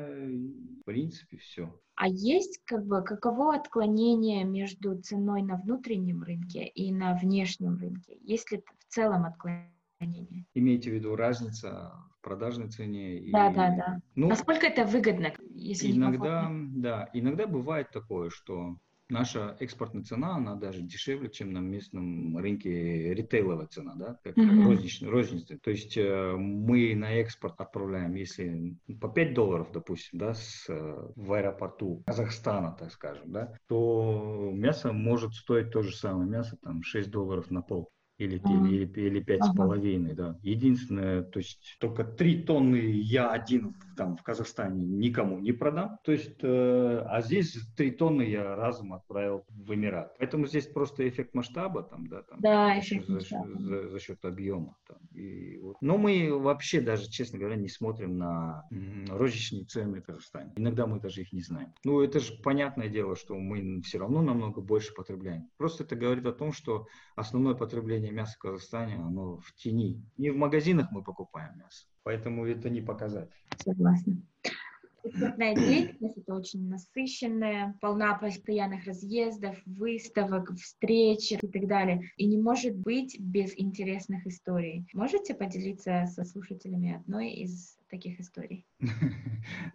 принципе, 0.88 1.36
все. 1.36 1.78
А 1.96 2.08
есть 2.08 2.62
как 2.64 2.86
бы 2.86 3.02
каково 3.02 3.54
отклонение 3.54 4.44
между 4.44 4.98
ценой 5.02 5.42
на 5.42 5.56
внутреннем 5.56 6.22
рынке 6.22 6.66
и 6.66 6.90
на 6.90 7.14
внешнем 7.14 7.76
рынке? 7.76 8.16
Есть 8.22 8.50
ли 8.50 8.62
в 8.78 8.84
целом 8.94 9.26
отклонение? 9.26 10.46
Имеете 10.54 10.90
в 10.90 10.94
виду 10.94 11.14
разница 11.14 11.92
в 12.16 12.22
продажной 12.22 12.70
цене? 12.70 13.20
Да, 13.30 13.50
и... 13.50 13.54
да, 13.54 13.76
да. 13.76 14.00
Ну, 14.14 14.28
Насколько 14.28 14.66
это 14.66 14.86
выгодно, 14.86 15.34
если 15.50 15.92
иногда, 15.92 16.50
да, 16.50 17.10
иногда 17.12 17.46
бывает 17.46 17.90
такое, 17.90 18.30
что 18.30 18.78
наша 19.08 19.56
экспортная 19.60 20.04
цена, 20.04 20.36
она 20.36 20.54
даже 20.54 20.82
дешевле, 20.82 21.30
чем 21.30 21.52
на 21.52 21.58
местном 21.58 22.36
рынке 22.38 23.14
ритейловая 23.14 23.66
цена, 23.66 23.94
да, 23.94 24.18
как 24.22 24.36
mm-hmm. 24.36 24.64
розничная, 24.64 25.10
розничная. 25.10 25.58
То 25.58 25.70
есть 25.70 25.96
э, 25.96 26.34
мы 26.36 26.94
на 26.94 27.12
экспорт 27.14 27.60
отправляем, 27.60 28.14
если 28.14 28.76
по 29.00 29.08
5 29.08 29.34
долларов, 29.34 29.68
допустим, 29.72 30.18
да, 30.18 30.34
с, 30.34 30.66
э, 30.68 31.08
в 31.16 31.32
аэропорту 31.32 32.02
Казахстана, 32.06 32.76
так 32.78 32.92
скажем, 32.92 33.32
да, 33.32 33.54
то 33.68 34.50
мясо 34.52 34.92
может 34.92 35.34
стоить 35.34 35.70
то 35.70 35.82
же 35.82 35.94
самое 35.94 36.28
мясо, 36.28 36.56
там 36.62 36.82
6 36.82 37.10
долларов 37.10 37.50
на 37.50 37.62
пол 37.62 37.90
или, 38.18 38.40
ага. 38.42 38.68
или, 38.68 38.84
или 38.84 39.20
пять 39.20 39.40
ага. 39.40 39.52
с 39.52 39.56
половиной, 39.56 40.14
да. 40.14 40.38
Единственное, 40.42 41.22
то 41.22 41.38
есть 41.38 41.76
только 41.80 42.04
три 42.04 42.42
тонны 42.42 42.76
я 42.76 43.30
один 43.30 43.74
там 43.96 44.16
в 44.16 44.22
Казахстане 44.22 44.84
никому 44.84 45.38
не 45.38 45.52
продам, 45.52 45.98
то 46.04 46.12
есть, 46.12 46.38
э, 46.42 47.04
а 47.06 47.20
здесь 47.22 47.56
три 47.76 47.90
тонны 47.90 48.22
я 48.22 48.56
разом 48.56 48.92
отправил 48.92 49.44
в 49.48 49.74
Эмират. 49.74 50.16
Поэтому 50.18 50.46
здесь 50.46 50.66
просто 50.66 51.08
эффект 51.08 51.34
масштаба 51.34 51.82
там, 51.82 52.06
да, 52.08 52.22
там, 52.22 52.40
да, 52.40 52.78
эффект 52.78 53.06
за, 53.06 53.20
за, 53.20 53.44
за, 53.58 53.88
за 53.88 54.00
счет 54.00 54.24
объема. 54.24 54.76
Там, 54.86 54.98
и 55.14 55.58
вот. 55.58 55.76
Но 55.80 55.96
мы 55.96 56.36
вообще 56.38 56.80
даже, 56.80 57.08
честно 57.08 57.38
говоря, 57.38 57.56
не 57.56 57.68
смотрим 57.68 58.18
на 58.18 58.64
розничные 59.08 59.64
цены 59.64 60.00
в 60.00 60.04
Казахстане. 60.04 60.52
Иногда 60.56 60.86
мы 60.86 61.00
даже 61.00 61.22
их 61.22 61.32
не 61.32 61.42
знаем. 61.42 61.72
Ну, 61.84 62.00
это 62.00 62.20
же 62.20 62.34
понятное 62.42 62.88
дело, 62.88 63.16
что 63.16 63.36
мы 63.36 63.80
все 63.82 63.98
равно 63.98 64.22
намного 64.22 64.60
больше 64.60 64.94
потребляем. 64.94 65.48
Просто 65.56 65.84
это 65.84 65.96
говорит 65.96 66.26
о 66.26 66.32
том, 66.32 66.52
что 66.52 66.86
основное 67.16 67.54
потребление 67.54 68.07
потребление 68.08 68.12
мяса 68.12 68.34
в 68.34 68.38
Казахстане, 68.38 68.94
оно 68.96 69.38
в 69.38 69.54
тени. 69.54 70.02
Не 70.16 70.30
в 70.30 70.36
магазинах 70.36 70.90
мы 70.90 71.02
покупаем 71.02 71.58
мясо, 71.58 71.86
поэтому 72.02 72.46
это 72.46 72.70
не 72.70 72.80
показатель. 72.80 73.32
Согласна. 73.58 74.16
Экспортная 75.04 75.54
деятельность 75.54 76.18
это 76.18 76.34
очень 76.34 76.68
насыщенная, 76.68 77.78
полна 77.80 78.14
постоянных 78.18 78.84
разъездов, 78.84 79.56
выставок, 79.64 80.52
встреч 80.56 81.32
и 81.32 81.36
так 81.36 81.66
далее. 81.66 82.10
И 82.16 82.26
не 82.26 82.36
может 82.36 82.76
быть 82.76 83.18
без 83.18 83.52
интересных 83.56 84.26
историй. 84.26 84.86
Можете 84.92 85.34
поделиться 85.34 86.04
со 86.06 86.24
слушателями 86.24 86.96
одной 86.96 87.30
из 87.30 87.78
таких 87.88 88.20
историй? 88.20 88.66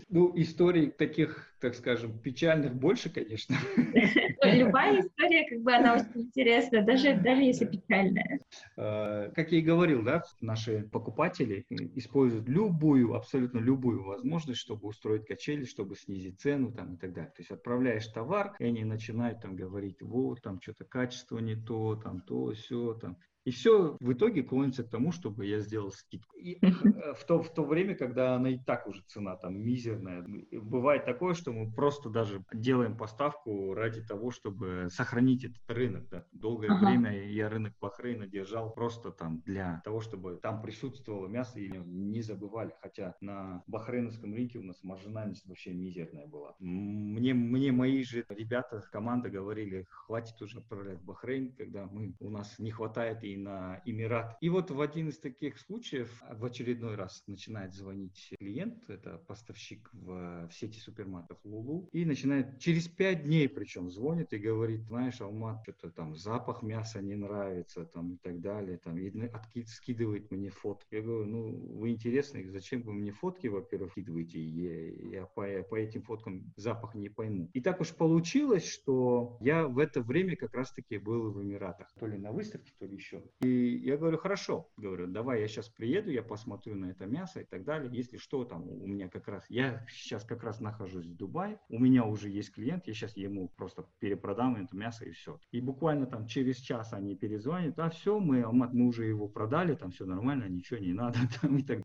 Ну, 0.09 0.31
историй 0.35 0.91
таких, 0.91 1.55
так 1.59 1.73
скажем, 1.73 2.19
печальных 2.19 2.75
больше, 2.75 3.09
конечно. 3.09 3.55
Любая 4.43 5.01
история, 5.01 5.49
как 5.49 5.61
бы, 5.61 5.73
она 5.73 5.95
очень 5.95 6.27
интересна, 6.27 6.83
даже, 6.83 7.15
даже 7.15 7.41
если 7.41 7.65
печальная. 7.65 8.39
А, 8.77 9.31
как 9.31 9.51
я 9.51 9.57
и 9.57 9.61
говорил, 9.61 10.03
да, 10.03 10.23
наши 10.41 10.83
покупатели 10.91 11.65
используют 11.95 12.47
любую, 12.47 13.15
абсолютно 13.15 13.57
любую 13.57 14.03
возможность, 14.03 14.59
чтобы 14.59 14.87
устроить 14.87 15.25
качели, 15.25 15.65
чтобы 15.65 15.95
снизить 15.95 16.39
цену 16.39 16.71
там, 16.71 16.93
и 16.93 16.97
так 16.97 17.13
далее. 17.13 17.31
То 17.31 17.41
есть 17.41 17.51
отправляешь 17.51 18.07
товар, 18.07 18.55
и 18.59 18.65
они 18.65 18.83
начинают 18.83 19.41
там 19.41 19.55
говорить, 19.55 20.01
вот, 20.01 20.41
там 20.41 20.61
что-то 20.61 20.85
качество 20.85 21.39
не 21.39 21.55
то, 21.55 21.95
там 21.95 22.21
то, 22.21 22.53
все, 22.53 22.93
там. 22.93 23.17
И 23.45 23.51
все 23.51 23.97
в 23.99 24.13
итоге 24.13 24.43
клонится 24.43 24.83
к 24.83 24.89
тому, 24.89 25.11
чтобы 25.11 25.45
я 25.45 25.59
сделал 25.59 25.91
скидку. 25.91 26.37
И 26.37 26.59
э, 26.61 27.13
в 27.13 27.25
то, 27.25 27.41
в 27.41 27.53
то 27.53 27.63
время, 27.65 27.95
когда 27.95 28.35
она 28.35 28.49
и 28.49 28.57
так 28.57 28.87
уже 28.87 29.01
цена 29.07 29.35
там 29.35 29.57
мизерная, 29.59 30.25
бывает 30.51 31.05
такое, 31.05 31.33
что 31.33 31.51
мы 31.51 31.69
просто 31.71 32.09
даже 32.09 32.43
делаем 32.53 32.97
поставку 32.97 33.73
ради 33.73 34.01
того, 34.01 34.31
чтобы 34.31 34.87
сохранить 34.89 35.43
этот 35.43 35.61
рынок. 35.67 36.07
Да. 36.09 36.25
Долгое 36.31 36.71
ага. 36.71 36.87
время 36.87 37.27
я 37.27 37.49
рынок 37.49 37.73
Бахрейна 37.81 38.27
держал 38.27 38.73
просто 38.73 39.11
там 39.11 39.41
для 39.41 39.81
того, 39.83 39.99
чтобы 39.99 40.39
там 40.41 40.61
присутствовало 40.61 41.27
мясо 41.27 41.59
и 41.59 41.69
не 41.69 42.21
забывали. 42.21 42.73
Хотя 42.81 43.15
на 43.19 43.63
бахрейновском 43.67 44.33
рынке 44.33 44.59
у 44.59 44.63
нас 44.63 44.81
маржинальность 44.83 45.45
вообще 45.47 45.73
мизерная 45.73 46.27
была. 46.27 46.55
Мне, 46.59 47.33
мне 47.33 47.71
мои 47.71 48.03
же 48.03 48.25
ребята, 48.29 48.81
команда 48.91 49.29
говорили, 49.29 49.85
хватит 49.89 50.41
уже 50.41 50.59
отправлять 50.59 50.99
в 50.99 51.05
Бахрейн, 51.05 51.53
когда 51.53 51.85
мы, 51.85 52.15
у 52.19 52.29
нас 52.29 52.57
не 52.59 52.71
хватает 52.71 53.23
и 53.23 53.32
на 53.37 53.81
Эмират. 53.85 54.37
И 54.41 54.49
вот 54.49 54.71
в 54.71 54.81
один 54.81 55.09
из 55.09 55.19
таких 55.19 55.59
случаев 55.59 56.21
в 56.29 56.45
очередной 56.45 56.95
раз 56.95 57.23
начинает 57.27 57.73
звонить 57.73 58.33
клиент, 58.39 58.89
это 58.89 59.17
поставщик 59.27 59.89
в, 59.93 60.47
в 60.47 60.53
сети 60.53 60.79
супермаркетов 60.79 61.39
Лулу, 61.43 61.89
и 61.91 62.05
начинает 62.05 62.59
через 62.59 62.87
пять 62.87 63.23
дней 63.23 63.47
причем 63.47 63.89
звонит 63.89 64.33
и 64.33 64.37
говорит, 64.37 64.83
знаешь, 64.83 65.21
Алмат, 65.21 65.61
что-то 65.63 65.91
там 65.91 66.15
запах 66.15 66.61
мяса 66.63 67.01
не 67.01 67.15
нравится, 67.15 67.85
там 67.85 68.13
и 68.13 68.17
так 68.17 68.41
далее, 68.41 68.77
там, 68.77 68.97
и 68.97 69.27
откид, 69.27 69.69
скидывает 69.69 70.31
мне 70.31 70.49
фотки. 70.49 70.95
Я 70.95 71.01
говорю, 71.01 71.25
ну, 71.25 71.77
вы 71.77 71.91
интересны, 71.91 72.49
зачем 72.49 72.81
вы 72.81 72.93
мне 72.93 73.11
фотки, 73.11 73.47
во-первых, 73.47 73.91
скидываете, 74.03 74.41
я, 74.41 75.19
я 75.19 75.25
по, 75.25 75.45
по 75.69 75.75
этим 75.75 76.01
фоткам 76.03 76.53
запах 76.55 76.95
не 76.95 77.09
пойму. 77.09 77.49
И 77.53 77.61
так 77.61 77.79
уж 77.79 77.93
получилось, 77.93 78.67
что 78.67 79.37
я 79.39 79.67
в 79.67 79.79
это 79.79 80.01
время 80.01 80.35
как 80.35 80.53
раз-таки 80.53 80.97
был 80.97 81.31
в 81.31 81.41
Эмиратах, 81.41 81.91
то 81.99 82.07
ли 82.07 82.17
на 82.17 82.31
выставке, 82.31 82.73
то 82.79 82.85
ли 82.85 82.95
еще. 82.95 83.22
И 83.41 83.77
я 83.83 83.97
говорю, 83.97 84.17
хорошо, 84.17 84.69
говорю, 84.77 85.07
давай 85.07 85.41
я 85.41 85.47
сейчас 85.47 85.69
приеду, 85.69 86.11
я 86.11 86.23
посмотрю 86.23 86.75
на 86.75 86.85
это 86.91 87.05
мясо 87.05 87.41
и 87.41 87.45
так 87.45 87.63
далее. 87.63 87.89
Если 87.91 88.17
что, 88.17 88.43
там 88.45 88.67
у 88.67 88.87
меня 88.87 89.09
как 89.09 89.27
раз, 89.27 89.45
я 89.49 89.85
сейчас 89.89 90.23
как 90.23 90.43
раз 90.43 90.59
нахожусь 90.59 91.05
в 91.05 91.15
Дубае, 91.15 91.59
у 91.69 91.79
меня 91.79 92.05
уже 92.05 92.29
есть 92.29 92.53
клиент, 92.53 92.87
я 92.87 92.93
сейчас 92.93 93.17
ему 93.17 93.49
просто 93.49 93.85
перепродам 93.99 94.55
это 94.55 94.75
мясо 94.75 95.05
и 95.05 95.11
все. 95.11 95.39
И 95.51 95.61
буквально 95.61 96.05
там 96.05 96.27
через 96.27 96.57
час 96.57 96.93
они 96.93 97.15
перезвонят, 97.15 97.77
а 97.79 97.89
все, 97.89 98.19
мы, 98.19 98.45
мы 98.51 98.87
уже 98.87 99.05
его 99.05 99.27
продали, 99.27 99.75
там 99.75 99.91
все 99.91 100.05
нормально, 100.05 100.45
ничего 100.45 100.79
не 100.79 100.93
надо, 100.93 101.19
там 101.41 101.57
и 101.57 101.63
так 101.63 101.81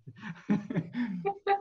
далее. 0.49 0.93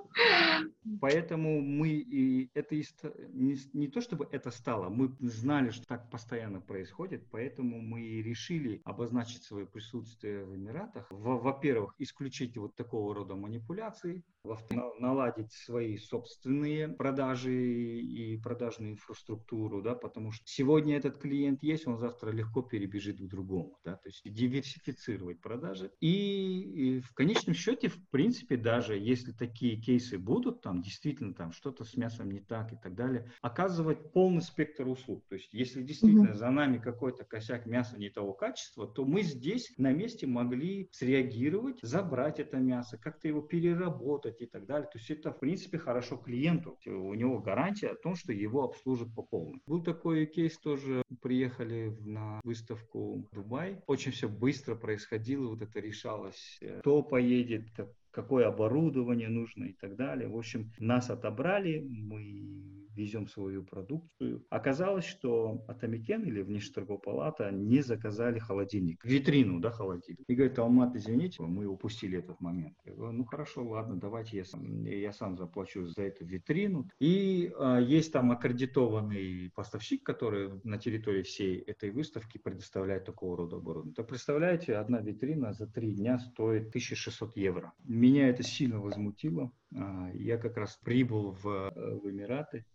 Поэтому 1.01 1.61
мы 1.61 1.89
и 1.89 2.49
это 2.53 2.75
не, 2.75 3.57
не 3.73 3.87
то 3.87 4.01
чтобы 4.01 4.27
это 4.31 4.51
стало, 4.51 4.89
мы 4.89 5.15
знали, 5.19 5.69
что 5.69 5.85
так 5.85 6.09
постоянно 6.09 6.61
происходит, 6.61 7.27
поэтому 7.29 7.81
мы 7.81 8.21
решили 8.21 8.81
обозначить 8.85 9.43
свое 9.43 9.65
присутствие 9.65 10.45
в 10.45 10.55
Эмиратах. 10.55 11.07
Во-первых, 11.09 11.93
исключить 11.99 12.57
вот 12.57 12.75
такого 12.75 13.13
рода 13.13 13.35
манипуляции, 13.35 14.23
во-вторых, 14.47 14.99
наладить 14.99 15.51
свои 15.51 15.97
собственные 15.97 16.89
продажи 16.89 17.53
и 17.53 18.37
продажную 18.37 18.93
инфраструктуру, 18.93 19.81
да, 19.81 19.95
потому 19.95 20.31
что 20.31 20.43
сегодня 20.45 20.97
этот 20.97 21.19
клиент 21.19 21.63
есть, 21.63 21.87
он 21.87 21.97
завтра 21.97 22.31
легко 22.31 22.61
перебежит 22.61 23.19
к 23.19 23.27
другому, 23.27 23.77
да, 23.83 23.95
то 23.95 24.09
есть 24.09 24.21
диверсифицировать 24.25 25.41
продажи. 25.41 25.91
И, 25.99 26.97
и 26.97 26.99
в 26.99 27.13
конечном 27.13 27.55
счете, 27.55 27.89
в 27.89 28.09
принципе, 28.09 28.57
даже 28.57 28.97
если 28.97 29.31
такие 29.31 29.79
кейсы 29.79 30.17
будут, 30.17 30.61
там 30.61 30.81
действительно 30.81 31.33
там 31.33 31.51
что-то 31.51 31.83
с 31.83 31.95
мясом 31.95 32.31
не 32.31 32.39
так 32.39 32.73
и 32.73 32.77
так 32.77 32.95
далее, 32.95 33.31
оказывать 33.41 34.11
полный 34.13 34.41
спектр 34.41 34.87
услуг. 34.87 35.25
То 35.27 35.35
есть 35.35 35.53
если 35.53 35.83
действительно 35.83 36.29
mm-hmm. 36.29 36.37
за 36.37 36.49
нами 36.49 36.77
какой-то 36.77 37.25
косяк 37.25 37.65
мяса 37.65 37.97
не 37.97 38.09
того 38.09 38.33
качества, 38.33 38.87
то 38.87 39.05
мы 39.05 39.21
здесь 39.21 39.73
на 39.77 39.91
месте 39.91 40.27
могли 40.27 40.89
среагировать, 40.91 41.79
забрать 41.81 42.39
это 42.39 42.57
мясо, 42.57 42.97
как-то 42.97 43.27
его 43.27 43.41
переработать, 43.41 44.36
и 44.41 44.47
так 44.47 44.65
далее. 44.65 44.87
То 44.91 44.97
есть 44.97 45.09
это, 45.11 45.31
в 45.31 45.39
принципе, 45.39 45.77
хорошо 45.77 46.17
клиенту. 46.17 46.77
У 46.85 47.13
него 47.13 47.39
гарантия 47.39 47.89
о 47.89 47.95
том, 47.95 48.15
что 48.15 48.33
его 48.33 48.63
обслужат 48.63 49.13
по 49.15 49.23
полной. 49.23 49.61
Был 49.65 49.83
такой 49.83 50.25
кейс 50.25 50.57
тоже. 50.57 51.01
Приехали 51.21 51.95
на 52.01 52.39
выставку 52.43 53.15
в 53.15 53.35
Дубай. 53.35 53.81
Очень 53.87 54.11
все 54.11 54.29
быстро 54.29 54.75
происходило, 54.75 55.49
вот 55.49 55.61
это 55.61 55.79
решалось. 55.79 56.59
Кто 56.79 57.01
поедет, 57.01 57.67
какое 58.11 58.47
оборудование 58.47 59.29
нужно 59.29 59.65
и 59.65 59.73
так 59.73 59.95
далее. 59.95 60.27
В 60.29 60.37
общем, 60.37 60.71
нас 60.79 61.09
отобрали, 61.09 61.85
мы 61.87 62.76
везем 62.97 63.27
свою 63.27 63.63
продукцию. 63.63 64.43
Оказалось, 64.49 65.05
что 65.05 65.63
Атамикен 65.67 66.23
или 66.23 66.41
внешнеторговая 66.41 66.99
палата 66.99 67.51
не 67.51 67.81
заказали 67.81 68.39
холодильник, 68.39 69.05
витрину, 69.05 69.59
да, 69.59 69.71
холодильник. 69.71 70.23
И 70.27 70.35
говорит, 70.35 70.57
Алмат, 70.59 70.95
извините, 70.95 71.43
мы 71.43 71.67
упустили 71.67 72.17
этот 72.17 72.41
момент. 72.41 72.75
Я 72.85 72.93
говорю, 72.93 73.13
ну 73.13 73.25
хорошо, 73.25 73.63
ладно, 73.63 73.95
давайте 73.95 74.37
я 74.37 74.45
сам, 74.45 74.83
я 74.85 75.13
сам 75.13 75.37
заплачу 75.37 75.85
за 75.85 76.01
эту 76.03 76.25
витрину. 76.25 76.89
И 76.99 77.51
а, 77.57 77.79
есть 77.79 78.11
там 78.11 78.31
аккредитованный 78.31 79.51
поставщик, 79.53 80.03
который 80.03 80.59
на 80.63 80.77
территории 80.77 81.21
всей 81.21 81.59
этой 81.59 81.91
выставки 81.91 82.37
предоставляет 82.37 83.05
такого 83.05 83.37
рода 83.37 83.57
оборудование. 83.57 83.95
То 83.95 84.03
представляете, 84.03 84.75
одна 84.75 84.99
витрина 84.99 85.53
за 85.53 85.67
три 85.67 85.91
дня 85.91 86.19
стоит 86.19 86.69
1600 86.69 87.37
евро. 87.37 87.73
Меня 87.83 88.29
это 88.29 88.43
сильно 88.43 88.79
возмутило. 88.79 89.51
А, 89.75 90.09
я 90.13 90.37
как 90.37 90.57
раз 90.57 90.79
прибыл 90.83 91.31
в, 91.31 91.47
э, 91.47 91.95
в 91.95 92.09
Эмираты, 92.09 92.65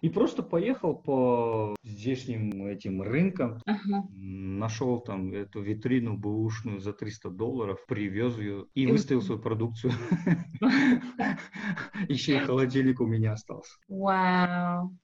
и 0.00 0.08
просто 0.08 0.42
поехал 0.42 0.94
по 0.94 1.76
здешним 1.82 2.66
этим 2.66 3.02
рынкам, 3.02 3.60
uh-huh. 3.68 4.02
нашел 4.16 5.00
там 5.00 5.32
эту 5.32 5.60
витрину 5.60 6.16
бэушную 6.16 6.80
за 6.80 6.92
300 6.92 7.30
долларов, 7.30 7.84
привез 7.86 8.38
ее 8.38 8.66
и 8.74 8.86
выставил 8.86 9.22
свою 9.22 9.40
продукцию. 9.40 9.92
Еще 12.08 12.36
и 12.36 12.40
холодильник 12.40 13.00
у 13.00 13.06
меня 13.06 13.32
остался. 13.32 13.72
Вау 13.88 14.96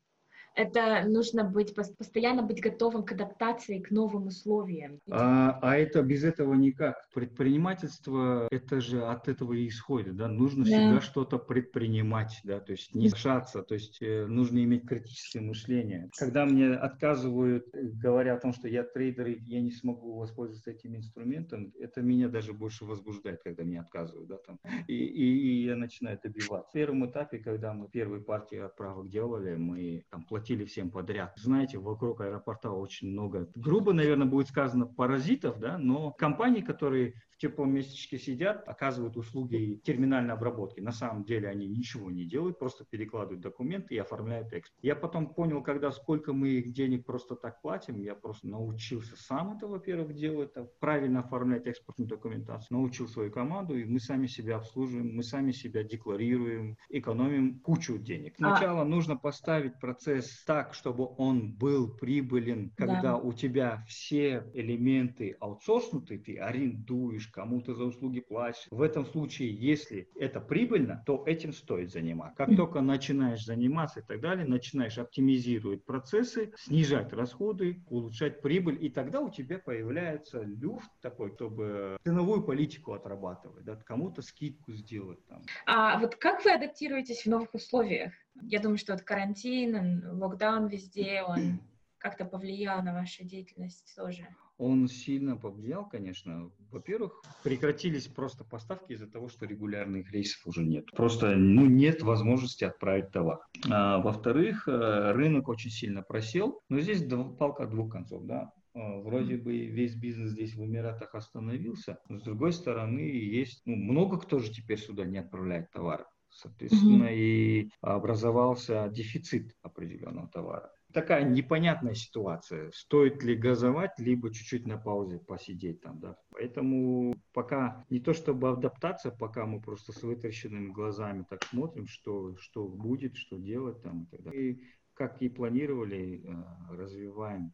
это 0.57 1.05
нужно 1.07 1.45
быть 1.45 1.75
постоянно 1.75 2.43
быть 2.43 2.61
готовым 2.61 3.05
к 3.05 3.13
адаптации 3.13 3.79
к 3.79 3.91
новым 3.91 4.29
условиям. 4.29 4.99
А, 5.11 5.59
а 5.63 5.77
это 5.77 6.03
без 6.03 6.25
этого 6.25 6.55
никак. 6.55 6.97
Предпринимательство 7.15 8.49
это 8.51 8.81
же 8.81 9.05
от 9.05 9.29
этого 9.29 9.53
и 9.53 9.69
исходит, 9.69 10.17
да. 10.17 10.29
Нужно 10.29 10.65
да. 10.65 10.71
всегда 10.71 11.01
что-то 11.01 11.39
предпринимать, 11.39 12.41
да, 12.43 12.59
то 12.59 12.73
есть 12.73 12.95
не 12.95 13.11
шаться, 13.11 13.63
то 13.63 13.75
есть 13.75 13.99
э, 14.01 14.27
нужно 14.27 14.65
иметь 14.65 14.87
критическое 14.87 15.41
мышление. 15.41 16.11
Когда 16.17 16.47
мне 16.47 16.73
отказывают, 16.73 17.67
говоря 17.73 18.35
о 18.35 18.41
том, 18.41 18.53
что 18.53 18.67
я 18.67 18.83
трейдер 18.83 19.27
и 19.27 19.39
я 19.45 19.61
не 19.61 19.71
смогу 19.71 20.19
воспользоваться 20.19 20.71
этим 20.71 20.97
инструментом, 20.97 21.73
это 21.79 22.01
меня 22.01 22.29
даже 22.29 22.55
больше 22.55 22.87
возбуждает, 22.87 23.43
когда 23.45 23.63
мне 23.63 23.81
отказывают, 23.81 24.29
да, 24.29 24.39
там. 24.39 24.59
И, 24.87 24.95
и, 24.95 25.25
и 25.25 25.65
я 25.67 25.77
начинаю 25.77 26.19
добиваться. 26.23 26.71
В 26.71 26.73
первом 26.73 27.11
этапе, 27.11 27.39
когда 27.39 27.75
мы 27.75 27.89
первые 27.89 28.23
партии 28.23 28.59
отправок 28.59 29.11
делали, 29.11 29.55
мы 29.57 30.05
там 30.11 30.25
платили 30.25 30.46
платили 30.47 30.65
всем 30.65 30.93
подряд. 30.93 31.33
Знаете, 31.37 31.79
вокруг 31.79 32.21
аэропорта 32.21 32.71
очень 32.71 33.11
много, 33.11 33.51
грубо, 33.57 33.93
наверное, 33.93 34.29
будет 34.29 34.47
сказано, 34.47 34.87
паразитов, 34.87 35.59
да, 35.59 35.77
но 35.77 36.13
компании, 36.13 36.61
которые 36.61 37.15
в 37.37 37.39
теплом 37.39 37.75
местечке 37.75 38.19
сидят, 38.19 38.67
оказывают 38.67 39.17
услуги 39.17 39.81
терминальной 39.85 40.35
обработки. 40.35 40.81
На 40.81 40.93
самом 40.93 41.25
деле 41.25 41.49
они 41.49 41.67
ничего 41.67 42.11
не 42.11 42.25
делают, 42.25 42.59
просто 42.59 42.85
перекладывают 42.89 43.43
документы 43.43 43.95
и 43.95 43.99
оформляют 43.99 44.53
экспорт. 44.53 44.83
Я 44.83 44.97
потом 44.97 45.35
понял, 45.35 45.63
когда 45.63 45.91
сколько 45.91 46.33
мы 46.33 46.49
их 46.49 46.73
денег 46.73 47.05
просто 47.05 47.37
так 47.37 47.61
платим, 47.61 48.01
я 48.01 48.15
просто 48.15 48.49
научился 48.49 49.17
сам 49.17 49.57
это, 49.57 49.67
во-первых, 49.67 50.15
делать, 50.15 50.51
правильно 50.81 51.21
оформлять 51.21 51.67
экспортную 51.67 52.09
документацию, 52.09 52.79
научил 52.79 53.07
свою 53.07 53.31
команду, 53.31 53.77
и 53.77 53.85
мы 53.85 54.01
сами 54.01 54.27
себя 54.27 54.57
обслуживаем, 54.57 55.15
мы 55.15 55.23
сами 55.23 55.53
себя 55.53 55.83
декларируем, 55.83 56.79
экономим 56.89 57.61
кучу 57.61 57.99
денег. 57.99 58.35
А 58.41 58.57
Сначала 58.57 58.83
а... 58.83 58.85
нужно 58.87 59.17
поставить 59.17 59.79
процесс 59.79 60.43
так, 60.47 60.73
чтобы 60.73 61.07
он 61.19 61.53
был 61.53 61.97
прибылен, 61.97 62.71
когда 62.77 63.03
да. 63.03 63.17
у 63.19 63.33
тебя 63.33 63.85
все 63.89 64.51
элементы 64.55 65.37
аутсорснуты, 65.41 66.19
ты 66.19 66.39
арендуешь, 66.39 67.26
платишь, 67.27 67.31
кому-то 67.33 67.75
за 67.75 67.85
услуги 67.85 68.21
платишь. 68.21 68.67
В 68.71 68.83
этом 68.83 69.07
случае, 69.07 69.55
если 69.55 70.09
это 70.19 70.41
прибыльно, 70.41 71.03
то 71.07 71.25
этим 71.27 71.53
стоит 71.53 71.91
заниматься. 71.91 72.37
Как 72.37 72.57
только 72.57 72.81
начинаешь 72.81 73.45
заниматься 73.45 74.01
и 74.01 74.03
так 74.03 74.21
далее, 74.21 74.47
начинаешь 74.47 74.99
оптимизировать 74.99 75.85
процессы, 75.85 76.53
снижать 76.57 77.13
расходы, 77.13 77.83
улучшать 77.89 78.43
прибыль, 78.43 78.85
и 78.85 78.91
тогда 78.91 79.21
у 79.21 79.31
тебя 79.31 79.59
появляется 79.59 80.43
люфт 80.43 80.91
такой, 81.01 81.33
чтобы 81.35 81.99
ценовую 82.05 82.43
политику 82.43 82.93
отрабатывать, 82.93 83.65
да, 83.65 83.77
кому-то 83.77 84.23
скидку 84.23 84.73
сделать. 84.73 85.25
Там. 85.27 85.43
А 85.67 85.99
вот 85.99 86.17
как 86.17 86.45
вы 86.45 86.53
адаптируетесь 86.53 87.23
в 87.23 87.27
новых 87.27 87.55
условиях? 87.55 88.13
Я 88.43 88.61
думаю, 88.61 88.79
что 88.79 88.93
вот 88.93 89.03
карантин, 89.03 90.19
локдаун 90.19 90.69
везде, 90.69 91.23
он 91.23 91.61
как-то 91.99 92.25
повлиял 92.25 92.83
на 92.83 92.93
вашу 92.93 93.25
деятельность 93.25 93.95
тоже. 93.97 94.27
Он 94.59 94.89
сильно 94.89 95.37
повлиял, 95.37 95.87
конечно. 95.87 96.51
Во-первых, 96.71 97.23
прекратились 97.43 98.07
просто 98.07 98.43
поставки 98.43 98.93
из-за 98.93 99.07
того, 99.07 99.29
что 99.29 99.45
регулярных 99.45 100.11
рейсов 100.11 100.47
уже 100.47 100.65
нет. 100.65 100.87
Просто 100.93 101.37
ну, 101.37 101.67
нет 101.67 102.03
возможности 102.03 102.65
отправить 102.65 103.11
товар. 103.11 103.41
А, 103.71 103.99
во-вторых, 103.99 104.67
э, 104.67 105.13
рынок 105.13 105.49
очень 105.49 105.71
сильно 105.71 106.03
просел. 106.03 106.61
Но 106.71 106.81
здесь 106.81 107.05
палка 107.39 107.67
двух 107.67 107.93
концов. 107.93 108.25
Да? 108.25 108.53
А, 108.75 108.99
вроде 109.01 109.37
бы 109.37 109.67
весь 109.67 109.95
бизнес 109.95 110.31
здесь 110.31 110.55
в 110.55 110.65
Эмиратах 110.65 111.15
остановился, 111.15 111.99
но 112.09 112.19
с 112.19 112.23
другой 112.23 112.53
стороны 112.53 113.01
есть 113.01 113.61
ну, 113.67 113.77
много 113.77 114.19
кто 114.19 114.39
же 114.39 114.51
теперь 114.51 114.79
сюда 114.79 115.05
не 115.05 115.19
отправляет 115.19 115.71
товар. 115.71 116.07
Соответственно, 116.31 117.05
mm-hmm. 117.05 117.17
и 117.17 117.71
образовался 117.81 118.89
дефицит 118.89 119.55
определенного 119.63 120.29
товара 120.29 120.71
такая 120.97 121.25
непонятная 121.25 121.93
ситуация. 121.93 122.71
Стоит 122.73 123.23
ли 123.23 123.37
газовать, 123.37 123.99
либо 123.99 124.33
чуть-чуть 124.33 124.67
на 124.67 124.79
паузе 124.79 125.19
посидеть 125.19 125.83
там, 125.83 126.01
да. 126.01 126.17
Поэтому 126.31 127.15
пока 127.35 127.85
не 127.91 128.01
то 128.01 128.15
чтобы 128.15 128.49
адаптация, 128.49 129.13
пока 129.13 129.45
мы 129.45 129.61
просто 129.61 129.93
с 129.93 130.03
вытаращенными 130.03 130.71
глазами 130.71 131.27
так 131.29 131.45
смотрим, 131.45 131.87
что, 131.87 132.35
что 132.39 132.67
будет, 132.67 133.15
что 133.17 133.37
делать 133.37 133.83
там 133.83 134.05
и 134.05 134.07
так 134.07 134.23
далее. 134.23 134.53
И 134.53 134.63
как 134.95 135.21
и 135.21 135.29
планировали, 135.29 136.25
э, 136.25 136.75
развиваем 136.75 137.53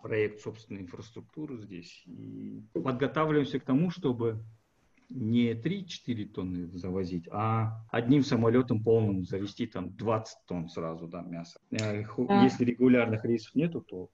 проект 0.00 0.40
собственной 0.40 0.82
инфраструктуры 0.82 1.58
здесь 1.58 2.04
и 2.06 2.62
подготавливаемся 2.74 3.58
к 3.58 3.64
тому, 3.64 3.90
чтобы 3.90 4.44
не 5.08 5.52
3-4 5.52 6.24
тонны 6.26 6.66
завозить, 6.78 7.28
а 7.30 7.84
одним 7.90 8.22
самолетом 8.22 8.82
полным 8.82 9.24
завести 9.24 9.66
там 9.66 9.94
20 9.96 10.38
тонн 10.46 10.68
сразу 10.68 11.06
да, 11.06 11.22
мяса. 11.22 11.60
Э, 11.70 12.02
если 12.42 12.64
регулярных 12.64 13.24
рейсов 13.24 13.54
нету, 13.54 13.80
то 13.80 14.10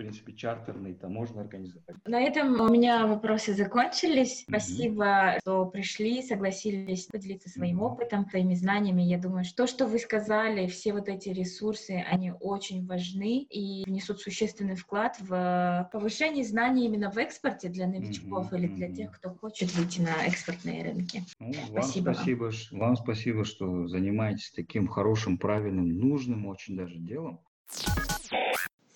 принципе, 0.00 0.32
чартерный 0.32 0.94
таможенный 0.94 1.42
организовать. 1.42 1.84
На 2.06 2.22
этом 2.22 2.58
у 2.58 2.68
меня 2.70 3.06
вопросы 3.06 3.52
закончились. 3.52 4.40
Mm-hmm. 4.40 4.48
Спасибо, 4.48 5.36
что 5.40 5.66
пришли, 5.66 6.22
согласились 6.22 7.04
поделиться 7.04 7.50
своим 7.50 7.80
mm-hmm. 7.80 7.84
опытом, 7.84 8.26
своими 8.30 8.54
знаниями. 8.54 9.02
Я 9.02 9.18
думаю, 9.18 9.44
что 9.44 9.64
то, 9.64 9.66
что 9.66 9.86
вы 9.86 9.98
сказали, 9.98 10.68
все 10.68 10.94
вот 10.94 11.08
эти 11.08 11.28
ресурсы, 11.28 12.02
они 12.10 12.32
очень 12.40 12.86
важны 12.86 13.42
и 13.42 13.84
внесут 13.84 14.22
существенный 14.22 14.74
вклад 14.74 15.16
в 15.20 15.90
повышение 15.92 16.44
знаний 16.44 16.86
именно 16.86 17.10
в 17.10 17.18
экспорте 17.18 17.68
для 17.68 17.86
новичков 17.86 18.50
mm-hmm. 18.50 18.58
или 18.58 18.66
для 18.68 18.94
тех, 18.94 19.12
кто 19.12 19.34
хочет 19.34 19.70
выйти 19.74 20.00
на 20.00 20.26
экспортные 20.26 20.82
рынки. 20.82 21.24
Ну, 21.38 21.52
спасибо. 21.52 22.06
Вам 22.06 22.14
спасибо, 22.14 22.50
вам. 22.70 22.80
вам 22.80 22.96
спасибо, 22.96 23.44
что 23.44 23.86
занимаетесь 23.86 24.50
таким 24.56 24.88
хорошим, 24.88 25.36
правильным, 25.36 25.90
нужным 25.90 26.46
очень 26.46 26.74
даже 26.74 26.96
делом. 26.96 27.40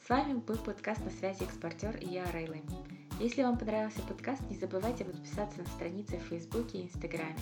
С 0.04 0.08
вами 0.10 0.34
был 0.34 0.56
подкаст 0.56 1.02
«На 1.02 1.10
связи 1.10 1.44
экспортер» 1.44 1.96
и 1.96 2.06
я, 2.06 2.30
Рейли. 2.30 2.62
Если 3.18 3.42
вам 3.42 3.56
понравился 3.56 4.02
подкаст, 4.02 4.42
не 4.50 4.56
забывайте 4.56 5.02
подписаться 5.02 5.60
на 5.60 5.66
страницы 5.66 6.18
в 6.18 6.24
Фейсбуке 6.24 6.76
и 6.76 6.84
Инстаграме 6.84 7.38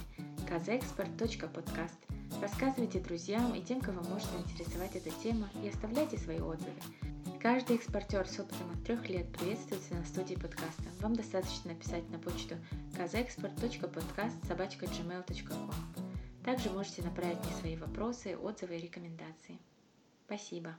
kzexport.podcast. 0.49 1.99
Рассказывайте 2.41 3.01
друзьям 3.01 3.53
и 3.57 3.63
тем, 3.63 3.81
кого 3.81 4.01
может 4.09 4.29
интересовать 4.47 4.95
эта 4.95 5.11
тема, 5.11 5.51
и 5.65 5.71
оставляйте 5.71 6.19
свои 6.19 6.39
отзывы. 6.39 6.71
Каждый 7.41 7.75
экспортер 7.75 8.29
с 8.29 8.39
опытом 8.39 8.71
от 8.71 8.85
трех 8.85 9.11
лет 9.11 9.27
приветствуется 9.33 9.95
на 9.95 10.05
студии 10.05 10.37
подкаста. 10.37 10.85
Вам 11.01 11.17
достаточно 11.17 11.73
написать 11.73 12.09
на 12.11 12.21
почту 12.21 12.55
kzexport.podcast.gmail.com 12.97 15.73
Также 16.45 16.71
можете 16.71 17.03
направить 17.03 17.45
мне 17.45 17.55
свои 17.59 17.75
вопросы, 17.75 18.37
отзывы 18.37 18.77
и 18.77 18.83
рекомендации. 18.83 19.59
Спасибо. 20.27 20.77